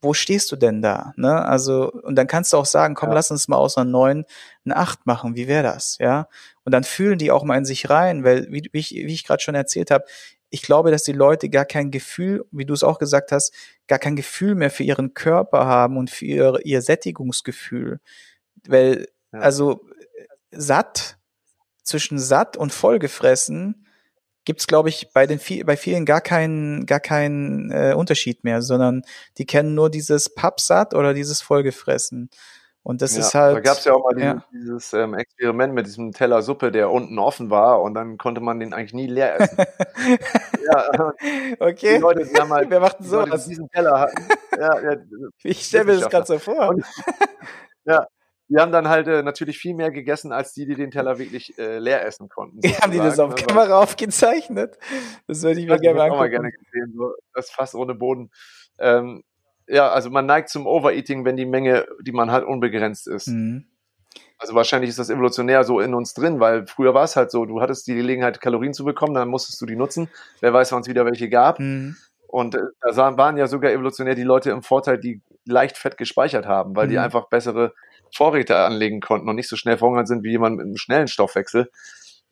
wo 0.00 0.14
stehst 0.14 0.52
du 0.52 0.56
denn 0.56 0.80
da? 0.80 1.12
Ne? 1.16 1.44
Also, 1.44 1.90
und 1.90 2.14
dann 2.16 2.26
kannst 2.26 2.52
du 2.52 2.56
auch 2.56 2.66
sagen, 2.66 2.94
komm, 2.94 3.10
ja. 3.10 3.16
lass 3.16 3.30
uns 3.30 3.48
mal 3.48 3.56
aus 3.56 3.76
einer 3.76 3.90
neun 3.90 4.24
eine 4.64 4.76
acht 4.76 5.06
machen. 5.06 5.34
Wie 5.34 5.48
wäre 5.48 5.62
das? 5.62 5.96
Ja. 5.98 6.28
Und 6.64 6.72
dann 6.72 6.84
fühlen 6.84 7.18
die 7.18 7.30
auch 7.30 7.42
mal 7.42 7.58
in 7.58 7.64
sich 7.64 7.90
rein, 7.90 8.22
weil, 8.24 8.46
wie, 8.50 8.68
wie 8.72 8.78
ich, 8.78 8.90
wie 8.90 9.14
ich 9.14 9.24
gerade 9.24 9.42
schon 9.42 9.54
erzählt 9.54 9.90
habe, 9.90 10.04
ich 10.50 10.62
glaube, 10.62 10.90
dass 10.90 11.02
die 11.02 11.12
Leute 11.12 11.50
gar 11.50 11.64
kein 11.64 11.90
Gefühl, 11.90 12.46
wie 12.52 12.64
du 12.64 12.72
es 12.72 12.82
auch 12.82 12.98
gesagt 12.98 13.32
hast, 13.32 13.52
gar 13.86 13.98
kein 13.98 14.16
Gefühl 14.16 14.54
mehr 14.54 14.70
für 14.70 14.84
ihren 14.84 15.14
Körper 15.14 15.66
haben 15.66 15.96
und 15.96 16.10
für 16.10 16.24
ihr, 16.24 16.58
ihr 16.64 16.80
Sättigungsgefühl. 16.80 18.00
Weil, 18.66 19.08
ja. 19.32 19.40
also 19.40 19.84
satt, 20.50 21.18
zwischen 21.82 22.18
satt 22.18 22.56
und 22.56 22.72
vollgefressen, 22.72 23.86
gibt's 24.48 24.66
glaube 24.66 24.88
ich 24.88 25.12
bei 25.12 25.26
den 25.26 25.38
bei 25.66 25.76
vielen 25.76 26.06
gar 26.06 26.22
keinen 26.22 26.86
gar 26.86 27.00
keinen 27.00 27.70
äh, 27.70 27.92
Unterschied 27.94 28.44
mehr, 28.44 28.62
sondern 28.62 29.02
die 29.36 29.44
kennen 29.44 29.74
nur 29.74 29.90
dieses 29.90 30.34
Pappsatt 30.34 30.94
oder 30.94 31.12
dieses 31.12 31.42
vollgefressen. 31.42 32.30
Und 32.82 33.02
das 33.02 33.14
ja, 33.14 33.20
ist 33.20 33.34
halt. 33.34 33.56
Da 33.56 33.60
gab's 33.60 33.84
ja 33.84 33.92
auch 33.92 34.02
mal 34.02 34.18
ja. 34.18 34.42
dieses, 34.50 34.50
dieses 34.50 34.92
ähm, 34.94 35.12
Experiment 35.12 35.74
mit 35.74 35.84
diesem 35.84 36.12
Teller 36.12 36.40
Suppe, 36.40 36.72
der 36.72 36.90
unten 36.90 37.18
offen 37.18 37.50
war 37.50 37.82
und 37.82 37.92
dann 37.92 38.16
konnte 38.16 38.40
man 38.40 38.58
den 38.58 38.72
eigentlich 38.72 38.94
nie 38.94 39.06
leer 39.06 39.38
essen. 39.38 39.58
ja, 40.72 41.12
okay. 41.60 41.96
Die 41.96 42.00
Leute, 42.00 42.24
die 42.24 42.40
haben 42.40 42.50
halt, 42.50 42.70
Wer 42.70 42.80
macht 42.80 43.00
denn 43.00 43.06
sowas? 43.06 43.46
diesen 43.46 43.68
Teller 43.68 44.00
hatten. 44.00 44.28
Ja, 44.58 44.96
ich 45.42 45.66
stelle 45.66 45.84
mir 45.84 46.00
das 46.00 46.08
gerade 46.08 46.26
so 46.26 46.38
vor. 46.38 46.70
Und, 46.70 46.86
ja, 47.84 48.06
die 48.48 48.56
haben 48.56 48.72
dann 48.72 48.88
halt 48.88 49.08
äh, 49.08 49.22
natürlich 49.22 49.58
viel 49.58 49.74
mehr 49.74 49.90
gegessen, 49.90 50.32
als 50.32 50.52
die, 50.52 50.66
die 50.66 50.74
den 50.74 50.90
Teller 50.90 51.18
wirklich 51.18 51.58
äh, 51.58 51.78
leer 51.78 52.04
essen 52.06 52.28
konnten. 52.28 52.60
Ja, 52.62 52.80
haben 52.80 52.92
die 52.92 52.98
das 52.98 53.18
auf 53.18 53.32
also, 53.32 53.46
Kamera 53.46 53.78
aufgezeichnet? 53.80 54.78
Das 55.26 55.42
würde 55.42 55.60
ich 55.60 55.66
mir 55.66 55.78
gerne 55.78 56.02
angucken. 56.02 56.14
Auch 56.14 56.22
mal 56.22 56.30
gerne 56.30 56.50
gesehen, 56.50 56.94
so 56.96 57.12
das 57.34 57.50
Fass 57.50 57.74
ohne 57.74 57.94
Boden. 57.94 58.30
Ähm, 58.78 59.22
ja, 59.66 59.90
also 59.90 60.10
man 60.10 60.26
neigt 60.26 60.48
zum 60.48 60.66
Overeating, 60.66 61.24
wenn 61.24 61.36
die 61.36 61.44
Menge, 61.44 61.86
die 62.00 62.12
man 62.12 62.30
hat, 62.30 62.44
unbegrenzt 62.44 63.06
ist. 63.06 63.28
Mhm. 63.28 63.66
Also 64.38 64.54
wahrscheinlich 64.54 64.88
ist 64.88 64.98
das 64.98 65.10
evolutionär 65.10 65.64
so 65.64 65.80
in 65.80 65.94
uns 65.94 66.14
drin, 66.14 66.40
weil 66.40 66.66
früher 66.66 66.94
war 66.94 67.04
es 67.04 67.16
halt 67.16 67.30
so, 67.30 67.44
du 67.44 67.60
hattest 67.60 67.86
die 67.88 67.94
Gelegenheit, 67.96 68.40
Kalorien 68.40 68.72
zu 68.72 68.84
bekommen, 68.84 69.14
dann 69.14 69.28
musstest 69.28 69.60
du 69.60 69.66
die 69.66 69.76
nutzen. 69.76 70.08
Wer 70.40 70.54
weiß, 70.54 70.72
wann 70.72 70.82
es 70.82 70.88
wieder 70.88 71.04
welche 71.04 71.28
gab. 71.28 71.58
Mhm. 71.58 71.96
Und 72.28 72.54
äh, 72.54 72.60
da 72.80 73.16
waren 73.18 73.36
ja 73.36 73.46
sogar 73.46 73.72
evolutionär 73.72 74.14
die 74.14 74.22
Leute 74.22 74.50
im 74.50 74.62
Vorteil, 74.62 74.98
die 74.98 75.20
leicht 75.44 75.76
Fett 75.76 75.96
gespeichert 75.98 76.46
haben, 76.46 76.76
weil 76.76 76.86
mhm. 76.86 76.90
die 76.90 76.98
einfach 76.98 77.28
bessere 77.28 77.74
Vorräte 78.14 78.56
anlegen 78.56 79.00
konnten 79.00 79.28
und 79.28 79.36
nicht 79.36 79.48
so 79.48 79.56
schnell 79.56 79.78
verhungert 79.78 80.08
sind 80.08 80.22
wie 80.22 80.30
jemand 80.30 80.56
mit 80.56 80.66
einem 80.66 80.76
schnellen 80.76 81.08
Stoffwechsel, 81.08 81.70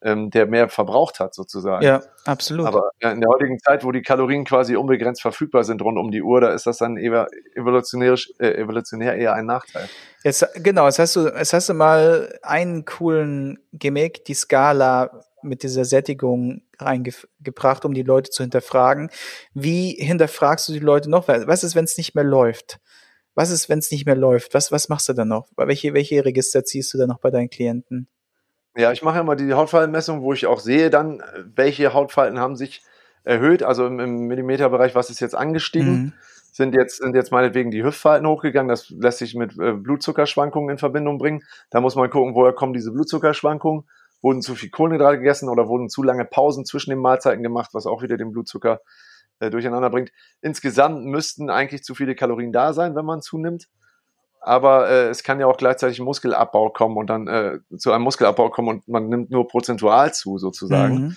ähm, 0.03 0.31
der 0.31 0.47
mehr 0.47 0.69
verbraucht 0.69 1.21
hat 1.21 1.35
sozusagen. 1.35 1.85
Ja, 1.85 2.03
absolut. 2.25 2.67
Aber 2.67 2.91
in 3.01 3.21
der 3.21 3.31
heutigen 3.31 3.59
Zeit, 3.59 3.85
wo 3.85 3.93
die 3.93 4.03
Kalorien 4.03 4.45
quasi 4.45 4.77
unbegrenzt 4.77 5.23
verfügbar 5.23 5.65
sind 5.65 5.83
rund 5.83 5.99
um 5.99 6.11
die 6.11 6.23
Uhr, 6.23 6.41
da 6.41 6.51
ist 6.51 6.67
das 6.67 6.79
dann 6.79 6.97
evolutionärisch, 6.97 8.33
äh, 8.39 8.53
evolutionär 8.53 9.17
eher 9.17 9.35
ein 9.35 9.47
Nachteil. 9.47 9.89
Jetzt, 10.23 10.47
genau, 10.57 10.87
jetzt 10.87 10.99
hast 10.99 11.17
du, 11.17 11.29
jetzt 11.29 11.53
hast 11.53 11.69
du 11.69 11.75
mal 11.75 12.39
einen 12.43 12.85
coolen 12.85 13.59
Gimmick, 13.73 14.25
die 14.25 14.35
Skala 14.35 15.23
mit 15.43 15.63
dieser 15.63 15.85
Sättigung 15.85 16.63
reingebracht, 16.79 17.85
um 17.85 17.95
die 17.95 18.03
Leute 18.03 18.31
zu 18.31 18.43
hinterfragen. 18.43 19.11
Wie 19.55 19.93
hinterfragst 19.93 20.69
du 20.69 20.73
die 20.73 20.79
Leute 20.79 21.09
noch? 21.09 21.29
Was 21.29 21.65
ist, 21.65 21.75
wenn 21.75 21.85
es 21.85 21.97
nicht 21.97 22.15
mehr 22.15 22.25
läuft? 22.25 22.81
Was 23.37 23.51
ist, 23.51 23.69
wenn 23.69 23.79
es 23.79 23.91
nicht 23.91 24.07
mehr 24.07 24.17
läuft? 24.17 24.55
Was, 24.55 24.73
was 24.73 24.89
machst 24.89 25.09
du 25.11 25.13
dann 25.13 25.29
noch? 25.29 25.47
Welche, 25.57 25.93
welche 25.93 26.25
Register 26.25 26.65
ziehst 26.65 26.93
du 26.93 26.99
dann 26.99 27.09
noch 27.09 27.21
bei 27.21 27.31
deinen 27.31 27.51
Klienten? 27.51 28.09
Ja, 28.75 28.93
ich 28.93 29.03
mache 29.03 29.21
immer 29.21 29.37
die 29.37 29.53
Hautfaltenmessung, 29.53 30.23
wo 30.23 30.33
ich 30.33 30.47
auch 30.47 30.59
sehe 30.59 30.89
dann, 30.89 31.23
welche 31.55 31.93
Hautfalten 31.93 32.41
haben 32.41 32.57
sich 32.57 32.83
erhöht, 33.25 33.63
also 33.63 33.87
im, 33.87 34.01
im 34.01 34.27
Millimeterbereich, 34.27 34.95
was 34.95 35.11
ist 35.11 35.21
jetzt 35.21 35.35
angestiegen. 35.35 35.93
Mhm. 35.93 36.13
Sind 36.53 36.75
jetzt, 36.75 36.97
sind 36.99 37.15
jetzt 37.15 37.31
meinetwegen 37.31 37.71
die 37.71 37.85
Hüftfalten 37.85 38.27
hochgegangen. 38.27 38.71
Das 38.71 38.89
lässt 38.89 39.19
sich 39.19 39.35
mit 39.35 39.59
äh, 39.59 39.73
Blutzuckerschwankungen 39.73 40.71
in 40.71 40.79
Verbindung 40.79 41.19
bringen. 41.19 41.43
Da 41.71 41.83
muss 41.83 41.97
man 41.97 42.09
gucken, 42.09 42.35
woher 42.35 42.55
kommen 42.55 42.73
diese 42.73 42.93
Blutzuckerschwankungen. 42.93 43.85
Wurden 44.23 44.41
zu 44.41 44.55
viel 44.55 44.71
Kohlenhydrate 44.71 45.19
gegessen 45.19 45.51
oder 45.51 45.69
wurden 45.69 45.91
zu 45.91 46.03
lange 46.03 46.25
Pausen 46.25 46.65
zwischen 46.65 46.89
den 46.89 47.01
Mahlzeiten 47.01 47.43
gemacht, 47.43 47.71
was 47.75 47.85
auch 47.85 48.03
wieder 48.03 48.17
den 48.17 48.33
Blutzucker 48.33 48.81
äh, 49.41 49.51
durcheinander 49.51 49.91
bringt. 49.91 50.11
Insgesamt 50.41 51.05
müssten 51.05 51.51
eigentlich 51.51 51.83
zu 51.83 51.95
viele 51.95 52.15
Kalorien 52.15 52.53
da 52.53 52.73
sein, 52.73 52.95
wenn 52.95 53.05
man 53.05 53.23
zunimmt. 53.23 53.69
Aber 54.41 54.89
äh, 54.89 55.09
es 55.09 55.23
kann 55.25 55.41
ja 55.41 55.47
auch 55.47 55.57
gleichzeitig 55.57 56.01
Muskelabbau 56.01 56.71
kommen 56.71 56.97
und 56.97 57.11
dann 57.11 57.27
äh, 57.27 57.59
zu 57.79 57.93
einem 57.93 58.05
Muskelabbau 58.05 58.51
kommen 58.51 58.69
und 58.69 58.89
man 58.89 59.09
nimmt 59.09 59.31
nur 59.31 59.49
prozentual 59.49 60.15
zu, 60.15 60.39
sozusagen, 60.39 60.95
mhm. 60.95 61.17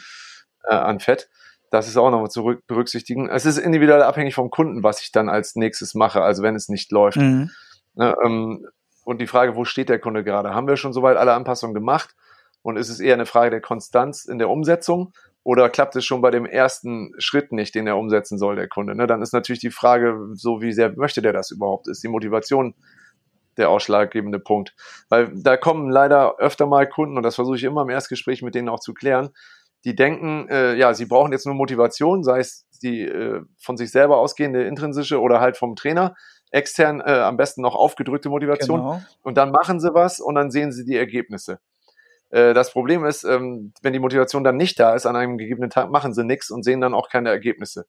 äh, 0.68 0.74
an 0.74 1.00
Fett. 1.00 1.30
Das 1.70 1.88
ist 1.88 1.98
auch 1.98 2.10
nochmal 2.10 2.32
zu 2.32 2.56
berücksichtigen. 2.66 3.30
Es 3.30 3.46
ist 3.46 3.60
individuell 3.60 4.02
abhängig 4.02 4.34
vom 4.34 4.50
Kunden, 4.50 4.82
was 4.82 5.02
ich 5.02 5.12
dann 5.12 5.30
als 5.30 5.56
nächstes 5.56 5.94
mache, 5.94 6.24
also 6.24 6.42
wenn 6.42 6.56
es 6.56 6.70
nicht 6.70 6.92
läuft. 6.92 7.18
Mhm. 7.18 7.52
Ne, 7.94 8.16
ähm, 8.26 8.66
und 9.04 9.22
die 9.22 9.28
Frage, 9.28 9.56
wo 9.56 9.66
steht 9.66 9.90
der 9.90 10.00
Kunde 10.00 10.24
gerade? 10.24 10.54
Haben 10.54 10.68
wir 10.68 10.78
schon 10.78 10.94
soweit 10.94 11.18
alle 11.18 11.34
Anpassungen 11.34 11.74
gemacht? 11.74 12.16
Und 12.62 12.78
ist 12.78 12.90
es 12.90 13.00
eher 13.00 13.14
eine 13.14 13.26
Frage 13.26 13.52
der 13.52 13.62
Konstanz 13.62 14.26
in 14.26 14.40
der 14.40 14.50
Umsetzung? 14.50 15.14
Oder 15.50 15.68
klappt 15.68 15.96
es 15.96 16.06
schon 16.06 16.22
bei 16.22 16.30
dem 16.30 16.46
ersten 16.46 17.12
Schritt 17.18 17.52
nicht, 17.52 17.74
den 17.74 17.88
er 17.88 17.98
umsetzen 17.98 18.38
soll, 18.38 18.56
der 18.56 18.68
Kunde? 18.68 18.94
Ne? 18.94 19.08
Dann 19.08 19.24
ist 19.24 19.34
natürlich 19.34 19.60
die 19.62 19.72
Frage, 19.72 20.30
so 20.34 20.62
wie 20.62 20.72
sehr 20.72 20.96
möchte 20.96 21.24
der 21.24 21.34
das 21.34 21.50
überhaupt? 21.50 21.88
Ist 21.88 22.04
die 22.04 22.08
Motivation 22.08 22.76
der 23.58 23.72
ausschlaggebende 23.72 24.38
Punkt? 24.38 24.76
Weil 25.10 25.32
da 25.34 25.58
kommen 25.58 25.90
leider 25.90 26.38
öfter 26.38 26.68
mal 26.68 26.88
Kunden, 26.88 27.18
und 27.18 27.24
das 27.24 27.34
versuche 27.34 27.56
ich 27.56 27.64
immer 27.64 27.82
im 27.82 27.90
Erstgespräch 27.90 28.44
mit 28.44 28.54
denen 28.54 28.70
auch 28.70 28.80
zu 28.80 28.94
klären, 28.94 29.32
die 29.86 29.96
denken, 29.96 30.48
äh, 30.50 30.76
ja, 30.76 30.94
sie 30.94 31.08
brauchen 31.08 31.32
jetzt 31.32 31.48
nur 31.48 31.56
Motivation, 31.56 32.24
sei 32.24 32.42
es 32.42 32.68
die 32.84 33.02
äh, 33.02 33.42
von 33.60 33.76
sich 33.76 33.90
selber 33.90 34.18
ausgehende 34.18 34.66
intrinsische 34.66 35.20
oder 35.20 35.40
halt 35.40 35.58
vom 35.58 35.76
Trainer, 35.76 36.13
extern 36.52 37.02
äh, 37.02 37.21
am 37.21 37.38
besten 37.38 37.63
noch 37.63 37.73
aufgedrückte 37.73 38.30
Motivation. 38.30 38.82
Genau. 38.82 39.02
Und 39.23 39.36
dann 39.36 39.50
machen 39.50 39.80
sie 39.80 39.96
was 39.96 40.19
und 40.19 40.36
dann 40.36 40.52
sehen 40.52 40.71
sie 40.71 40.86
die 40.86 40.96
Ergebnisse. 40.96 41.60
Äh, 42.30 42.54
das 42.54 42.71
Problem 42.71 43.06
ist, 43.06 43.23
ähm, 43.23 43.73
wenn 43.82 43.94
die 43.94 44.00
Motivation 44.00 44.44
dann 44.44 44.58
nicht 44.58 44.80
da 44.80 44.94
ist, 44.96 45.06
an 45.06 45.15
einem 45.15 45.38
gegebenen 45.38 45.69
Tag 45.69 45.90
machen 45.90 46.13
sie 46.13 46.23
nichts 46.23 46.52
und 46.52 46.63
sehen 46.63 46.82
dann 46.82 46.94
auch 46.94 47.10
keine 47.10 47.30
Ergebnisse. 47.30 47.86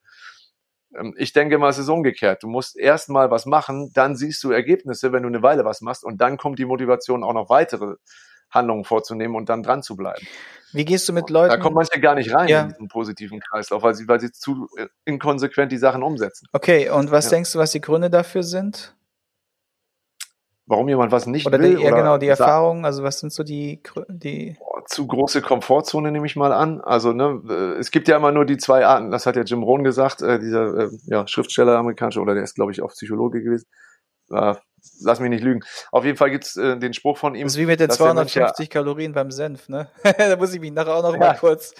Ähm, 0.96 1.14
ich 1.16 1.32
denke 1.32 1.58
mal, 1.58 1.68
es 1.68 1.78
ist 1.78 1.88
umgekehrt. 1.88 2.42
Du 2.42 2.48
musst 2.48 2.78
erst 2.78 3.08
mal 3.08 3.30
was 3.30 3.46
machen, 3.46 3.90
dann 3.94 4.16
siehst 4.16 4.42
du 4.44 4.50
Ergebnisse, 4.50 5.12
wenn 5.12 5.22
du 5.22 5.28
eine 5.28 5.42
Weile 5.42 5.64
was 5.64 5.80
machst 5.80 6.04
und 6.04 6.20
dann 6.20 6.36
kommt 6.36 6.58
die 6.58 6.64
Motivation 6.64 7.22
auch 7.24 7.34
noch 7.34 7.50
weitere 7.50 7.94
Handlungen 8.50 8.84
vorzunehmen 8.84 9.36
und 9.36 9.48
dann 9.48 9.62
dran 9.62 9.82
zu 9.82 9.94
bleiben. 9.96 10.26
Wie 10.72 10.84
gehst 10.84 11.08
du 11.08 11.12
mit 11.12 11.30
Leuten? 11.30 11.50
Da 11.50 11.56
kommen 11.58 11.74
manche 11.74 12.00
gar 12.00 12.14
nicht 12.14 12.34
rein 12.34 12.48
Ja. 12.48 12.62
in 12.62 12.68
diesen 12.68 12.88
positiven 12.88 13.40
Kreislauf, 13.40 13.82
weil 13.82 13.94
sie, 13.94 14.08
weil 14.08 14.20
sie 14.20 14.32
zu 14.32 14.66
inkonsequent 15.04 15.70
die 15.70 15.78
Sachen 15.78 16.02
umsetzen. 16.02 16.48
Okay, 16.52 16.90
und 16.90 17.10
was 17.10 17.26
Ja. 17.26 17.30
denkst 17.30 17.52
du, 17.52 17.58
was 17.58 17.72
die 17.72 17.80
Gründe 17.80 18.10
dafür 18.10 18.42
sind? 18.42 18.94
Warum 20.70 20.88
jemand 20.88 21.10
was 21.10 21.26
nicht 21.26 21.48
Oder 21.48 21.58
will 21.58 21.76
die, 21.78 21.82
ja, 21.82 21.90
genau, 21.90 22.16
die 22.16 22.28
Erfahrungen, 22.28 22.84
also 22.84 23.02
was 23.02 23.18
sind 23.18 23.32
so 23.32 23.42
die, 23.42 23.82
die 24.06 24.54
Boah, 24.56 24.84
zu 24.86 25.04
große 25.04 25.42
Komfortzone 25.42 26.12
nehme 26.12 26.26
ich 26.26 26.36
mal 26.36 26.52
an. 26.52 26.80
Also 26.80 27.12
ne, 27.12 27.42
äh, 27.48 27.78
es 27.80 27.90
gibt 27.90 28.06
ja 28.06 28.16
immer 28.16 28.30
nur 28.30 28.44
die 28.44 28.56
zwei 28.56 28.86
Arten. 28.86 29.10
Das 29.10 29.26
hat 29.26 29.34
ja 29.34 29.42
Jim 29.42 29.64
Rohn 29.64 29.82
gesagt, 29.82 30.22
äh, 30.22 30.38
dieser 30.38 30.78
äh, 30.78 30.90
ja, 31.06 31.26
Schriftsteller 31.26 31.76
amerikanische 31.76 32.20
oder 32.20 32.34
der 32.34 32.44
ist 32.44 32.54
glaube 32.54 32.70
ich 32.70 32.82
auch 32.82 32.90
Psychologe 32.92 33.42
gewesen. 33.42 33.66
Äh, 34.30 34.54
lass 35.00 35.18
mich 35.18 35.30
nicht 35.30 35.42
lügen. 35.42 35.60
Auf 35.90 36.04
jeden 36.04 36.16
Fall 36.16 36.30
gibt's 36.30 36.56
äh, 36.56 36.78
den 36.78 36.94
Spruch 36.94 37.18
von 37.18 37.34
ihm. 37.34 37.46
Das 37.46 37.54
ist 37.54 37.58
wie 37.58 37.66
mit 37.66 37.80
den 37.80 37.88
dass 37.88 37.98
der 37.98 38.14
Mensch 38.14 38.32
250 38.32 38.70
Kalorien 38.70 39.12
beim 39.12 39.32
Senf, 39.32 39.68
ne? 39.68 39.88
da 40.18 40.36
muss 40.36 40.54
ich 40.54 40.60
mich 40.60 40.70
nachher 40.70 40.94
auch 40.94 41.02
noch 41.02 41.14
Ja. 41.14 41.18
mal 41.18 41.34
kurz 41.36 41.74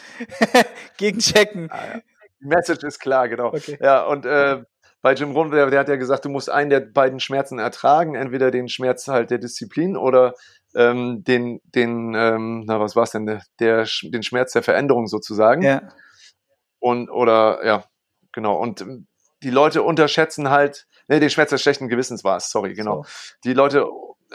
gegenchecken. 0.96 1.68
Ja, 1.70 1.94
ja. 1.94 2.00
Die 2.40 2.46
Message 2.46 2.82
ist 2.82 2.98
klar, 2.98 3.28
genau. 3.28 3.54
Okay. 3.54 3.78
Ja, 3.80 4.02
und 4.02 4.26
äh, 4.26 4.64
bei 5.02 5.14
Jim 5.14 5.32
Rohn, 5.32 5.50
der, 5.50 5.70
der 5.70 5.80
hat 5.80 5.88
ja 5.88 5.96
gesagt, 5.96 6.24
du 6.24 6.28
musst 6.28 6.50
einen 6.50 6.70
der 6.70 6.80
beiden 6.80 7.20
Schmerzen 7.20 7.58
ertragen, 7.58 8.14
entweder 8.14 8.50
den 8.50 8.68
Schmerz 8.68 9.08
halt 9.08 9.30
der 9.30 9.38
Disziplin 9.38 9.96
oder 9.96 10.34
ähm, 10.74 11.24
den, 11.24 11.60
den, 11.64 12.14
ähm, 12.14 12.64
na 12.66 12.80
was 12.80 12.96
war's 12.96 13.10
denn, 13.12 13.26
der, 13.26 13.42
der, 13.58 13.86
den 14.02 14.22
Schmerz 14.22 14.52
der 14.52 14.62
Veränderung 14.62 15.06
sozusagen. 15.06 15.62
Ja, 15.62 15.82
Und, 16.80 17.10
oder, 17.10 17.64
ja, 17.64 17.84
genau. 18.32 18.56
Und 18.58 18.84
die 19.42 19.50
Leute 19.50 19.82
unterschätzen 19.82 20.50
halt, 20.50 20.86
nee, 21.08 21.18
den 21.18 21.30
Schmerz 21.30 21.50
des 21.50 21.62
schlechten 21.62 21.88
Gewissens 21.88 22.22
war 22.22 22.36
es, 22.36 22.50
sorry, 22.50 22.74
genau. 22.74 23.02
so. 23.02 23.10
Die 23.44 23.54
Leute 23.54 23.86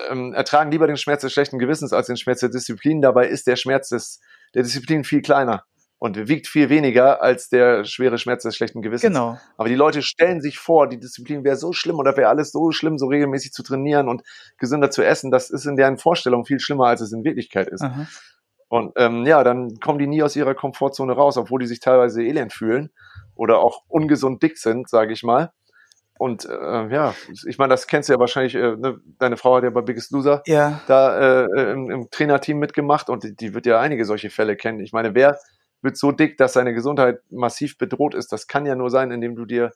ähm, 0.09 0.33
ertragen 0.33 0.71
lieber 0.71 0.87
den 0.87 0.97
Schmerz 0.97 1.21
des 1.21 1.31
schlechten 1.31 1.59
Gewissens 1.59 1.93
als 1.93 2.07
den 2.07 2.17
Schmerz 2.17 2.39
der 2.39 2.49
Disziplin. 2.49 3.01
Dabei 3.01 3.27
ist 3.27 3.45
der 3.45 3.55
Schmerz 3.55 3.89
des, 3.89 4.19
der 4.55 4.63
Disziplin 4.63 5.03
viel 5.03 5.21
kleiner 5.21 5.63
und 5.97 6.27
wiegt 6.27 6.47
viel 6.47 6.69
weniger 6.69 7.21
als 7.21 7.49
der 7.49 7.85
schwere 7.85 8.17
Schmerz 8.17 8.43
des 8.43 8.55
schlechten 8.55 8.81
Gewissens. 8.81 9.13
Genau. 9.13 9.37
Aber 9.57 9.69
die 9.69 9.75
Leute 9.75 10.01
stellen 10.01 10.41
sich 10.41 10.59
vor, 10.59 10.87
die 10.87 10.99
Disziplin 10.99 11.43
wäre 11.43 11.55
so 11.55 11.73
schlimm 11.73 11.97
oder 11.97 12.15
wäre 12.17 12.29
alles 12.29 12.51
so 12.51 12.71
schlimm, 12.71 12.97
so 12.97 13.07
regelmäßig 13.07 13.53
zu 13.53 13.63
trainieren 13.63 14.09
und 14.09 14.21
gesünder 14.57 14.91
zu 14.91 15.03
essen. 15.03 15.31
Das 15.31 15.49
ist 15.49 15.65
in 15.65 15.75
deren 15.75 15.97
Vorstellung 15.97 16.45
viel 16.45 16.59
schlimmer, 16.59 16.87
als 16.87 17.01
es 17.01 17.13
in 17.13 17.23
Wirklichkeit 17.23 17.67
ist. 17.67 17.81
Aha. 17.81 18.07
Und 18.67 18.93
ähm, 18.97 19.25
ja, 19.25 19.43
dann 19.43 19.79
kommen 19.79 19.99
die 19.99 20.07
nie 20.07 20.23
aus 20.23 20.35
ihrer 20.35 20.55
Komfortzone 20.55 21.13
raus, 21.13 21.37
obwohl 21.37 21.59
die 21.59 21.67
sich 21.67 21.79
teilweise 21.79 22.23
elend 22.23 22.51
fühlen 22.51 22.89
oder 23.35 23.59
auch 23.59 23.83
ungesund 23.87 24.41
dick 24.43 24.57
sind, 24.57 24.89
sage 24.89 25.13
ich 25.13 25.23
mal. 25.23 25.51
Und 26.17 26.45
äh, 26.45 26.87
ja, 26.93 27.13
ich 27.45 27.57
meine, 27.57 27.71
das 27.71 27.87
kennst 27.87 28.07
du 28.07 28.13
ja 28.13 28.19
wahrscheinlich, 28.19 28.55
äh, 28.55 28.75
ne? 28.77 28.99
deine 29.19 29.35
Frau 29.37 29.57
hat 29.57 29.65
ja 29.65 29.69
bei 29.69 29.81
Biggest 29.81 30.11
Loser 30.11 30.41
Ja, 30.45 30.81
da 30.87 31.43
äh, 31.43 31.71
im, 31.71 31.89
im 31.89 32.09
Trainerteam 32.09 32.57
mitgemacht 32.57 33.09
und 33.09 33.23
die, 33.23 33.35
die 33.35 33.53
wird 33.53 33.65
ja 33.65 33.79
einige 33.81 34.05
solche 34.05 34.29
Fälle 34.29 34.55
kennen. 34.55 34.79
Ich 34.79 34.93
meine, 34.93 35.13
wer 35.13 35.37
wird 35.85 35.97
so 35.97 36.11
dick, 36.11 36.37
dass 36.37 36.53
seine 36.53 36.73
Gesundheit 36.73 37.21
massiv 37.29 37.77
bedroht 37.77 38.13
ist? 38.13 38.33
Das 38.33 38.47
kann 38.47 38.65
ja 38.65 38.75
nur 38.75 38.89
sein, 38.89 39.11
indem 39.11 39.35
du 39.35 39.45
dir 39.45 39.71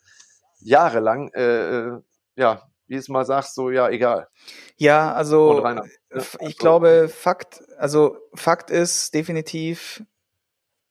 jahrelang, 0.60 1.32
äh, 1.34 1.78
äh, 1.78 2.00
ja, 2.36 2.70
jedes 2.88 3.08
Mal 3.08 3.24
sagst, 3.24 3.56
so, 3.56 3.70
ja, 3.70 3.88
egal. 3.90 4.28
ja, 4.76 5.14
also 5.14 5.60
Rainer, 5.60 5.84
ne? 5.84 6.24
ich 6.42 6.58
glaube, 6.58 7.08
Fakt, 7.08 7.62
also 7.78 8.18
Fakt 8.34 8.72
ist 8.72 9.14
definitiv, 9.14 10.04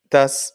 dass 0.08 0.54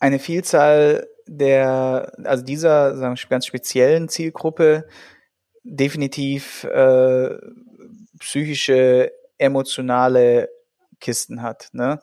eine 0.00 0.18
Vielzahl 0.18 1.06
der, 1.26 2.12
also 2.24 2.44
dieser 2.44 2.96
sagen 2.96 3.16
wir, 3.16 3.28
ganz 3.28 3.46
speziellen 3.46 4.08
Zielgruppe 4.08 4.88
definitiv 5.62 6.64
äh, 6.64 7.38
psychische, 8.18 9.12
emotionale 9.38 10.50
Kisten 11.00 11.42
hat. 11.42 11.68
Ne? 11.72 12.00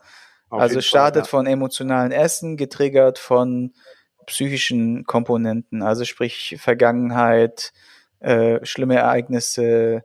Auf 0.49 0.61
also 0.61 0.81
startet 0.81 1.27
Fall, 1.27 1.41
von 1.41 1.47
emotionalen 1.47 2.11
Essen, 2.11 2.57
getriggert 2.57 3.19
von 3.19 3.73
psychischen 4.25 5.05
Komponenten, 5.05 5.81
also 5.81 6.05
sprich 6.05 6.57
Vergangenheit, 6.59 7.71
äh, 8.19 8.63
schlimme 8.65 8.95
Ereignisse, 8.95 10.03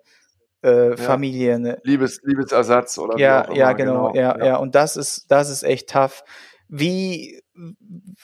äh, 0.62 0.96
Familien. 0.96 1.66
ja. 1.66 1.76
Liebes, 1.82 2.20
Liebesersatz 2.22 2.98
oder 2.98 3.18
Ja, 3.18 3.52
ja, 3.52 3.70
immer, 3.70 3.74
genau, 3.74 4.14
ja, 4.14 4.42
ja, 4.42 4.56
Und 4.56 4.74
das 4.74 4.96
ist, 4.96 5.30
das 5.30 5.50
ist 5.50 5.62
echt 5.62 5.90
tough. 5.90 6.24
Wie 6.68 7.42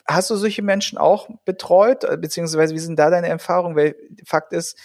hast 0.07 0.31
du 0.31 0.37
solche 0.37 0.62
Menschen 0.62 0.99
auch 0.99 1.29
betreut, 1.45 2.07
beziehungsweise 2.21 2.75
wie 2.75 2.79
sind 2.79 2.99
da 2.99 3.11
deine 3.11 3.29
Erfahrungen? 3.29 3.77
Weil 3.77 3.95
Fakt 4.27 4.53
ist, 4.53 4.79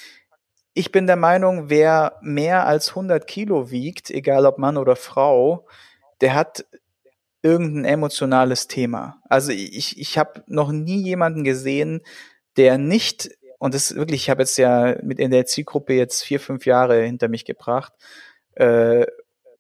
ich 0.74 0.92
bin 0.92 1.08
der 1.08 1.16
Meinung, 1.16 1.70
wer 1.70 2.18
mehr 2.22 2.68
als 2.68 2.90
100 2.90 3.26
Kilo 3.26 3.72
wiegt, 3.72 4.10
egal 4.10 4.46
ob 4.46 4.58
Mann 4.58 4.78
oder 4.78 4.98
Frau, 4.98 5.66
der 6.20 6.36
hat 6.36 6.66
irgendein 7.46 7.86
emotionales 7.86 8.68
Thema. 8.68 9.22
Also 9.30 9.52
ich, 9.52 10.00
ich 10.00 10.18
habe 10.18 10.44
noch 10.48 10.72
nie 10.72 11.04
jemanden 11.04 11.44
gesehen, 11.44 12.02
der 12.58 12.80
nicht, 12.80 13.30
und 13.60 13.76
das 13.76 13.96
wirklich, 13.96 14.24
ich 14.24 14.30
habe 14.32 14.42
jetzt 14.42 14.58
ja 14.58 14.96
mit 15.04 15.20
in 15.20 15.30
der 15.30 15.46
Zielgruppe 15.46 15.94
jetzt 15.94 16.24
vier, 16.24 16.40
fünf 16.40 16.66
Jahre 16.66 17.04
hinter 17.04 17.28
mich 17.28 17.46
gebracht, 17.46 17.94
äh, 18.56 19.06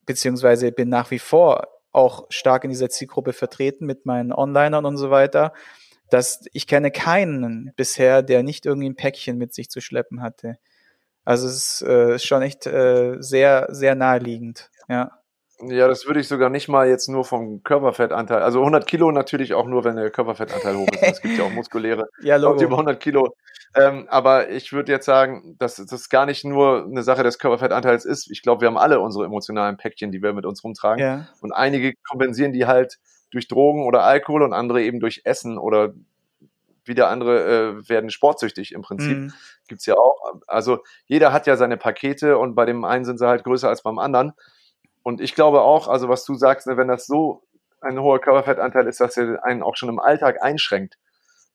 beziehungsweise 0.07 0.71
bin 0.71 0.89
nach 0.89 1.11
wie 1.11 1.19
vor 1.19 1.67
auch 1.91 2.25
stark 2.29 2.63
in 2.63 2.71
dieser 2.71 2.89
Zielgruppe 2.89 3.33
vertreten 3.33 3.85
mit 3.85 4.07
meinen 4.07 4.33
Onlinern 4.33 4.85
und 4.85 4.97
so 4.97 5.11
weiter, 5.11 5.53
dass 6.09 6.43
ich 6.53 6.65
kenne 6.65 6.89
keinen 6.89 7.71
bisher, 7.75 8.23
der 8.23 8.41
nicht 8.41 8.65
irgendwie 8.65 8.89
ein 8.89 8.95
Päckchen 8.95 9.37
mit 9.37 9.53
sich 9.53 9.69
zu 9.69 9.79
schleppen 9.79 10.23
hatte. 10.23 10.57
Also 11.23 11.47
es 11.47 11.81
ist 11.81 11.87
äh, 11.87 12.17
schon 12.17 12.41
echt 12.41 12.65
äh, 12.65 13.17
sehr, 13.19 13.67
sehr 13.69 13.93
naheliegend. 13.93 14.71
Ja. 14.89 15.19
Ja, 15.61 15.87
das 15.87 16.05
würde 16.05 16.19
ich 16.19 16.27
sogar 16.27 16.49
nicht 16.49 16.67
mal 16.67 16.87
jetzt 16.87 17.07
nur 17.07 17.23
vom 17.23 17.63
Körperfettanteil, 17.63 18.41
also 18.41 18.59
100 18.59 18.85
Kilo 18.85 19.11
natürlich 19.11 19.53
auch 19.53 19.67
nur, 19.67 19.85
wenn 19.85 19.95
der 19.95 20.09
Körperfettanteil 20.09 20.75
hoch 20.75 20.87
ist. 20.91 21.01
Es 21.01 21.21
gibt 21.21 21.37
ja 21.37 21.45
auch 21.45 21.51
muskuläre 21.51 22.09
Ja, 22.21 22.35
Leute 22.35 22.65
über 22.65 22.71
Logo. 22.71 22.81
100 22.81 22.99
Kilo. 22.99 23.35
Ähm, 23.73 24.05
aber 24.09 24.49
ich 24.49 24.73
würde 24.73 24.91
jetzt 24.91 25.05
sagen, 25.05 25.55
dass 25.57 25.75
das 25.75 26.09
gar 26.09 26.25
nicht 26.25 26.43
nur 26.43 26.85
eine 26.85 27.03
Sache 27.03 27.23
des 27.23 27.39
Körperfettanteils 27.39 28.05
ist. 28.05 28.29
Ich 28.31 28.41
glaube, 28.41 28.61
wir 28.61 28.67
haben 28.67 28.77
alle 28.77 28.99
unsere 28.99 29.25
emotionalen 29.25 29.77
Päckchen, 29.77 30.11
die 30.11 30.21
wir 30.21 30.33
mit 30.33 30.45
uns 30.45 30.63
rumtragen. 30.63 30.99
Ja, 31.03 31.27
Und 31.41 31.53
einige 31.53 31.93
kompensieren 32.09 32.51
die 32.51 32.65
halt 32.65 32.99
durch 33.31 33.47
Drogen 33.47 33.85
oder 33.85 34.03
Alkohol 34.03 34.43
und 34.43 34.53
andere 34.53 34.81
eben 34.81 34.99
durch 34.99 35.21
Essen 35.23 35.57
oder 35.57 35.93
wieder 36.83 37.09
andere 37.09 37.79
äh, 37.79 37.89
werden 37.89 38.09
sportsüchtig 38.09 38.73
im 38.73 38.81
Prinzip. 38.81 39.17
mhm. 39.17 39.33
Gibt's 39.67 39.85
ja 39.85 39.95
auch. 39.95 40.15
Also 40.47 40.79
jeder 41.05 41.33
hat 41.33 41.47
ja 41.47 41.57
seine 41.57 41.77
Pakete 41.77 42.37
und 42.37 42.55
bei 42.55 42.65
dem 42.65 42.83
einen 42.83 43.05
sind 43.05 43.17
sie 43.17 43.27
halt 43.27 43.43
größer 43.43 43.67
als 43.67 43.81
beim 43.81 43.99
anderen. 43.99 44.33
Und 45.05 45.21
ich 45.21 45.35
glaube 45.35 45.61
auch, 45.61 45.87
also 45.87 46.09
was 46.09 46.25
du 46.25 46.33
sagst, 46.33 46.65
ne, 46.65 46.77
wenn 46.77 46.87
das 46.87 47.05
so 47.05 47.43
ein 47.79 47.99
hoher 47.99 48.19
Körperfettanteil 48.19 48.87
ist, 48.87 48.99
dass 48.99 49.15
er 49.17 49.45
einen 49.45 49.61
auch 49.61 49.75
schon 49.75 49.87
im 49.87 49.99
Alltag 49.99 50.41
einschränkt 50.41 50.97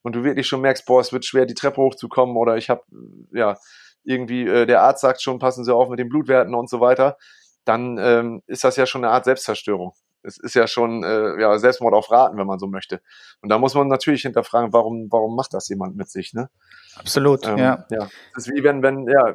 und 0.02 0.14
du 0.14 0.22
wirklich 0.22 0.46
schon 0.46 0.60
merkst, 0.60 0.86
boah, 0.86 1.00
es 1.00 1.12
wird 1.12 1.24
schwer, 1.24 1.46
die 1.46 1.54
Treppe 1.54 1.82
hochzukommen 1.82 2.36
oder 2.36 2.56
ich 2.56 2.70
habe, 2.70 2.84
ja, 3.32 3.56
irgendwie, 4.04 4.46
äh, 4.46 4.66
der 4.66 4.82
Arzt 4.82 5.00
sagt 5.00 5.20
schon, 5.20 5.40
passen 5.40 5.64
Sie 5.64 5.74
auf 5.74 5.88
mit 5.88 5.98
den 5.98 6.08
Blutwerten 6.08 6.54
und 6.54 6.70
so 6.70 6.78
weiter, 6.80 7.18
dann 7.64 7.98
ähm, 7.98 8.40
ist 8.46 8.62
das 8.62 8.76
ja 8.76 8.86
schon 8.86 9.04
eine 9.04 9.12
Art 9.12 9.24
Selbstzerstörung. 9.24 9.94
Es 10.22 10.38
ist 10.38 10.54
ja 10.54 10.68
schon 10.68 11.02
äh, 11.02 11.40
ja, 11.40 11.58
Selbstmord 11.58 11.92
auf 11.92 12.08
Raten, 12.12 12.38
wenn 12.38 12.46
man 12.46 12.60
so 12.60 12.68
möchte. 12.68 13.00
Und 13.42 13.48
da 13.48 13.58
muss 13.58 13.74
man 13.74 13.88
natürlich 13.88 14.22
hinterfragen, 14.22 14.72
warum, 14.72 15.08
warum 15.10 15.34
macht 15.34 15.54
das 15.54 15.68
jemand 15.68 15.96
mit 15.96 16.08
sich, 16.08 16.34
ne? 16.34 16.50
absolut. 16.96 17.44
Ähm, 17.48 17.58
ja. 17.58 17.84
ja. 17.90 18.08
Das 18.32 18.46
ist 18.46 18.54
wie 18.54 18.62
wenn, 18.62 18.84
wenn, 18.84 19.08
ja, 19.08 19.34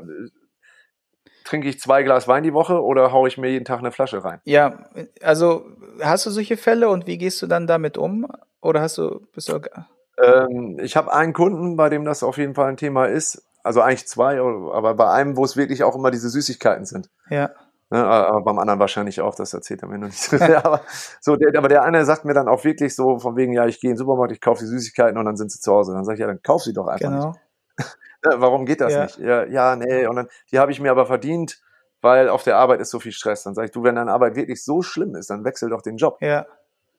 trinke 1.46 1.70
ich 1.70 1.80
zwei 1.80 2.04
Glas 2.04 2.28
Wein 2.28 2.43
die 2.43 2.54
Woche 2.54 2.84
oder 2.84 3.14
haue 3.14 3.30
ich 3.30 3.38
mir 3.38 3.50
jeden 3.50 3.64
Tag 3.64 3.80
eine 3.80 3.91
Flasche 3.91 4.24
rein? 4.24 4.41
Ja, 4.43 4.89
also 5.22 5.66
hast 6.02 6.26
du 6.26 6.32
solche 6.32 6.58
Fälle 6.58 6.89
und 6.89 7.08
wie 7.08 7.18
gehst 7.18 7.41
du 7.41 7.48
dann 7.48 7.68
damit 7.68 7.98
um? 7.98 8.28
Oder 8.62 8.82
hast 8.82 8.98
du, 8.98 9.22
bist 9.34 9.50
du, 9.50 9.62
Ähm, 10.22 10.80
ich 10.82 10.98
habe 10.98 11.14
einen 11.14 11.34
Kunden, 11.34 11.78
bei 11.78 11.89
dem 11.89 12.04
das 12.04 12.24
auf 12.24 12.38
jeden 12.38 12.56
Fall 12.56 12.68
ein 12.68 12.78
Thema 12.78 13.06
ist. 13.06 13.43
Also 13.64 13.82
eigentlich 13.82 14.08
zwei, 14.08 14.39
aber 14.39 14.93
bei 14.96 15.10
einem, 15.10 15.38
wo 15.38 15.46
es 15.46 15.56
wirklich 15.56 15.84
auch 15.84 15.96
immer 15.96 16.12
diese 16.12 16.30
Süßigkeiten 16.30 16.86
sind. 16.86 17.10
ja, 17.30 17.52
Ne, 17.91 18.04
aber 18.04 18.41
beim 18.41 18.58
anderen 18.58 18.80
wahrscheinlich 18.80 19.22
auch, 19.22 19.36
das 19.36 19.54
erzählt 19.54 19.84
er 19.84 19.88
mir 19.88 20.00
noch 20.00 20.08
nicht. 20.08 20.34
Aber, 20.66 20.82
so, 21.22 21.36
der, 21.36 21.56
aber 21.56 21.68
der 21.68 21.84
eine 21.84 22.04
sagt 22.04 22.26
mir 22.26 22.34
dann 22.34 22.48
auch 22.48 22.64
wirklich 22.64 22.96
so 22.96 23.20
von 23.20 23.36
wegen, 23.36 23.54
ja, 23.54 23.68
ich 23.68 23.80
gehe 23.80 23.91
in 23.91 23.93
den 23.93 24.00
Supermarkt, 24.00 24.32
ich 24.32 24.41
kaufe 24.41 24.62
die 24.62 24.66
Süßigkeiten 24.68 25.20
und 25.20 25.26
dann 25.26 25.38
sind 25.38 25.52
sie 25.52 25.60
zu 25.60 25.72
Hause. 25.72 25.93
Dann 25.93 26.04
sage 26.04 26.16
ich, 26.16 26.22
ja, 26.22 26.28
dann 26.28 26.41
kauf 26.41 26.64
sie 26.64 26.74
doch 26.74 26.88
einfach 26.88 27.12
nicht. 27.12 27.39
Ja, 28.26 28.42
warum 28.42 28.66
geht 28.66 28.82
das 28.82 28.94
Ja. 28.94 29.04
nicht? 29.04 29.18
Ja, 29.18 29.46
ja, 29.46 29.76
nee, 29.76 30.08
und 30.08 30.16
dann, 30.16 30.28
die 30.52 30.60
habe 30.60 30.72
ich 30.72 30.80
mir 30.80 30.92
aber 30.92 31.06
verdient, 31.06 31.62
weil 32.02 32.30
auf 32.30 32.44
der 32.44 32.58
Arbeit 32.58 32.82
ist 32.82 32.92
so 32.92 33.00
viel 33.00 33.12
Stress. 33.12 33.44
Dann 33.44 33.56
sage 33.56 33.66
ich, 33.68 33.72
du, 33.72 33.84
wenn 33.84 33.96
deine 33.96 34.12
Arbeit 34.12 34.36
wirklich 34.36 34.64
so 34.64 34.82
schlimm 34.82 35.16
ist, 35.16 35.30
dann 35.30 35.44
wechsel 35.44 35.70
doch 35.70 35.82
den 35.82 35.98
Job. 35.98 36.18
Ja, 36.22 36.46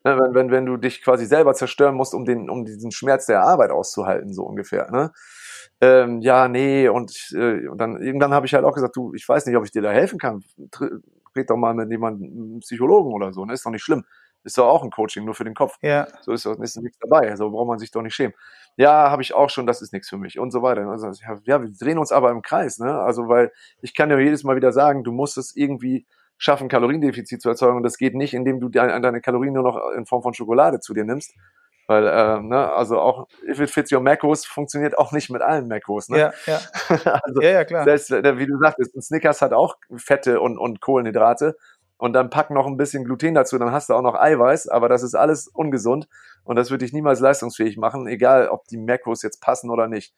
Ne, 0.04 0.16
wenn, 0.20 0.34
wenn, 0.34 0.50
wenn 0.52 0.66
du 0.66 0.76
dich 0.76 1.02
quasi 1.02 1.26
selber 1.26 1.54
zerstören 1.54 1.96
musst, 1.96 2.14
um 2.14 2.24
den, 2.24 2.48
um 2.48 2.64
diesen 2.64 2.92
Schmerz 2.92 3.26
der 3.26 3.42
Arbeit 3.42 3.72
auszuhalten, 3.72 4.32
so 4.32 4.44
ungefähr. 4.44 4.88
Ne? 4.92 5.10
Ähm, 5.80 6.20
ja, 6.20 6.46
nee, 6.46 6.88
und, 6.88 7.12
äh, 7.34 7.66
und 7.66 7.78
dann 7.78 8.00
irgendwann 8.00 8.32
habe 8.32 8.46
ich 8.46 8.54
halt 8.54 8.64
auch 8.64 8.74
gesagt, 8.74 8.94
du, 8.96 9.14
ich 9.14 9.28
weiß 9.28 9.46
nicht, 9.46 9.56
ob 9.56 9.64
ich 9.64 9.72
dir 9.72 9.82
da 9.82 9.90
helfen 9.90 10.18
kann. 10.20 10.44
Red 11.36 11.50
doch 11.50 11.56
mal 11.56 11.74
mit 11.74 11.90
jemandem, 11.90 12.28
einem 12.28 12.60
Psychologen 12.60 13.12
oder 13.12 13.32
so, 13.32 13.44
ne? 13.44 13.52
Ist 13.52 13.66
doch 13.66 13.70
nicht 13.70 13.82
schlimm. 13.82 14.04
Ist 14.46 14.58
doch 14.58 14.66
auch 14.68 14.84
ein 14.84 14.90
Coaching, 14.90 15.24
nur 15.24 15.34
für 15.34 15.44
den 15.44 15.54
Kopf. 15.54 15.76
ja, 15.82 16.06
So 16.22 16.32
ist 16.32 16.46
doch 16.46 16.56
ist 16.60 16.76
nichts 16.76 16.98
dabei. 17.00 17.34
So 17.34 17.50
braucht 17.50 17.66
man 17.66 17.78
sich 17.80 17.90
doch 17.90 18.00
nicht 18.00 18.14
schämen. 18.14 18.32
Ja, 18.76 19.10
habe 19.10 19.22
ich 19.22 19.34
auch 19.34 19.50
schon, 19.50 19.66
das 19.66 19.82
ist 19.82 19.92
nichts 19.92 20.08
für 20.08 20.18
mich 20.18 20.38
und 20.38 20.52
so 20.52 20.62
weiter. 20.62 20.86
Also, 20.86 21.10
ja, 21.10 21.38
ja, 21.44 21.62
wir 21.62 21.70
drehen 21.70 21.98
uns 21.98 22.12
aber 22.12 22.30
im 22.30 22.42
Kreis, 22.42 22.78
ne? 22.78 23.00
Also, 23.00 23.28
weil 23.28 23.50
ich 23.82 23.94
kann 23.94 24.08
dir 24.08 24.20
jedes 24.20 24.44
Mal 24.44 24.54
wieder 24.54 24.70
sagen, 24.72 25.02
du 25.02 25.10
musst 25.10 25.36
es 25.36 25.56
irgendwie 25.56 26.06
schaffen, 26.38 26.68
Kaloriendefizit 26.68 27.42
zu 27.42 27.48
erzeugen. 27.48 27.78
Und 27.78 27.82
das 27.82 27.98
geht 27.98 28.14
nicht, 28.14 28.34
indem 28.34 28.60
du 28.60 28.68
deine 28.68 29.20
Kalorien 29.20 29.54
nur 29.54 29.64
noch 29.64 29.80
in 29.96 30.06
Form 30.06 30.22
von 30.22 30.34
Schokolade 30.34 30.80
zu 30.80 30.94
dir 30.94 31.04
nimmst. 31.04 31.34
Weil, 31.88 32.06
äh, 32.06 32.40
ne, 32.40 32.72
also 32.72 32.98
auch 32.98 33.28
If 33.48 33.60
It 33.60 33.70
Fits 33.70 33.92
Your 33.92 34.00
Macos 34.00 34.44
funktioniert 34.44 34.98
auch 34.98 35.12
nicht 35.12 35.30
mit 35.30 35.40
allen 35.40 35.68
Macos. 35.68 36.08
Ne? 36.08 36.18
Ja, 36.18 36.32
ja. 36.46 36.60
also, 37.22 37.40
ja, 37.40 37.50
ja, 37.50 37.64
klar. 37.64 37.84
Selbst, 37.84 38.10
äh, 38.10 38.38
wie 38.38 38.46
du 38.46 38.58
sagtest, 38.58 38.96
ein 38.96 39.02
Snickers 39.02 39.40
hat 39.40 39.52
auch 39.52 39.76
Fette 39.96 40.40
und, 40.40 40.58
und 40.58 40.80
Kohlenhydrate 40.80 41.56
und 41.98 42.12
dann 42.12 42.30
pack 42.30 42.50
noch 42.50 42.66
ein 42.66 42.76
bisschen 42.76 43.04
Gluten 43.04 43.34
dazu, 43.34 43.58
dann 43.58 43.72
hast 43.72 43.88
du 43.88 43.94
auch 43.94 44.02
noch 44.02 44.14
Eiweiß, 44.14 44.68
aber 44.68 44.88
das 44.88 45.02
ist 45.02 45.14
alles 45.14 45.48
ungesund 45.48 46.08
und 46.44 46.56
das 46.56 46.70
wird 46.70 46.82
dich 46.82 46.92
niemals 46.92 47.20
leistungsfähig 47.20 47.76
machen, 47.76 48.06
egal 48.06 48.48
ob 48.48 48.66
die 48.68 48.76
Macros 48.76 49.22
jetzt 49.22 49.40
passen 49.40 49.70
oder 49.70 49.88
nicht. 49.88 50.14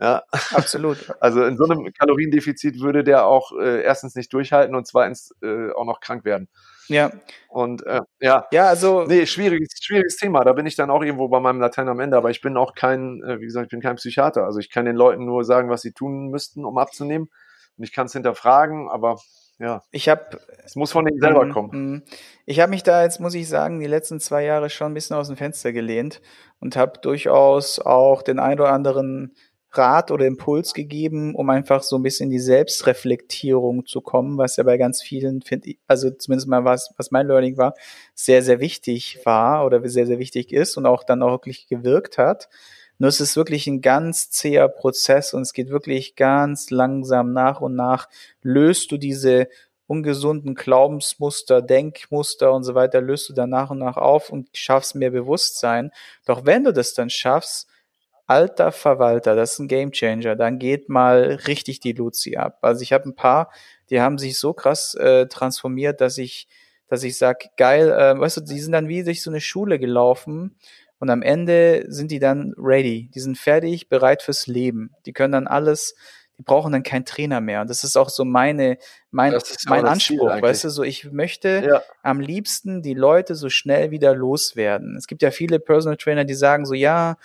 Ja. 0.00 0.22
Absolut. 0.52 0.98
Also 1.20 1.44
in 1.44 1.56
so 1.56 1.64
einem 1.64 1.92
Kaloriendefizit 1.92 2.80
würde 2.80 3.04
der 3.04 3.26
auch 3.26 3.52
äh, 3.58 3.82
erstens 3.82 4.14
nicht 4.16 4.32
durchhalten 4.32 4.74
und 4.74 4.86
zweitens 4.86 5.34
äh, 5.42 5.70
auch 5.72 5.84
noch 5.84 6.00
krank 6.00 6.24
werden. 6.24 6.48
Ja. 6.88 7.12
Und 7.48 7.86
äh, 7.86 8.00
ja. 8.20 8.46
Ja, 8.50 8.66
also. 8.66 9.04
Nee, 9.04 9.26
schwieriges, 9.26 9.70
schwieriges 9.80 10.16
Thema. 10.16 10.44
Da 10.44 10.52
bin 10.52 10.66
ich 10.66 10.74
dann 10.76 10.90
auch 10.90 11.02
irgendwo 11.02 11.28
bei 11.28 11.40
meinem 11.40 11.60
Latein 11.60 11.88
am 11.88 12.00
Ende, 12.00 12.16
aber 12.16 12.30
ich 12.30 12.40
bin 12.40 12.56
auch 12.56 12.74
kein, 12.74 13.22
äh, 13.22 13.40
wie 13.40 13.44
gesagt, 13.44 13.66
ich 13.66 13.70
bin 13.70 13.80
kein 13.80 13.96
Psychiater. 13.96 14.44
Also 14.44 14.58
ich 14.58 14.70
kann 14.70 14.84
den 14.84 14.96
Leuten 14.96 15.24
nur 15.24 15.44
sagen, 15.44 15.70
was 15.70 15.82
sie 15.82 15.92
tun 15.92 16.28
müssten, 16.28 16.64
um 16.64 16.78
abzunehmen. 16.78 17.28
Und 17.76 17.84
ich 17.84 17.92
kann 17.92 18.06
es 18.06 18.12
hinterfragen, 18.12 18.88
aber 18.88 19.18
ja. 19.62 19.82
Ich 19.90 20.08
habe. 20.08 20.40
Es 20.64 20.76
muss 20.76 20.92
von 20.92 21.04
denen 21.04 21.20
selber 21.20 21.44
mm, 21.44 21.52
kommen. 21.52 21.70
Mm, 21.72 22.02
ich 22.46 22.60
habe 22.60 22.70
mich 22.70 22.82
da 22.82 23.02
jetzt, 23.02 23.20
muss 23.20 23.34
ich 23.34 23.48
sagen, 23.48 23.80
die 23.80 23.86
letzten 23.86 24.20
zwei 24.20 24.44
Jahre 24.44 24.70
schon 24.70 24.92
ein 24.92 24.94
bisschen 24.94 25.16
aus 25.16 25.28
dem 25.28 25.36
Fenster 25.36 25.72
gelehnt 25.72 26.20
und 26.60 26.76
habe 26.76 27.00
durchaus 27.00 27.78
auch 27.78 28.22
den 28.22 28.38
ein 28.38 28.60
oder 28.60 28.72
anderen 28.72 29.34
Rat 29.74 30.10
oder 30.10 30.26
Impuls 30.26 30.74
gegeben, 30.74 31.34
um 31.34 31.48
einfach 31.48 31.82
so 31.82 31.96
ein 31.96 32.02
bisschen 32.02 32.30
die 32.30 32.38
Selbstreflektierung 32.38 33.86
zu 33.86 34.02
kommen, 34.02 34.36
was 34.36 34.56
ja 34.56 34.64
bei 34.64 34.76
ganz 34.76 35.02
vielen, 35.02 35.40
finde 35.40 35.70
ich, 35.70 35.78
also 35.86 36.10
zumindest 36.10 36.48
mal 36.48 36.64
was, 36.64 36.92
was 36.98 37.10
mein 37.10 37.26
Learning 37.26 37.56
war, 37.56 37.74
sehr, 38.14 38.42
sehr 38.42 38.60
wichtig 38.60 39.20
war 39.24 39.64
oder 39.64 39.88
sehr, 39.88 40.06
sehr 40.06 40.18
wichtig 40.18 40.52
ist 40.52 40.76
und 40.76 40.84
auch 40.86 41.04
dann 41.04 41.22
auch 41.22 41.30
wirklich 41.30 41.66
gewirkt 41.68 42.18
hat. 42.18 42.48
Nur 43.02 43.08
es 43.08 43.20
ist 43.20 43.34
wirklich 43.34 43.66
ein 43.66 43.80
ganz 43.80 44.30
zäher 44.30 44.68
Prozess 44.68 45.34
und 45.34 45.42
es 45.42 45.52
geht 45.52 45.70
wirklich 45.70 46.14
ganz 46.14 46.70
langsam 46.70 47.32
nach 47.32 47.60
und 47.60 47.74
nach 47.74 48.08
löst 48.42 48.92
du 48.92 48.96
diese 48.96 49.48
ungesunden 49.88 50.54
Glaubensmuster, 50.54 51.62
Denkmuster 51.62 52.52
und 52.52 52.62
so 52.62 52.76
weiter, 52.76 53.00
löst 53.00 53.28
du 53.28 53.32
dann 53.32 53.50
nach 53.50 53.70
und 53.70 53.80
nach 53.80 53.96
auf 53.96 54.30
und 54.30 54.50
schaffst 54.52 54.94
mehr 54.94 55.10
Bewusstsein. 55.10 55.90
Doch 56.26 56.46
wenn 56.46 56.62
du 56.62 56.72
das 56.72 56.94
dann 56.94 57.10
schaffst, 57.10 57.66
alter 58.28 58.70
Verwalter, 58.70 59.34
das 59.34 59.54
ist 59.54 59.58
ein 59.58 59.66
Gamechanger, 59.66 60.36
dann 60.36 60.60
geht 60.60 60.88
mal 60.88 61.40
richtig 61.48 61.80
die 61.80 61.94
Luzi 61.94 62.36
ab. 62.36 62.58
Also 62.62 62.82
ich 62.82 62.92
habe 62.92 63.08
ein 63.08 63.16
paar, 63.16 63.50
die 63.90 64.00
haben 64.00 64.16
sich 64.16 64.38
so 64.38 64.52
krass 64.52 64.94
äh, 64.94 65.26
transformiert, 65.26 66.00
dass 66.00 66.18
ich, 66.18 66.46
dass 66.86 67.02
ich 67.02 67.18
sag, 67.18 67.56
geil, 67.56 67.90
äh, 67.90 68.16
weißt 68.16 68.36
du, 68.36 68.40
die 68.42 68.60
sind 68.60 68.70
dann 68.70 68.86
wie 68.86 69.02
durch 69.02 69.24
so 69.24 69.30
eine 69.30 69.40
Schule 69.40 69.80
gelaufen 69.80 70.54
und 71.02 71.10
am 71.10 71.22
Ende 71.22 71.84
sind 71.88 72.12
die 72.12 72.20
dann 72.20 72.54
ready. 72.56 73.10
Die 73.12 73.18
sind 73.18 73.36
fertig, 73.36 73.88
bereit 73.88 74.22
fürs 74.22 74.46
Leben. 74.46 74.94
Die 75.04 75.12
können 75.12 75.32
dann 75.32 75.48
alles, 75.48 75.96
die 76.38 76.44
brauchen 76.44 76.70
dann 76.70 76.84
keinen 76.84 77.04
Trainer 77.04 77.40
mehr. 77.40 77.62
Und 77.62 77.70
das 77.70 77.82
ist 77.82 77.96
auch 77.96 78.08
so 78.08 78.24
meine, 78.24 78.78
mein, 79.10 79.36
mein 79.66 79.84
Anspruch, 79.84 80.28
weißt 80.40 80.62
du, 80.62 80.70
so 80.70 80.84
ich 80.84 81.10
möchte 81.10 81.64
ja. 81.66 81.82
am 82.04 82.20
liebsten 82.20 82.82
die 82.82 82.94
Leute 82.94 83.34
so 83.34 83.48
schnell 83.48 83.90
wieder 83.90 84.14
loswerden. 84.14 84.94
Es 84.96 85.08
gibt 85.08 85.22
ja 85.22 85.32
viele 85.32 85.58
Personal 85.58 85.96
Trainer, 85.96 86.24
die 86.24 86.34
sagen 86.34 86.66
so, 86.66 86.74
ja, 86.74 87.16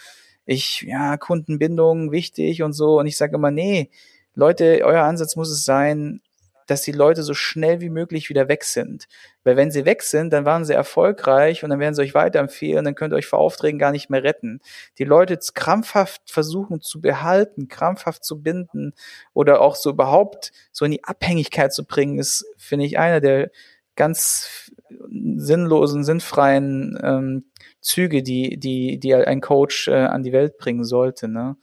ich, 0.48 0.82
ja, 0.82 1.16
Kundenbindung 1.18 2.12
wichtig 2.12 2.64
und 2.64 2.74
so. 2.74 2.98
Und 2.98 3.06
ich 3.06 3.16
sage 3.16 3.36
immer, 3.36 3.52
nee, 3.52 3.92
Leute, 4.34 4.82
euer 4.86 5.04
Ansatz 5.04 5.36
muss 5.36 5.52
es 5.52 5.66
sein, 5.66 6.22
dass 6.68 6.84
die 6.84 6.92
Leute 6.92 7.24
so 7.24 7.34
schnell 7.34 7.82
wie 7.82 7.90
möglich 7.90 8.30
wieder 8.30 8.48
weg 8.48 8.64
sind. 8.64 9.08
Weil 9.44 9.56
wenn 9.56 9.72
sie 9.72 9.86
weg 9.86 10.04
sind, 10.04 10.32
dann 10.32 10.46
waren 10.46 10.66
sie 10.66 10.74
erfolgreich 10.74 11.64
und 11.64 11.70
dann 11.70 11.80
werden 11.80 11.96
sie 11.96 12.02
euch 12.02 12.14
weiterempfehlen, 12.14 12.86
dann 12.86 12.96
könnt 12.96 13.14
ihr 13.14 13.18
euch 13.18 13.26
vor 13.26 13.40
Aufträgen 13.40 13.80
gar 13.80 13.92
nicht 13.92 14.10
mehr 14.10 14.24
retten. 14.24 14.60
Die 15.00 15.06
Leute 15.06 15.40
krampfhaft 15.54 16.30
versuchen 16.30 16.82
zu 16.82 17.02
behalten, 17.02 17.68
krampfhaft 17.68 18.24
zu 18.24 18.42
binden 18.42 18.94
oder 19.34 19.62
auch 19.62 19.76
so 19.76 19.90
überhaupt 19.90 20.52
so 20.72 20.86
in 20.86 20.92
die 20.92 21.04
Abhängigkeit 21.04 21.74
zu 21.74 21.86
bringen, 21.86 22.20
ist, 22.20 22.46
finde 22.58 22.86
ich, 22.86 23.00
einer 23.00 23.22
der 23.22 23.50
ganz 23.96 24.72
sinnlosen, 25.10 26.04
sinnfreien 26.04 26.98
ähm, 27.02 27.46
Züge, 27.82 28.24
die, 28.24 28.58
die, 28.58 29.00
die 29.00 29.16
ein 29.16 29.42
Coach 29.42 29.88
äh, 29.88 29.96
an 29.96 30.24
die 30.24 30.34
Welt 30.34 30.58
bringen 30.58 30.84
sollte. 30.84 31.28
Ne? 31.28 31.58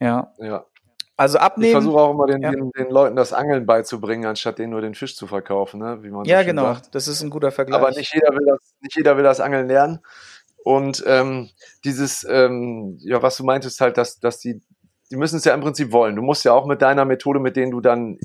Ja. 0.00 0.34
Ja, 0.38 0.66
also 1.18 1.38
abnehmen. 1.38 1.66
Ich 1.66 1.72
versuche 1.72 1.98
auch 1.98 2.12
immer 2.12 2.26
den, 2.26 2.40
ja. 2.40 2.52
den, 2.52 2.70
den, 2.70 2.90
Leuten 2.90 3.16
das 3.16 3.32
Angeln 3.32 3.66
beizubringen, 3.66 4.24
anstatt 4.24 4.60
denen 4.60 4.70
nur 4.70 4.80
den 4.80 4.94
Fisch 4.94 5.16
zu 5.16 5.26
verkaufen, 5.26 5.80
ne? 5.80 5.98
wie 6.02 6.10
man 6.10 6.24
Ja, 6.24 6.40
so 6.40 6.46
genau. 6.46 6.74
Sagt. 6.74 6.94
Das 6.94 7.08
ist 7.08 7.22
ein 7.22 7.30
guter 7.30 7.50
Vergleich. 7.50 7.80
Aber 7.80 7.90
nicht 7.90 8.14
jeder 8.14 8.28
will 8.28 8.46
das, 8.46 8.74
nicht 8.80 8.96
jeder 8.96 9.16
will 9.16 9.24
das 9.24 9.40
Angeln 9.40 9.66
lernen. 9.66 9.98
Und 10.62 11.02
ähm, 11.06 11.50
dieses, 11.84 12.24
ähm, 12.28 12.98
ja, 13.00 13.20
was 13.20 13.36
du 13.36 13.44
meintest 13.44 13.80
halt, 13.80 13.98
dass, 13.98 14.20
dass 14.20 14.38
die, 14.38 14.62
die 15.10 15.16
müssen 15.16 15.38
es 15.38 15.44
ja 15.44 15.54
im 15.54 15.60
Prinzip 15.60 15.90
wollen. 15.90 16.14
Du 16.14 16.22
musst 16.22 16.44
ja 16.44 16.52
auch 16.52 16.66
mit 16.66 16.82
deiner 16.82 17.04
Methode, 17.04 17.40
mit 17.40 17.56
denen 17.56 17.72
du 17.72 17.80
dann 17.80 18.18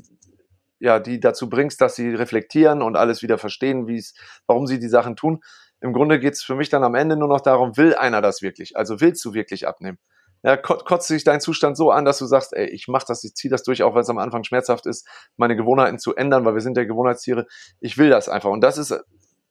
ja, 0.78 1.00
die 1.00 1.18
dazu 1.18 1.48
bringst, 1.48 1.80
dass 1.80 1.96
sie 1.96 2.14
reflektieren 2.14 2.80
und 2.80 2.96
alles 2.96 3.22
wieder 3.22 3.38
verstehen, 3.38 3.88
wie 3.88 3.96
es, 3.96 4.14
warum 4.46 4.68
sie 4.68 4.78
die 4.78 4.88
Sachen 4.88 5.16
tun. 5.16 5.42
Im 5.80 5.92
Grunde 5.92 6.20
geht 6.20 6.34
es 6.34 6.44
für 6.44 6.54
mich 6.54 6.68
dann 6.68 6.84
am 6.84 6.94
Ende 6.94 7.16
nur 7.16 7.28
noch 7.28 7.40
darum, 7.40 7.76
will 7.76 7.96
einer 7.96 8.22
das 8.22 8.40
wirklich? 8.40 8.76
Also 8.76 9.00
willst 9.00 9.24
du 9.24 9.34
wirklich 9.34 9.66
abnehmen? 9.66 9.98
Ja, 10.44 10.58
kotzt 10.58 11.08
sich 11.08 11.24
dein 11.24 11.40
Zustand 11.40 11.74
so 11.74 11.90
an, 11.90 12.04
dass 12.04 12.18
du 12.18 12.26
sagst, 12.26 12.54
ey, 12.54 12.66
ich 12.66 12.86
mach 12.86 13.02
das, 13.02 13.24
ich 13.24 13.34
ziehe 13.34 13.50
das 13.50 13.62
durch, 13.62 13.82
auch 13.82 13.94
wenn 13.94 14.02
es 14.02 14.10
am 14.10 14.18
Anfang 14.18 14.44
schmerzhaft 14.44 14.84
ist, 14.84 15.08
meine 15.38 15.56
Gewohnheiten 15.56 15.98
zu 15.98 16.14
ändern, 16.14 16.44
weil 16.44 16.52
wir 16.52 16.60
sind 16.60 16.76
ja 16.76 16.84
Gewohnheitstiere. 16.84 17.46
Ich 17.80 17.96
will 17.96 18.10
das 18.10 18.28
einfach. 18.28 18.50
Und 18.50 18.60
das 18.60 18.76
ist 18.76 18.94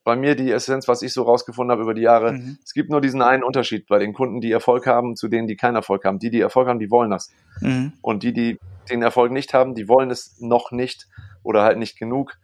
bei 0.04 0.14
mir 0.14 0.36
die 0.36 0.52
Essenz, 0.52 0.86
was 0.86 1.02
ich 1.02 1.12
so 1.12 1.24
rausgefunden 1.24 1.72
habe 1.72 1.82
über 1.82 1.94
die 1.94 2.02
Jahre. 2.02 2.34
Mhm. 2.34 2.58
Es 2.62 2.74
gibt 2.74 2.90
nur 2.90 3.00
diesen 3.00 3.22
einen 3.22 3.42
Unterschied 3.42 3.88
bei 3.88 3.98
den 3.98 4.12
Kunden, 4.12 4.40
die 4.40 4.52
Erfolg 4.52 4.86
haben, 4.86 5.16
zu 5.16 5.26
denen, 5.26 5.48
die 5.48 5.56
keinen 5.56 5.74
Erfolg 5.74 6.04
haben. 6.04 6.20
Die, 6.20 6.30
die 6.30 6.40
Erfolg 6.40 6.68
haben, 6.68 6.78
die 6.78 6.92
wollen 6.92 7.10
das. 7.10 7.32
Mhm. 7.60 7.94
Und 8.00 8.22
die, 8.22 8.32
die 8.32 8.60
den 8.88 9.02
Erfolg 9.02 9.32
nicht 9.32 9.52
haben, 9.52 9.74
die 9.74 9.88
wollen 9.88 10.12
es 10.12 10.36
noch 10.38 10.70
nicht 10.70 11.08
oder 11.42 11.64
halt 11.64 11.78
nicht 11.78 11.98
genug 11.98 12.36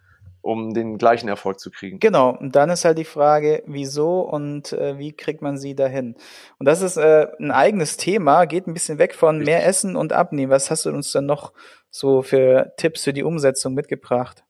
um 0.42 0.72
den 0.72 0.98
gleichen 0.98 1.28
Erfolg 1.28 1.60
zu 1.60 1.70
kriegen. 1.70 1.98
Genau, 1.98 2.30
und 2.30 2.56
dann 2.56 2.70
ist 2.70 2.84
halt 2.84 2.98
die 2.98 3.04
Frage, 3.04 3.62
wieso 3.66 4.20
und 4.20 4.72
äh, 4.72 4.98
wie 4.98 5.12
kriegt 5.12 5.42
man 5.42 5.58
sie 5.58 5.74
dahin? 5.74 6.16
Und 6.58 6.66
das 6.66 6.82
ist 6.82 6.96
äh, 6.96 7.26
ein 7.38 7.50
eigenes 7.50 7.96
Thema, 7.96 8.46
geht 8.46 8.66
ein 8.66 8.74
bisschen 8.74 8.98
weg 8.98 9.14
von 9.14 9.36
Richtig. 9.36 9.54
mehr 9.54 9.66
Essen 9.66 9.96
und 9.96 10.12
Abnehmen. 10.12 10.50
Was 10.50 10.70
hast 10.70 10.86
du 10.86 10.90
uns 10.90 11.12
dann 11.12 11.26
noch 11.26 11.52
so 11.90 12.22
für 12.22 12.72
Tipps 12.76 13.04
für 13.04 13.12
die 13.12 13.22
Umsetzung 13.22 13.74
mitgebracht? 13.74 14.44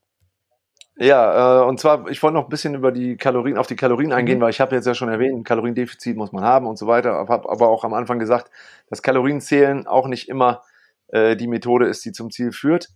Ja, 0.97 1.63
äh, 1.63 1.65
und 1.65 1.81
zwar, 1.81 2.09
ich 2.09 2.23
wollte 2.23 2.35
noch 2.35 2.45
ein 2.45 2.51
bisschen 2.51 2.75
über 2.75 2.93
die 2.93 3.17
Kalorien, 3.17 3.57
auf 3.57 3.67
die 3.67 3.77
Kalorien 3.77 4.13
eingehen, 4.13 4.39
mhm. 4.39 4.43
weil 4.43 4.51
ich 4.51 4.61
habe 4.61 4.77
jetzt 4.77 4.87
ja 4.87 4.95
schon 4.95 5.09
erwähnt, 5.09 5.47
Kaloriendefizit 5.47 6.17
muss 6.17 6.31
man 6.31 6.45
haben 6.45 6.67
und 6.67 6.79
so 6.79 6.87
weiter, 6.87 7.13
habe 7.13 7.49
aber 7.49 7.69
auch 7.69 7.85
am 7.85 7.95
Anfang 7.95 8.19
gesagt, 8.19 8.51
dass 8.91 9.03
Kalorienzählen 9.03 9.87
auch 9.87 10.09
nicht 10.09 10.29
immer 10.29 10.63
äh, 11.09 11.37
die 11.37 11.47
Methode 11.47 11.87
ist, 11.87 12.05
die 12.05 12.13
zum 12.13 12.31
Ziel 12.31 12.53
führt 12.53 12.91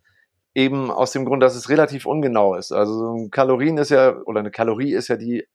eben 0.55 0.91
aus 0.91 1.13
dem 1.13 1.25
Grund, 1.25 1.43
dass 1.43 1.57
es 1.57 1.69
relativ 1.69 2.07
ungenau 2.07 2.55
ist. 2.55 2.73
Also 2.73 3.29
Kalorien 3.31 3.77
ist 3.77 3.91
ja, 3.91 4.17
oder 4.25 4.41
eine 4.41 4.51
Kalorie 4.51 4.93
ist 4.95 5.09
ja 5.09 5.17
die 5.17 5.47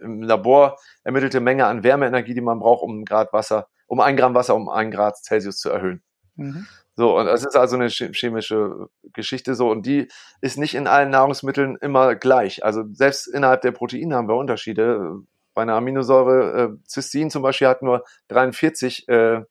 im 0.00 0.22
Labor 0.22 0.78
ermittelte 1.04 1.40
Menge 1.40 1.66
an 1.66 1.82
Wärmeenergie, 1.82 2.34
die 2.34 2.40
man 2.40 2.60
braucht, 2.60 2.82
um 2.82 3.00
ein 3.00 3.04
Grad 3.04 3.32
Wasser, 3.32 3.68
um 3.86 4.00
ein 4.00 4.16
Gramm 4.16 4.34
Wasser 4.34 4.54
um 4.54 4.68
ein 4.68 4.90
Grad 4.90 5.16
Celsius 5.18 5.58
zu 5.58 5.68
erhöhen. 5.70 6.02
Mhm. 6.36 6.66
So, 6.96 7.18
und 7.18 7.26
das 7.26 7.44
ist 7.44 7.56
also 7.56 7.76
eine 7.76 7.88
chemische 7.88 8.88
Geschichte 9.12 9.54
so, 9.54 9.70
und 9.70 9.86
die 9.86 10.08
ist 10.40 10.58
nicht 10.58 10.74
in 10.74 10.86
allen 10.86 11.10
Nahrungsmitteln 11.10 11.76
immer 11.80 12.14
gleich. 12.14 12.64
Also 12.64 12.84
selbst 12.92 13.26
innerhalb 13.26 13.62
der 13.62 13.72
Proteine 13.72 14.16
haben 14.16 14.28
wir 14.28 14.36
Unterschiede. 14.36 15.20
Bei 15.54 15.62
einer 15.62 15.74
Aminosäure, 15.74 16.62
äh, 16.62 16.88
Cystein 16.88 17.30
zum 17.30 17.42
Beispiel 17.42 17.68
hat 17.68 17.82
nur 17.82 18.04
43 18.28 19.08
äh, 19.08 19.42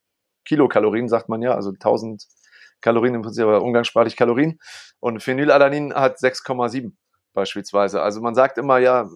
Kilokalorien, 0.45 1.09
sagt 1.09 1.27
man 1.29 1.41
ja, 1.41 1.53
also 1.53 1.71
1000 1.71 2.25
Kalorien 2.81 3.15
im 3.15 3.21
Prinzip, 3.21 3.43
aber 3.43 3.61
umgangssprachlich 3.61 4.15
Kalorien. 4.15 4.59
Und 4.99 5.21
Phenylalanin 5.21 5.93
hat 5.93 6.17
6,7 6.17 6.93
beispielsweise. 7.33 8.01
Also 8.01 8.21
man 8.21 8.35
sagt 8.35 8.57
immer, 8.57 8.77
ja, 8.79 9.09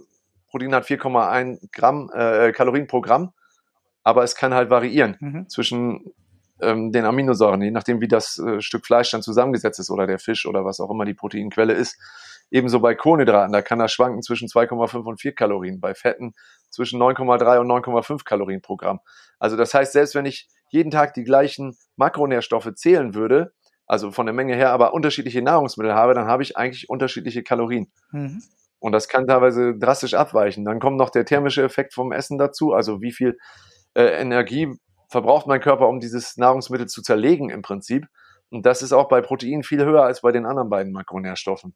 Protein 0.49 0.75
hat 0.75 0.85
4,1 0.85 1.69
Gramm 1.71 2.09
äh, 2.13 2.51
Kalorien 2.51 2.87
pro 2.87 3.01
Gramm, 3.01 3.33
aber 4.03 4.23
es 4.23 4.35
kann 4.35 4.53
halt 4.53 4.69
variieren 4.69 5.17
mhm. 5.19 5.49
zwischen 5.49 6.13
ähm, 6.61 6.91
den 6.91 7.05
Aminosäuren, 7.05 7.61
je 7.61 7.71
nachdem, 7.71 8.01
wie 8.01 8.07
das 8.07 8.37
äh, 8.39 8.61
Stück 8.61 8.85
Fleisch 8.85 9.11
dann 9.11 9.21
zusammengesetzt 9.21 9.79
ist 9.79 9.89
oder 9.89 10.07
der 10.07 10.19
Fisch 10.19 10.45
oder 10.45 10.63
was 10.63 10.79
auch 10.79 10.91
immer 10.91 11.05
die 11.05 11.13
Proteinquelle 11.13 11.73
ist. 11.73 11.97
Ebenso 12.51 12.79
bei 12.79 12.93
Kohlenhydraten, 12.93 13.51
da 13.51 13.61
kann 13.61 13.79
das 13.79 13.91
schwanken 13.91 14.21
zwischen 14.21 14.47
2,5 14.47 15.03
und 15.03 15.19
4 15.19 15.33
Kalorien, 15.33 15.79
bei 15.79 15.95
Fetten 15.95 16.35
zwischen 16.69 17.01
9,3 17.01 17.59
und 17.59 17.67
9,5 17.67 18.23
Kalorien 18.23 18.61
pro 18.61 18.75
Gramm. 18.75 18.99
Also 19.39 19.57
das 19.57 19.73
heißt, 19.73 19.93
selbst 19.93 20.13
wenn 20.13 20.25
ich 20.25 20.47
jeden 20.73 20.91
Tag 20.91 21.13
die 21.13 21.23
gleichen 21.23 21.77
Makronährstoffe 21.95 22.73
zählen 22.75 23.13
würde, 23.13 23.53
also 23.85 24.11
von 24.11 24.25
der 24.25 24.33
Menge 24.33 24.55
her, 24.55 24.71
aber 24.71 24.93
unterschiedliche 24.93 25.41
Nahrungsmittel 25.41 25.93
habe, 25.93 26.15
dann 26.15 26.25
habe 26.25 26.41
ich 26.41 26.57
eigentlich 26.57 26.89
unterschiedliche 26.89 27.43
Kalorien. 27.43 27.91
Mhm. 28.11 28.41
Und 28.79 28.91
das 28.91 29.07
kann 29.07 29.27
teilweise 29.27 29.77
drastisch 29.77 30.15
abweichen. 30.15 30.65
Dann 30.65 30.79
kommt 30.79 30.97
noch 30.97 31.11
der 31.11 31.25
thermische 31.25 31.63
Effekt 31.63 31.93
vom 31.93 32.11
Essen 32.11 32.37
dazu, 32.37 32.73
also 32.73 33.01
wie 33.01 33.11
viel 33.11 33.37
äh, 33.93 34.19
Energie 34.19 34.75
verbraucht 35.09 35.45
mein 35.45 35.61
Körper, 35.61 35.87
um 35.87 35.99
dieses 35.99 36.37
Nahrungsmittel 36.37 36.87
zu 36.87 37.03
zerlegen 37.03 37.51
im 37.51 37.61
Prinzip. 37.61 38.07
Und 38.49 38.65
das 38.65 38.81
ist 38.81 38.93
auch 38.93 39.07
bei 39.07 39.21
Proteinen 39.21 39.63
viel 39.63 39.85
höher 39.85 40.03
als 40.03 40.21
bei 40.21 40.31
den 40.31 40.45
anderen 40.45 40.69
beiden 40.69 40.91
Makronährstoffen. 40.91 41.75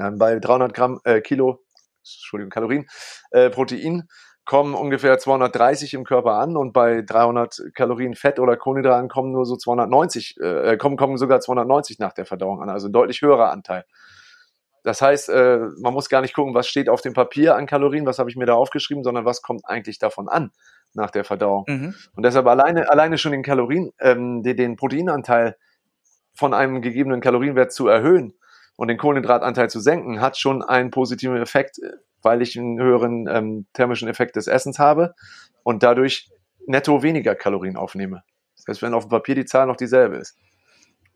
Ähm, 0.00 0.16
bei 0.18 0.38
300 0.38 0.72
Gramm 0.72 0.98
äh, 1.04 1.20
Kilo, 1.20 1.62
Entschuldigung, 2.00 2.50
Kalorien, 2.50 2.86
äh, 3.30 3.50
Protein 3.50 4.08
kommen 4.44 4.74
ungefähr 4.74 5.18
230 5.18 5.94
im 5.94 6.04
Körper 6.04 6.34
an 6.34 6.56
und 6.56 6.72
bei 6.72 7.02
300 7.02 7.72
Kalorien 7.74 8.14
Fett 8.14 8.38
oder 8.38 8.56
Kohlenhydraten 8.56 9.08
kommen 9.08 9.32
nur 9.32 9.46
so 9.46 9.56
290, 9.56 10.36
äh, 10.40 10.76
kommen, 10.76 10.96
kommen 10.96 11.16
sogar 11.16 11.40
290 11.40 11.98
nach 11.98 12.12
der 12.12 12.26
Verdauung 12.26 12.62
an, 12.62 12.68
also 12.68 12.88
ein 12.88 12.92
deutlich 12.92 13.22
höherer 13.22 13.50
Anteil. 13.50 13.84
Das 14.82 15.00
heißt, 15.00 15.30
äh, 15.30 15.60
man 15.80 15.94
muss 15.94 16.10
gar 16.10 16.20
nicht 16.20 16.34
gucken, 16.34 16.54
was 16.54 16.68
steht 16.68 16.90
auf 16.90 17.00
dem 17.00 17.14
Papier 17.14 17.56
an 17.56 17.66
Kalorien, 17.66 18.04
was 18.04 18.18
habe 18.18 18.28
ich 18.28 18.36
mir 18.36 18.44
da 18.44 18.54
aufgeschrieben, 18.54 19.02
sondern 19.02 19.24
was 19.24 19.40
kommt 19.40 19.62
eigentlich 19.64 19.98
davon 19.98 20.28
an 20.28 20.52
nach 20.92 21.10
der 21.10 21.24
Verdauung. 21.24 21.64
Mhm. 21.66 21.94
Und 22.14 22.22
deshalb 22.22 22.46
alleine, 22.46 22.90
alleine 22.90 23.16
schon 23.16 23.32
den 23.32 23.42
Kalorien, 23.42 23.92
ähm, 23.98 24.42
den, 24.42 24.56
den 24.56 24.76
Proteinanteil 24.76 25.56
von 26.34 26.52
einem 26.52 26.82
gegebenen 26.82 27.22
Kalorienwert 27.22 27.72
zu 27.72 27.88
erhöhen 27.88 28.34
und 28.76 28.88
den 28.88 28.98
Kohlenhydratanteil 28.98 29.70
zu 29.70 29.80
senken, 29.80 30.20
hat 30.20 30.36
schon 30.36 30.62
einen 30.62 30.90
positiven 30.90 31.36
Effekt, 31.36 31.78
weil 32.22 32.42
ich 32.42 32.58
einen 32.58 32.80
höheren 32.80 33.28
ähm, 33.28 33.66
thermischen 33.72 34.08
Effekt 34.08 34.36
des 34.36 34.46
Essens 34.46 34.78
habe 34.78 35.14
und 35.62 35.82
dadurch 35.82 36.30
netto 36.66 37.02
weniger 37.02 37.34
Kalorien 37.34 37.76
aufnehme. 37.76 38.22
Das 38.56 38.66
heißt, 38.68 38.82
wenn 38.82 38.94
auf 38.94 39.04
dem 39.04 39.10
Papier 39.10 39.34
die 39.34 39.44
Zahl 39.44 39.66
noch 39.66 39.76
dieselbe 39.76 40.16
ist. 40.16 40.36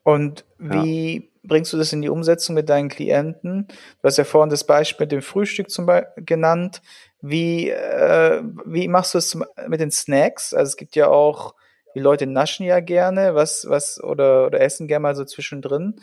Und 0.02 0.44
wie 0.58 1.16
ja. 1.16 1.22
bringst 1.42 1.72
du 1.72 1.76
das 1.76 1.92
in 1.92 2.02
die 2.02 2.08
Umsetzung 2.08 2.54
mit 2.54 2.68
deinen 2.68 2.88
Klienten? 2.88 3.66
Du 3.68 4.04
hast 4.04 4.16
ja 4.16 4.24
vorhin 4.24 4.50
das 4.50 4.64
Beispiel 4.64 5.04
mit 5.04 5.12
dem 5.12 5.22
Frühstück 5.22 5.70
zum 5.70 5.86
Beispiel 5.86 6.24
genannt. 6.24 6.80
Wie, 7.20 7.68
äh, 7.68 8.42
wie 8.64 8.88
machst 8.88 9.14
du 9.14 9.18
es 9.18 9.38
mit 9.66 9.80
den 9.80 9.90
Snacks? 9.90 10.54
Also 10.54 10.70
es 10.70 10.76
gibt 10.76 10.96
ja 10.96 11.08
auch, 11.08 11.54
die 11.94 12.00
Leute 12.00 12.26
naschen 12.26 12.64
ja 12.64 12.80
gerne, 12.80 13.34
was, 13.34 13.66
was, 13.68 14.02
oder, 14.02 14.46
oder 14.46 14.60
essen 14.60 14.88
gerne 14.88 15.02
mal 15.02 15.16
so 15.16 15.24
zwischendrin. 15.24 15.96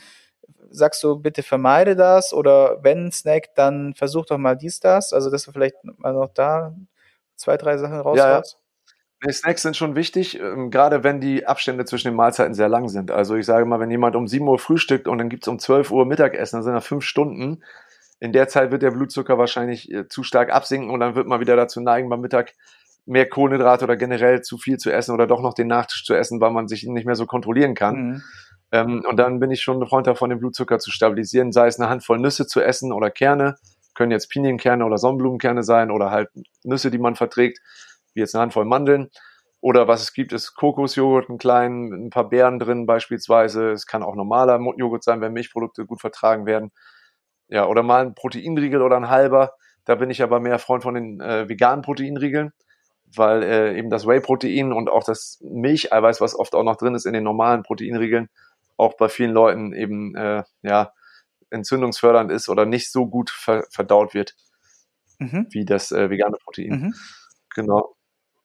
Sagst 0.69 1.03
du, 1.03 1.19
bitte 1.19 1.43
vermeide 1.43 1.95
das 1.95 2.33
oder 2.33 2.83
wenn 2.83 3.11
Snack, 3.11 3.55
dann 3.55 3.93
versuch 3.95 4.25
doch 4.25 4.37
mal 4.37 4.55
dies, 4.55 4.79
das. 4.79 5.13
Also, 5.13 5.29
dass 5.29 5.43
du 5.43 5.51
vielleicht 5.51 5.75
mal 5.83 6.13
noch 6.13 6.29
da 6.33 6.73
zwei, 7.35 7.57
drei 7.57 7.77
Sachen 7.77 7.99
raushaust. 7.99 8.53
Ja, 8.53 9.27
ja. 9.27 9.31
Snacks 9.31 9.61
sind 9.61 9.77
schon 9.77 9.95
wichtig, 9.95 10.39
ähm, 10.39 10.69
gerade 10.69 11.03
wenn 11.03 11.19
die 11.19 11.47
Abstände 11.47 11.85
zwischen 11.85 12.09
den 12.09 12.15
Mahlzeiten 12.15 12.53
sehr 12.53 12.69
lang 12.69 12.89
sind. 12.89 13.11
Also 13.11 13.35
ich 13.35 13.45
sage 13.45 13.65
mal, 13.65 13.79
wenn 13.79 13.89
jemand 13.89 14.15
um 14.15 14.27
7 14.27 14.47
Uhr 14.47 14.59
frühstückt 14.59 15.07
und 15.07 15.17
dann 15.17 15.29
gibt 15.29 15.43
es 15.43 15.47
um 15.47 15.57
12 15.57 15.91
Uhr 15.91 16.05
Mittagessen, 16.05 16.57
dann 16.57 16.63
sind 16.63 16.73
das 16.73 16.85
fünf 16.85 17.03
Stunden. 17.03 17.63
In 18.19 18.33
der 18.33 18.47
Zeit 18.47 18.71
wird 18.71 18.83
der 18.83 18.91
Blutzucker 18.91 19.37
wahrscheinlich 19.37 19.91
äh, 19.91 20.07
zu 20.07 20.23
stark 20.23 20.51
absinken 20.51 20.89
und 20.89 20.99
dann 20.99 21.15
wird 21.15 21.27
man 21.27 21.39
wieder 21.39 21.55
dazu 21.55 21.81
neigen, 21.81 22.09
beim 22.09 22.21
Mittag 22.21 22.53
mehr 23.05 23.27
Kohlenhydrate 23.27 23.85
oder 23.85 23.97
generell 23.97 24.41
zu 24.41 24.57
viel 24.57 24.77
zu 24.77 24.91
essen 24.91 25.13
oder 25.13 25.27
doch 25.27 25.41
noch 25.41 25.53
den 25.53 25.67
Nachtisch 25.67 26.03
zu 26.05 26.13
essen, 26.13 26.41
weil 26.41 26.51
man 26.51 26.67
sich 26.67 26.83
nicht 26.83 27.05
mehr 27.05 27.15
so 27.15 27.25
kontrollieren 27.25 27.75
kann. 27.75 27.95
Mhm. 27.95 28.23
Ähm, 28.75 29.05
und 29.07 29.17
dann 29.17 29.39
bin 29.39 29.51
ich 29.51 29.61
schon 29.61 29.81
ein 29.81 29.87
Freund 29.87 30.05
davon, 30.05 30.29
den 30.29 30.39
Blutzucker 30.39 30.79
zu 30.79 30.91
stabilisieren, 30.91 31.53
sei 31.53 31.67
es 31.67 31.79
eine 31.79 31.89
Handvoll 31.89 32.19
Nüsse 32.19 32.45
zu 32.45 32.61
essen 32.61 32.91
oder 32.91 33.09
Kerne, 33.09 33.55
können 33.93 34.11
jetzt 34.11 34.29
Pinienkerne 34.29 34.85
oder 34.85 34.97
Sonnenblumenkerne 34.97 35.63
sein 35.63 35.91
oder 35.91 36.11
halt 36.11 36.29
Nüsse, 36.63 36.91
die 36.91 36.97
man 36.97 37.15
verträgt 37.15 37.59
wie 38.13 38.21
jetzt 38.21 38.35
eine 38.35 38.41
Handvoll 38.41 38.65
Mandeln. 38.65 39.09
Oder 39.61 39.87
was 39.87 40.01
es 40.01 40.13
gibt, 40.13 40.33
ist 40.33 40.55
Kokosjoghurt, 40.55 41.29
einen 41.29 41.37
kleinen, 41.37 42.07
ein 42.07 42.09
paar 42.09 42.29
Beeren 42.29 42.59
drin 42.59 42.85
beispielsweise. 42.85 43.71
Es 43.71 43.87
kann 43.87 44.03
auch 44.03 44.15
normaler 44.15 44.59
Joghurt 44.77 45.03
sein, 45.03 45.21
wenn 45.21 45.33
Milchprodukte 45.33 45.85
gut 45.85 46.01
vertragen 46.01 46.45
werden. 46.45 46.71
Ja, 47.47 47.67
oder 47.67 47.83
mal 47.83 48.05
ein 48.05 48.15
Proteinriegel 48.15 48.81
oder 48.81 48.97
ein 48.97 49.09
halber. 49.09 49.53
Da 49.85 49.95
bin 49.95 50.09
ich 50.09 50.21
aber 50.21 50.39
mehr 50.39 50.59
Freund 50.59 50.83
von 50.83 50.95
den 50.95 51.19
äh, 51.21 51.47
veganen 51.49 51.81
Proteinriegeln, 51.81 52.51
weil 53.15 53.43
äh, 53.43 53.77
eben 53.77 53.89
das 53.89 54.05
Whey-Protein 54.05 54.73
und 54.73 54.89
auch 54.89 55.03
das 55.03 55.39
Milcheiweiß, 55.43 56.21
was 56.21 56.37
oft 56.37 56.55
auch 56.55 56.63
noch 56.63 56.75
drin 56.75 56.95
ist 56.95 57.05
in 57.05 57.13
den 57.13 57.23
normalen 57.23 57.63
Proteinriegeln, 57.63 58.29
auch 58.77 58.95
bei 58.97 59.09
vielen 59.09 59.31
Leuten 59.31 59.73
eben 59.73 60.15
äh, 60.15 60.43
ja 60.61 60.91
entzündungsfördernd 61.49 62.31
ist 62.31 62.49
oder 62.49 62.65
nicht 62.65 62.91
so 62.91 63.07
gut 63.07 63.29
ver 63.29 63.65
verdaut 63.69 64.13
wird 64.13 64.35
mhm. 65.19 65.47
wie 65.51 65.65
das 65.65 65.91
äh, 65.91 66.09
vegane 66.09 66.37
Protein. 66.43 66.69
Mhm. 66.69 66.93
Genau. 67.53 67.95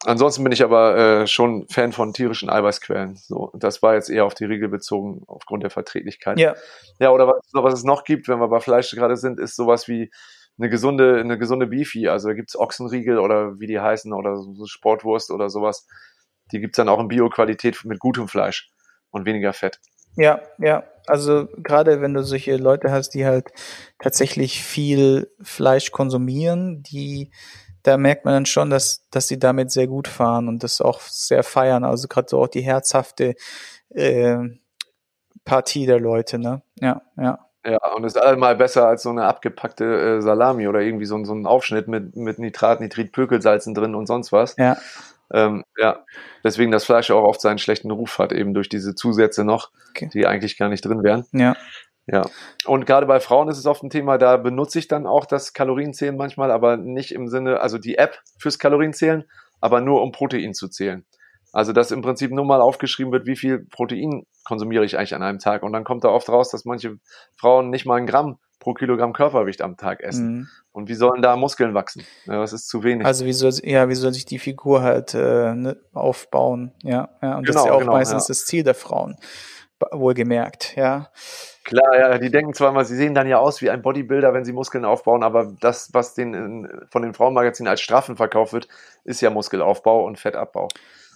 Ansonsten 0.07 0.43
bin 0.45 0.53
ich 0.53 0.63
aber 0.63 0.97
äh, 0.97 1.27
schon 1.27 1.69
Fan 1.69 1.93
von 1.93 2.15
tierischen 2.15 2.49
Eiweißquellen. 2.49 3.17
So, 3.17 3.53
das 3.55 3.83
war 3.83 3.95
jetzt 3.95 4.09
eher 4.09 4.25
auf 4.25 4.33
die 4.33 4.47
Riegel 4.47 4.71
bezogen, 4.71 5.25
aufgrund 5.27 5.63
der 5.63 5.71
Verträglichkeit. 5.71 6.39
Ja. 6.39 6.55
Ja, 6.99 7.11
oder 7.11 7.27
was, 7.27 7.43
was 7.53 7.75
es 7.75 7.85
noch 7.85 8.05
gibt, 8.05 8.27
wenn 8.29 8.39
wir 8.39 8.49
bei 8.49 8.61
Fleisch 8.61 8.91
gerade 8.93 9.17
sind, 9.17 9.39
ist 9.39 9.57
sowas 9.57 9.89
wie 9.89 10.11
eine 10.59 10.71
gesunde, 10.71 11.21
eine 11.21 11.39
gesunde 11.39 11.67
Beefy. 11.67 12.09
Also 12.09 12.29
da 12.29 12.35
gibt's 12.35 12.59
Ochsenriegel 12.59 13.19
oder 13.19 13.61
wie 13.61 13.67
die 13.67 13.81
heißen 13.81 14.13
oder 14.15 14.37
so 14.37 14.65
Sportwurst 14.65 15.31
oder 15.31 15.51
sowas. 15.51 15.87
Die 16.53 16.61
gibt's 16.61 16.77
dann 16.77 16.89
auch 16.89 17.01
in 17.01 17.09
Bio-Qualität 17.09 17.85
mit 17.85 17.99
gutem 17.99 18.27
Fleisch 18.27 18.71
und 19.11 19.27
weniger 19.27 19.53
Fett. 19.53 19.81
Ja, 20.17 20.41
ja. 20.59 20.85
Also 21.07 21.49
gerade 21.57 22.01
wenn 22.01 22.15
du 22.15 22.23
solche 22.23 22.57
Leute 22.57 22.93
hast, 22.93 23.11
die 23.11 23.27
halt 23.27 23.49
tatsächlich 24.01 24.63
viel 24.63 25.31
Fleisch 25.43 25.91
konsumieren, 25.91 26.83
die 26.83 27.31
da 27.83 27.97
merkt 27.97 28.25
man 28.25 28.35
dann 28.35 28.47
schon, 28.47 28.71
dass, 28.71 29.07
dass 29.11 29.29
sie 29.29 29.39
damit 29.39 29.71
sehr 29.71 29.87
gut 29.87 30.07
fahren 30.07 30.49
und 30.49 30.63
das 30.63 30.81
auch 30.81 31.01
sehr 31.01 31.43
feiern. 31.43 31.85
Also 31.85 32.09
gerade 32.09 32.29
so 32.29 32.39
auch 32.41 32.49
die 32.49 32.61
herzhafte 32.61 33.35
äh, 33.91 34.37
Partie 35.45 35.87
der 35.87 35.99
Leute, 35.99 36.39
ne? 36.39 36.63
Ja, 36.81 37.03
ja. 37.17 37.39
Ja, 37.65 37.79
und 37.95 38.05
ist 38.05 38.17
allemal 38.17 38.57
besser 38.57 38.87
als 38.87 39.03
so 39.03 39.11
eine 39.11 39.25
abgepackte 39.25 40.19
äh, 40.19 40.23
Salami 40.23 40.67
oder 40.67 40.81
irgendwie 40.81 41.05
so, 41.05 41.23
so 41.25 41.35
ein 41.35 41.45
Aufschnitt 41.45 41.89
mit, 41.89 42.17
mit 42.17 42.39
Nitrat, 42.39 42.81
Nitrit, 42.81 43.13
Pökelsalzen 43.13 43.75
drin 43.75 43.95
und 43.95 44.07
sonst 44.07 44.33
was. 44.33 44.57
Ja. 44.57 44.79
Ähm, 45.33 45.65
ja, 45.77 46.05
deswegen 46.45 46.73
das 46.73 46.85
Fleisch 46.85 47.11
auch 47.11 47.23
oft 47.23 47.41
seinen 47.41 47.59
schlechten 47.59 47.91
Ruf 47.91 48.19
hat, 48.19 48.33
eben 48.33 48.55
durch 48.55 48.69
diese 48.69 48.95
Zusätze 48.95 49.45
noch, 49.45 49.71
okay. 49.91 50.11
die 50.13 50.27
eigentlich 50.27 50.59
gar 50.59 50.69
nicht 50.69 50.85
drin 50.85 51.03
wären. 51.03 51.25
Ja. 51.33 51.57
Ja, 52.07 52.27
und 52.65 52.87
gerade 52.87 53.07
bei 53.07 53.21
Frauen 53.21 53.49
ist 53.49 53.59
es 53.59 53.67
oft 53.67 53.85
ein 53.85 53.91
Thema, 53.91 54.19
da 54.19 54.37
benutze 54.37 54.81
ich 54.81 54.89
dann 54.89 55.07
auch 55.07 55.27
das 55.27 55.53
Kalorienzählen 55.53 56.17
manchmal, 56.17 56.51
aber 56.51 56.77
nicht 56.77 57.13
im 57.13 57.29
Sinne, 57.29 57.61
also 57.61 57.79
die 57.79 57.99
App 57.99 58.19
fürs 58.37 58.59
Kalorienzählen, 58.59 59.25
aber 59.61 59.81
nur 59.81 60.03
um 60.03 60.11
Protein 60.11 60.53
zu 60.53 60.69
zählen. 60.69 61.05
Also 61.53 61.73
dass 61.73 61.91
im 61.91 62.03
Prinzip 62.03 62.33
nur 62.33 62.45
mal 62.45 62.61
aufgeschrieben 62.61 63.13
wird, 63.13 63.27
wie 63.27 63.37
viel 63.37 63.61
Protein 63.67 64.27
konsumiere 64.45 64.85
ich 64.85 64.97
eigentlich 64.97 65.15
an 65.15 65.23
einem 65.23 65.39
Tag. 65.39 65.63
Und 65.63 65.73
dann 65.73 65.85
kommt 65.85 66.05
da 66.05 66.09
oft 66.09 66.29
raus, 66.29 66.51
dass 66.51 66.65
manche 66.65 66.99
Frauen 67.37 67.71
nicht 67.71 67.87
mal 67.87 67.97
ein 67.97 68.07
Gramm 68.07 68.39
pro 68.61 68.75
Kilogramm 68.75 69.13
Körpergewicht 69.13 69.63
am 69.63 69.77
Tag 69.77 70.01
essen. 70.03 70.33
Mhm. 70.33 70.49
Und 70.71 70.89
wie 70.89 70.95
sollen 70.95 71.23
da 71.23 71.35
Muskeln 71.35 71.75
wachsen? 71.75 72.05
Das 72.27 72.53
ist 72.53 72.69
zu 72.69 72.85
wenig. 72.85 73.05
Also 73.05 73.25
wie 73.25 73.33
soll, 73.33 73.53
ja, 73.65 73.89
wie 73.89 73.95
soll 73.97 74.13
sich 74.13 74.27
die 74.27 74.39
Figur 74.39 74.83
halt 74.83 75.15
äh, 75.15 75.55
ne, 75.55 75.77
aufbauen? 75.93 76.73
Ja, 76.83 77.09
ja. 77.21 77.39
Und 77.39 77.47
genau, 77.47 77.55
das 77.55 77.57
ist 77.57 77.67
ja 77.67 77.73
auch 77.73 77.81
genau, 77.81 77.93
meistens 77.93 78.29
ja. 78.29 78.29
das 78.29 78.47
Ziel 78.47 78.63
der 78.63 78.75
Frauen, 78.75 79.17
wohlgemerkt, 79.91 80.77
ja. 80.77 81.11
Klar, 81.65 81.99
ja, 81.99 82.19
die 82.19 82.31
denken 82.31 82.55
zwar 82.55 82.73
mal, 82.73 82.85
sie 82.85 82.97
sehen 82.97 83.15
dann 83.15 83.27
ja 83.27 83.39
aus 83.39 83.61
wie 83.63 83.71
ein 83.71 83.83
Bodybuilder, 83.83 84.33
wenn 84.33 84.45
sie 84.45 84.53
Muskeln 84.53 84.85
aufbauen, 84.85 85.23
aber 85.23 85.53
das, 85.61 85.91
was 85.93 86.15
den, 86.15 86.69
von 86.91 87.03
den 87.03 87.15
Frauenmagazinen 87.15 87.69
als 87.69 87.81
Strafen 87.81 88.17
verkauft 88.17 88.53
wird, 88.53 88.69
ist 89.05 89.21
ja 89.21 89.31
Muskelaufbau 89.31 90.05
und 90.05 90.19
Fettabbau. 90.19 90.69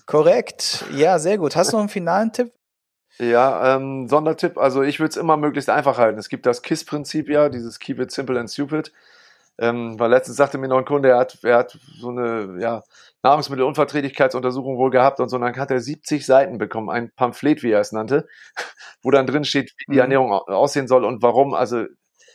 Korrekt, 0.06 0.84
ja, 0.94 1.18
sehr 1.18 1.38
gut. 1.38 1.56
Hast 1.56 1.72
du 1.72 1.76
noch 1.76 1.82
einen 1.82 1.88
finalen 1.88 2.32
Tipp? 2.32 2.52
Ja, 3.18 3.76
ähm, 3.76 4.08
Sondertipp, 4.08 4.58
also 4.58 4.82
ich 4.82 4.98
würde 4.98 5.10
es 5.10 5.16
immer 5.16 5.36
möglichst 5.36 5.70
einfach 5.70 5.98
halten. 5.98 6.18
Es 6.18 6.28
gibt 6.28 6.46
das 6.46 6.62
KISS-Prinzip 6.62 7.28
ja, 7.28 7.48
dieses 7.48 7.78
Keep 7.78 8.00
it 8.00 8.10
simple 8.10 8.38
and 8.38 8.50
stupid. 8.50 8.92
Ähm, 9.56 9.98
weil 10.00 10.10
letztens 10.10 10.36
sagte 10.36 10.58
mir 10.58 10.66
noch 10.66 10.78
ein 10.78 10.84
Kunde, 10.84 11.10
er 11.10 11.18
hat, 11.18 11.38
er 11.44 11.58
hat 11.58 11.78
so 12.00 12.08
eine 12.08 12.60
ja, 12.60 12.82
Nahrungsmittelunverträglichkeitsuntersuchung 13.22 14.78
wohl 14.78 14.90
gehabt 14.90 15.20
und 15.20 15.28
so, 15.28 15.36
und 15.36 15.42
dann 15.42 15.56
hat 15.56 15.70
er 15.70 15.80
70 15.80 16.26
Seiten 16.26 16.58
bekommen, 16.58 16.90
ein 16.90 17.12
Pamphlet, 17.14 17.62
wie 17.62 17.70
er 17.70 17.80
es 17.80 17.92
nannte, 17.92 18.26
wo 19.02 19.12
dann 19.12 19.28
drin 19.28 19.44
steht, 19.44 19.72
wie 19.78 19.92
die 19.92 19.96
mhm. 19.98 20.00
Ernährung 20.00 20.32
aussehen 20.32 20.88
soll 20.88 21.04
und 21.04 21.22
warum. 21.22 21.54
Also 21.54 21.84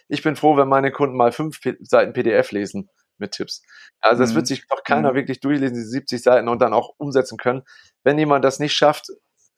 ich 0.07 0.23
bin 0.23 0.37
froh, 0.37 0.55
wenn 0.55 0.69
meine 0.69 0.91
Kunden 0.91 1.17
mal 1.17 1.33
fünf 1.33 1.59
P 1.59 1.75
Seiten 1.81 2.13
PDF 2.13 2.51
lesen 2.51 2.89
mit 3.17 3.31
Tipps. 3.31 3.63
Also 3.99 4.23
das 4.23 4.33
wird 4.33 4.43
mhm. 4.43 4.47
sich 4.47 4.67
doch 4.69 4.83
keiner 4.85 5.11
mhm. 5.11 5.15
wirklich 5.15 5.41
durchlesen, 5.41 5.75
diese 5.75 5.89
70 5.89 6.23
Seiten 6.23 6.47
und 6.47 6.61
dann 6.61 6.73
auch 6.73 6.93
umsetzen 6.97 7.37
können. 7.37 7.63
Wenn 8.03 8.17
jemand 8.17 8.45
das 8.45 8.59
nicht 8.59 8.73
schafft, 8.73 9.09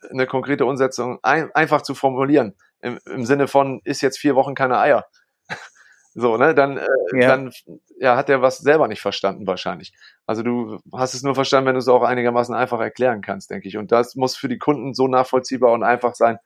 eine 0.10 0.28
konkrete 0.28 0.66
Umsetzung 0.66 1.20
ein, 1.24 1.52
einfach 1.54 1.82
zu 1.82 1.93
formulieren, 1.93 2.56
im, 2.82 2.99
im 3.06 3.26
Sinne 3.26 3.47
von, 3.47 3.82
ist 3.84 4.02
jetzt 4.02 4.18
vier 4.18 4.36
Wochen 4.36 4.56
keine 4.56 4.80
Eier 4.80 5.06
so, 6.14 6.38
ne, 6.38 6.54
dann, 6.56 6.78
äh, 6.78 6.88
ja. 7.14 7.28
dann 7.28 7.52
ja, 7.97 8.18
hat 8.18 8.30
er 8.30 8.41
was 8.41 8.58
selber 8.58 8.88
nicht 8.88 9.02
verstanden 9.02 9.47
wahrscheinlich. 9.47 9.93
Also 10.26 10.43
du 10.43 10.80
hast 10.93 11.14
es 11.14 11.24
nur 11.24 11.36
verstanden, 11.36 11.68
wenn 11.68 11.76
du 11.76 11.80
es 11.80 11.88
auch 11.88 12.04
einigermaßen 12.04 12.56
einfach 12.56 12.80
erklären 12.80 13.22
kannst, 13.22 13.52
denke 13.52 13.68
ich. 13.68 13.78
Und 13.78 13.91
das 13.91 14.16
muss 14.16 14.36
für 14.36 14.49
die 14.49 14.58
Kunden 14.58 14.93
so 14.93 15.08
nachvollziehbar 15.08 15.72
und 15.72 15.84
einfach 15.84 16.16
sein, 16.16 16.38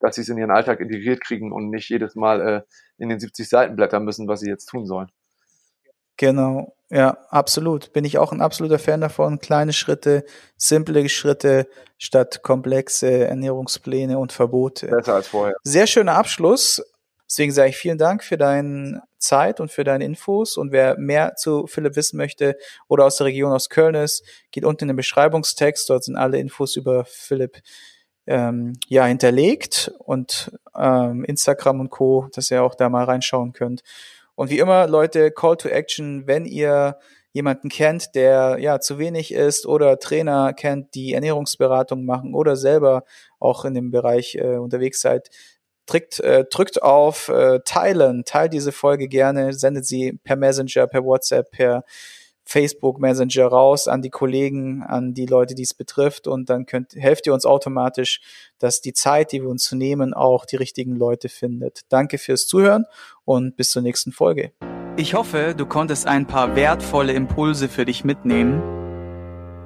dass 0.00 0.14
sie 0.14 0.20
es 0.20 0.28
in 0.28 0.38
ihren 0.38 0.50
Alltag 0.50 0.80
integriert 0.80 1.20
kriegen 1.20 1.52
und 1.52 1.70
nicht 1.70 1.88
jedes 1.88 2.14
Mal 2.14 2.40
äh, 2.40 2.62
in 2.98 3.08
den 3.08 3.18
70 3.18 3.48
Seiten 3.48 3.76
blättern 3.76 4.04
müssen, 4.04 4.28
was 4.28 4.40
sie 4.40 4.48
jetzt 4.48 4.66
tun 4.66 4.86
sollen. 4.86 5.10
Genau, 6.16 6.74
ja, 6.90 7.18
absolut. 7.28 7.92
Bin 7.92 8.04
ich 8.04 8.18
auch 8.18 8.32
ein 8.32 8.40
absoluter 8.40 8.78
Fan 8.78 9.00
davon. 9.00 9.38
Kleine 9.40 9.72
Schritte, 9.72 10.24
simple 10.56 11.08
Schritte 11.08 11.68
statt 11.98 12.42
komplexe 12.42 13.26
Ernährungspläne 13.26 14.18
und 14.18 14.32
Verbote. 14.32 14.86
Besser 14.86 15.14
als 15.16 15.28
vorher. 15.28 15.56
Sehr 15.64 15.86
schöner 15.86 16.14
Abschluss. 16.14 16.82
Deswegen 17.28 17.52
sage 17.52 17.70
ich 17.70 17.76
vielen 17.76 17.98
Dank 17.98 18.24
für 18.24 18.38
deine 18.38 19.02
Zeit 19.18 19.60
und 19.60 19.70
für 19.70 19.84
deine 19.84 20.04
Infos. 20.04 20.56
Und 20.56 20.72
wer 20.72 20.98
mehr 20.98 21.34
zu 21.36 21.66
Philipp 21.66 21.94
wissen 21.94 22.16
möchte 22.16 22.56
oder 22.88 23.04
aus 23.04 23.16
der 23.16 23.26
Region 23.26 23.52
aus 23.52 23.68
Köln 23.68 23.94
ist, 23.94 24.24
geht 24.50 24.64
unten 24.64 24.84
in 24.84 24.88
den 24.88 24.96
Beschreibungstext. 24.96 25.90
Dort 25.90 26.04
sind 26.04 26.16
alle 26.16 26.38
Infos 26.38 26.76
über 26.76 27.04
Philipp 27.04 27.58
ähm, 28.26 28.74
ja 28.88 29.04
hinterlegt 29.04 29.92
und 29.98 30.52
ähm, 30.74 31.24
Instagram 31.24 31.80
und 31.80 31.90
Co, 31.90 32.28
dass 32.32 32.50
ihr 32.50 32.62
auch 32.62 32.74
da 32.74 32.88
mal 32.88 33.04
reinschauen 33.04 33.52
könnt. 33.52 33.82
Und 34.38 34.50
wie 34.50 34.60
immer, 34.60 34.86
Leute, 34.86 35.32
Call 35.32 35.56
to 35.56 35.68
Action, 35.68 36.28
wenn 36.28 36.44
ihr 36.44 36.96
jemanden 37.32 37.70
kennt, 37.70 38.14
der 38.14 38.58
ja 38.60 38.78
zu 38.78 38.96
wenig 39.00 39.34
ist 39.34 39.66
oder 39.66 39.98
Trainer 39.98 40.52
kennt, 40.52 40.94
die 40.94 41.12
Ernährungsberatung 41.14 42.04
machen 42.04 42.36
oder 42.36 42.54
selber 42.54 43.02
auch 43.40 43.64
in 43.64 43.74
dem 43.74 43.90
Bereich 43.90 44.36
äh, 44.36 44.58
unterwegs 44.58 45.00
seid, 45.00 45.28
drückt, 45.86 46.20
äh, 46.20 46.44
drückt 46.48 46.80
auf 46.84 47.28
äh, 47.30 47.58
Teilen, 47.64 48.22
teilt 48.24 48.52
diese 48.52 48.70
Folge 48.70 49.08
gerne, 49.08 49.54
sendet 49.54 49.86
sie 49.86 50.20
per 50.22 50.36
Messenger, 50.36 50.86
per 50.86 51.04
WhatsApp, 51.04 51.50
per 51.50 51.82
Facebook 52.48 52.98
Messenger 52.98 53.46
raus 53.46 53.88
an 53.88 54.00
die 54.00 54.08
Kollegen, 54.08 54.82
an 54.82 55.12
die 55.12 55.26
Leute, 55.26 55.54
die 55.54 55.64
es 55.64 55.74
betrifft 55.74 56.26
und 56.26 56.48
dann 56.48 56.64
könnt, 56.64 56.94
helft 56.94 57.26
ihr 57.26 57.34
uns 57.34 57.44
automatisch, 57.44 58.22
dass 58.58 58.80
die 58.80 58.94
Zeit, 58.94 59.32
die 59.32 59.42
wir 59.42 59.50
uns 59.50 59.70
nehmen, 59.70 60.14
auch 60.14 60.46
die 60.46 60.56
richtigen 60.56 60.96
Leute 60.96 61.28
findet. 61.28 61.82
Danke 61.90 62.16
fürs 62.16 62.46
Zuhören 62.46 62.86
und 63.26 63.54
bis 63.56 63.70
zur 63.70 63.82
nächsten 63.82 64.12
Folge. 64.12 64.52
Ich 64.96 65.12
hoffe, 65.12 65.54
du 65.54 65.66
konntest 65.66 66.06
ein 66.06 66.26
paar 66.26 66.56
wertvolle 66.56 67.12
Impulse 67.12 67.68
für 67.68 67.84
dich 67.84 68.02
mitnehmen. 68.02 68.62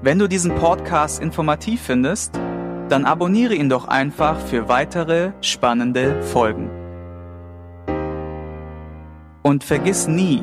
Wenn 0.03 0.18
du 0.18 0.26
diesen 0.26 0.57
Podcast 0.57 1.22
informativ 1.22 1.83
findest, 1.83 2.35
dann 2.89 3.05
abonniere 3.05 3.55
ihn 3.55 3.68
doch 3.68 3.87
einfach 3.87 4.41
für 4.41 4.68
weitere 4.68 5.30
spannende 5.41 6.20
Folgen. 6.24 6.68
Und 9.45 9.62
vergiss 9.62 10.09
nie, 10.09 10.43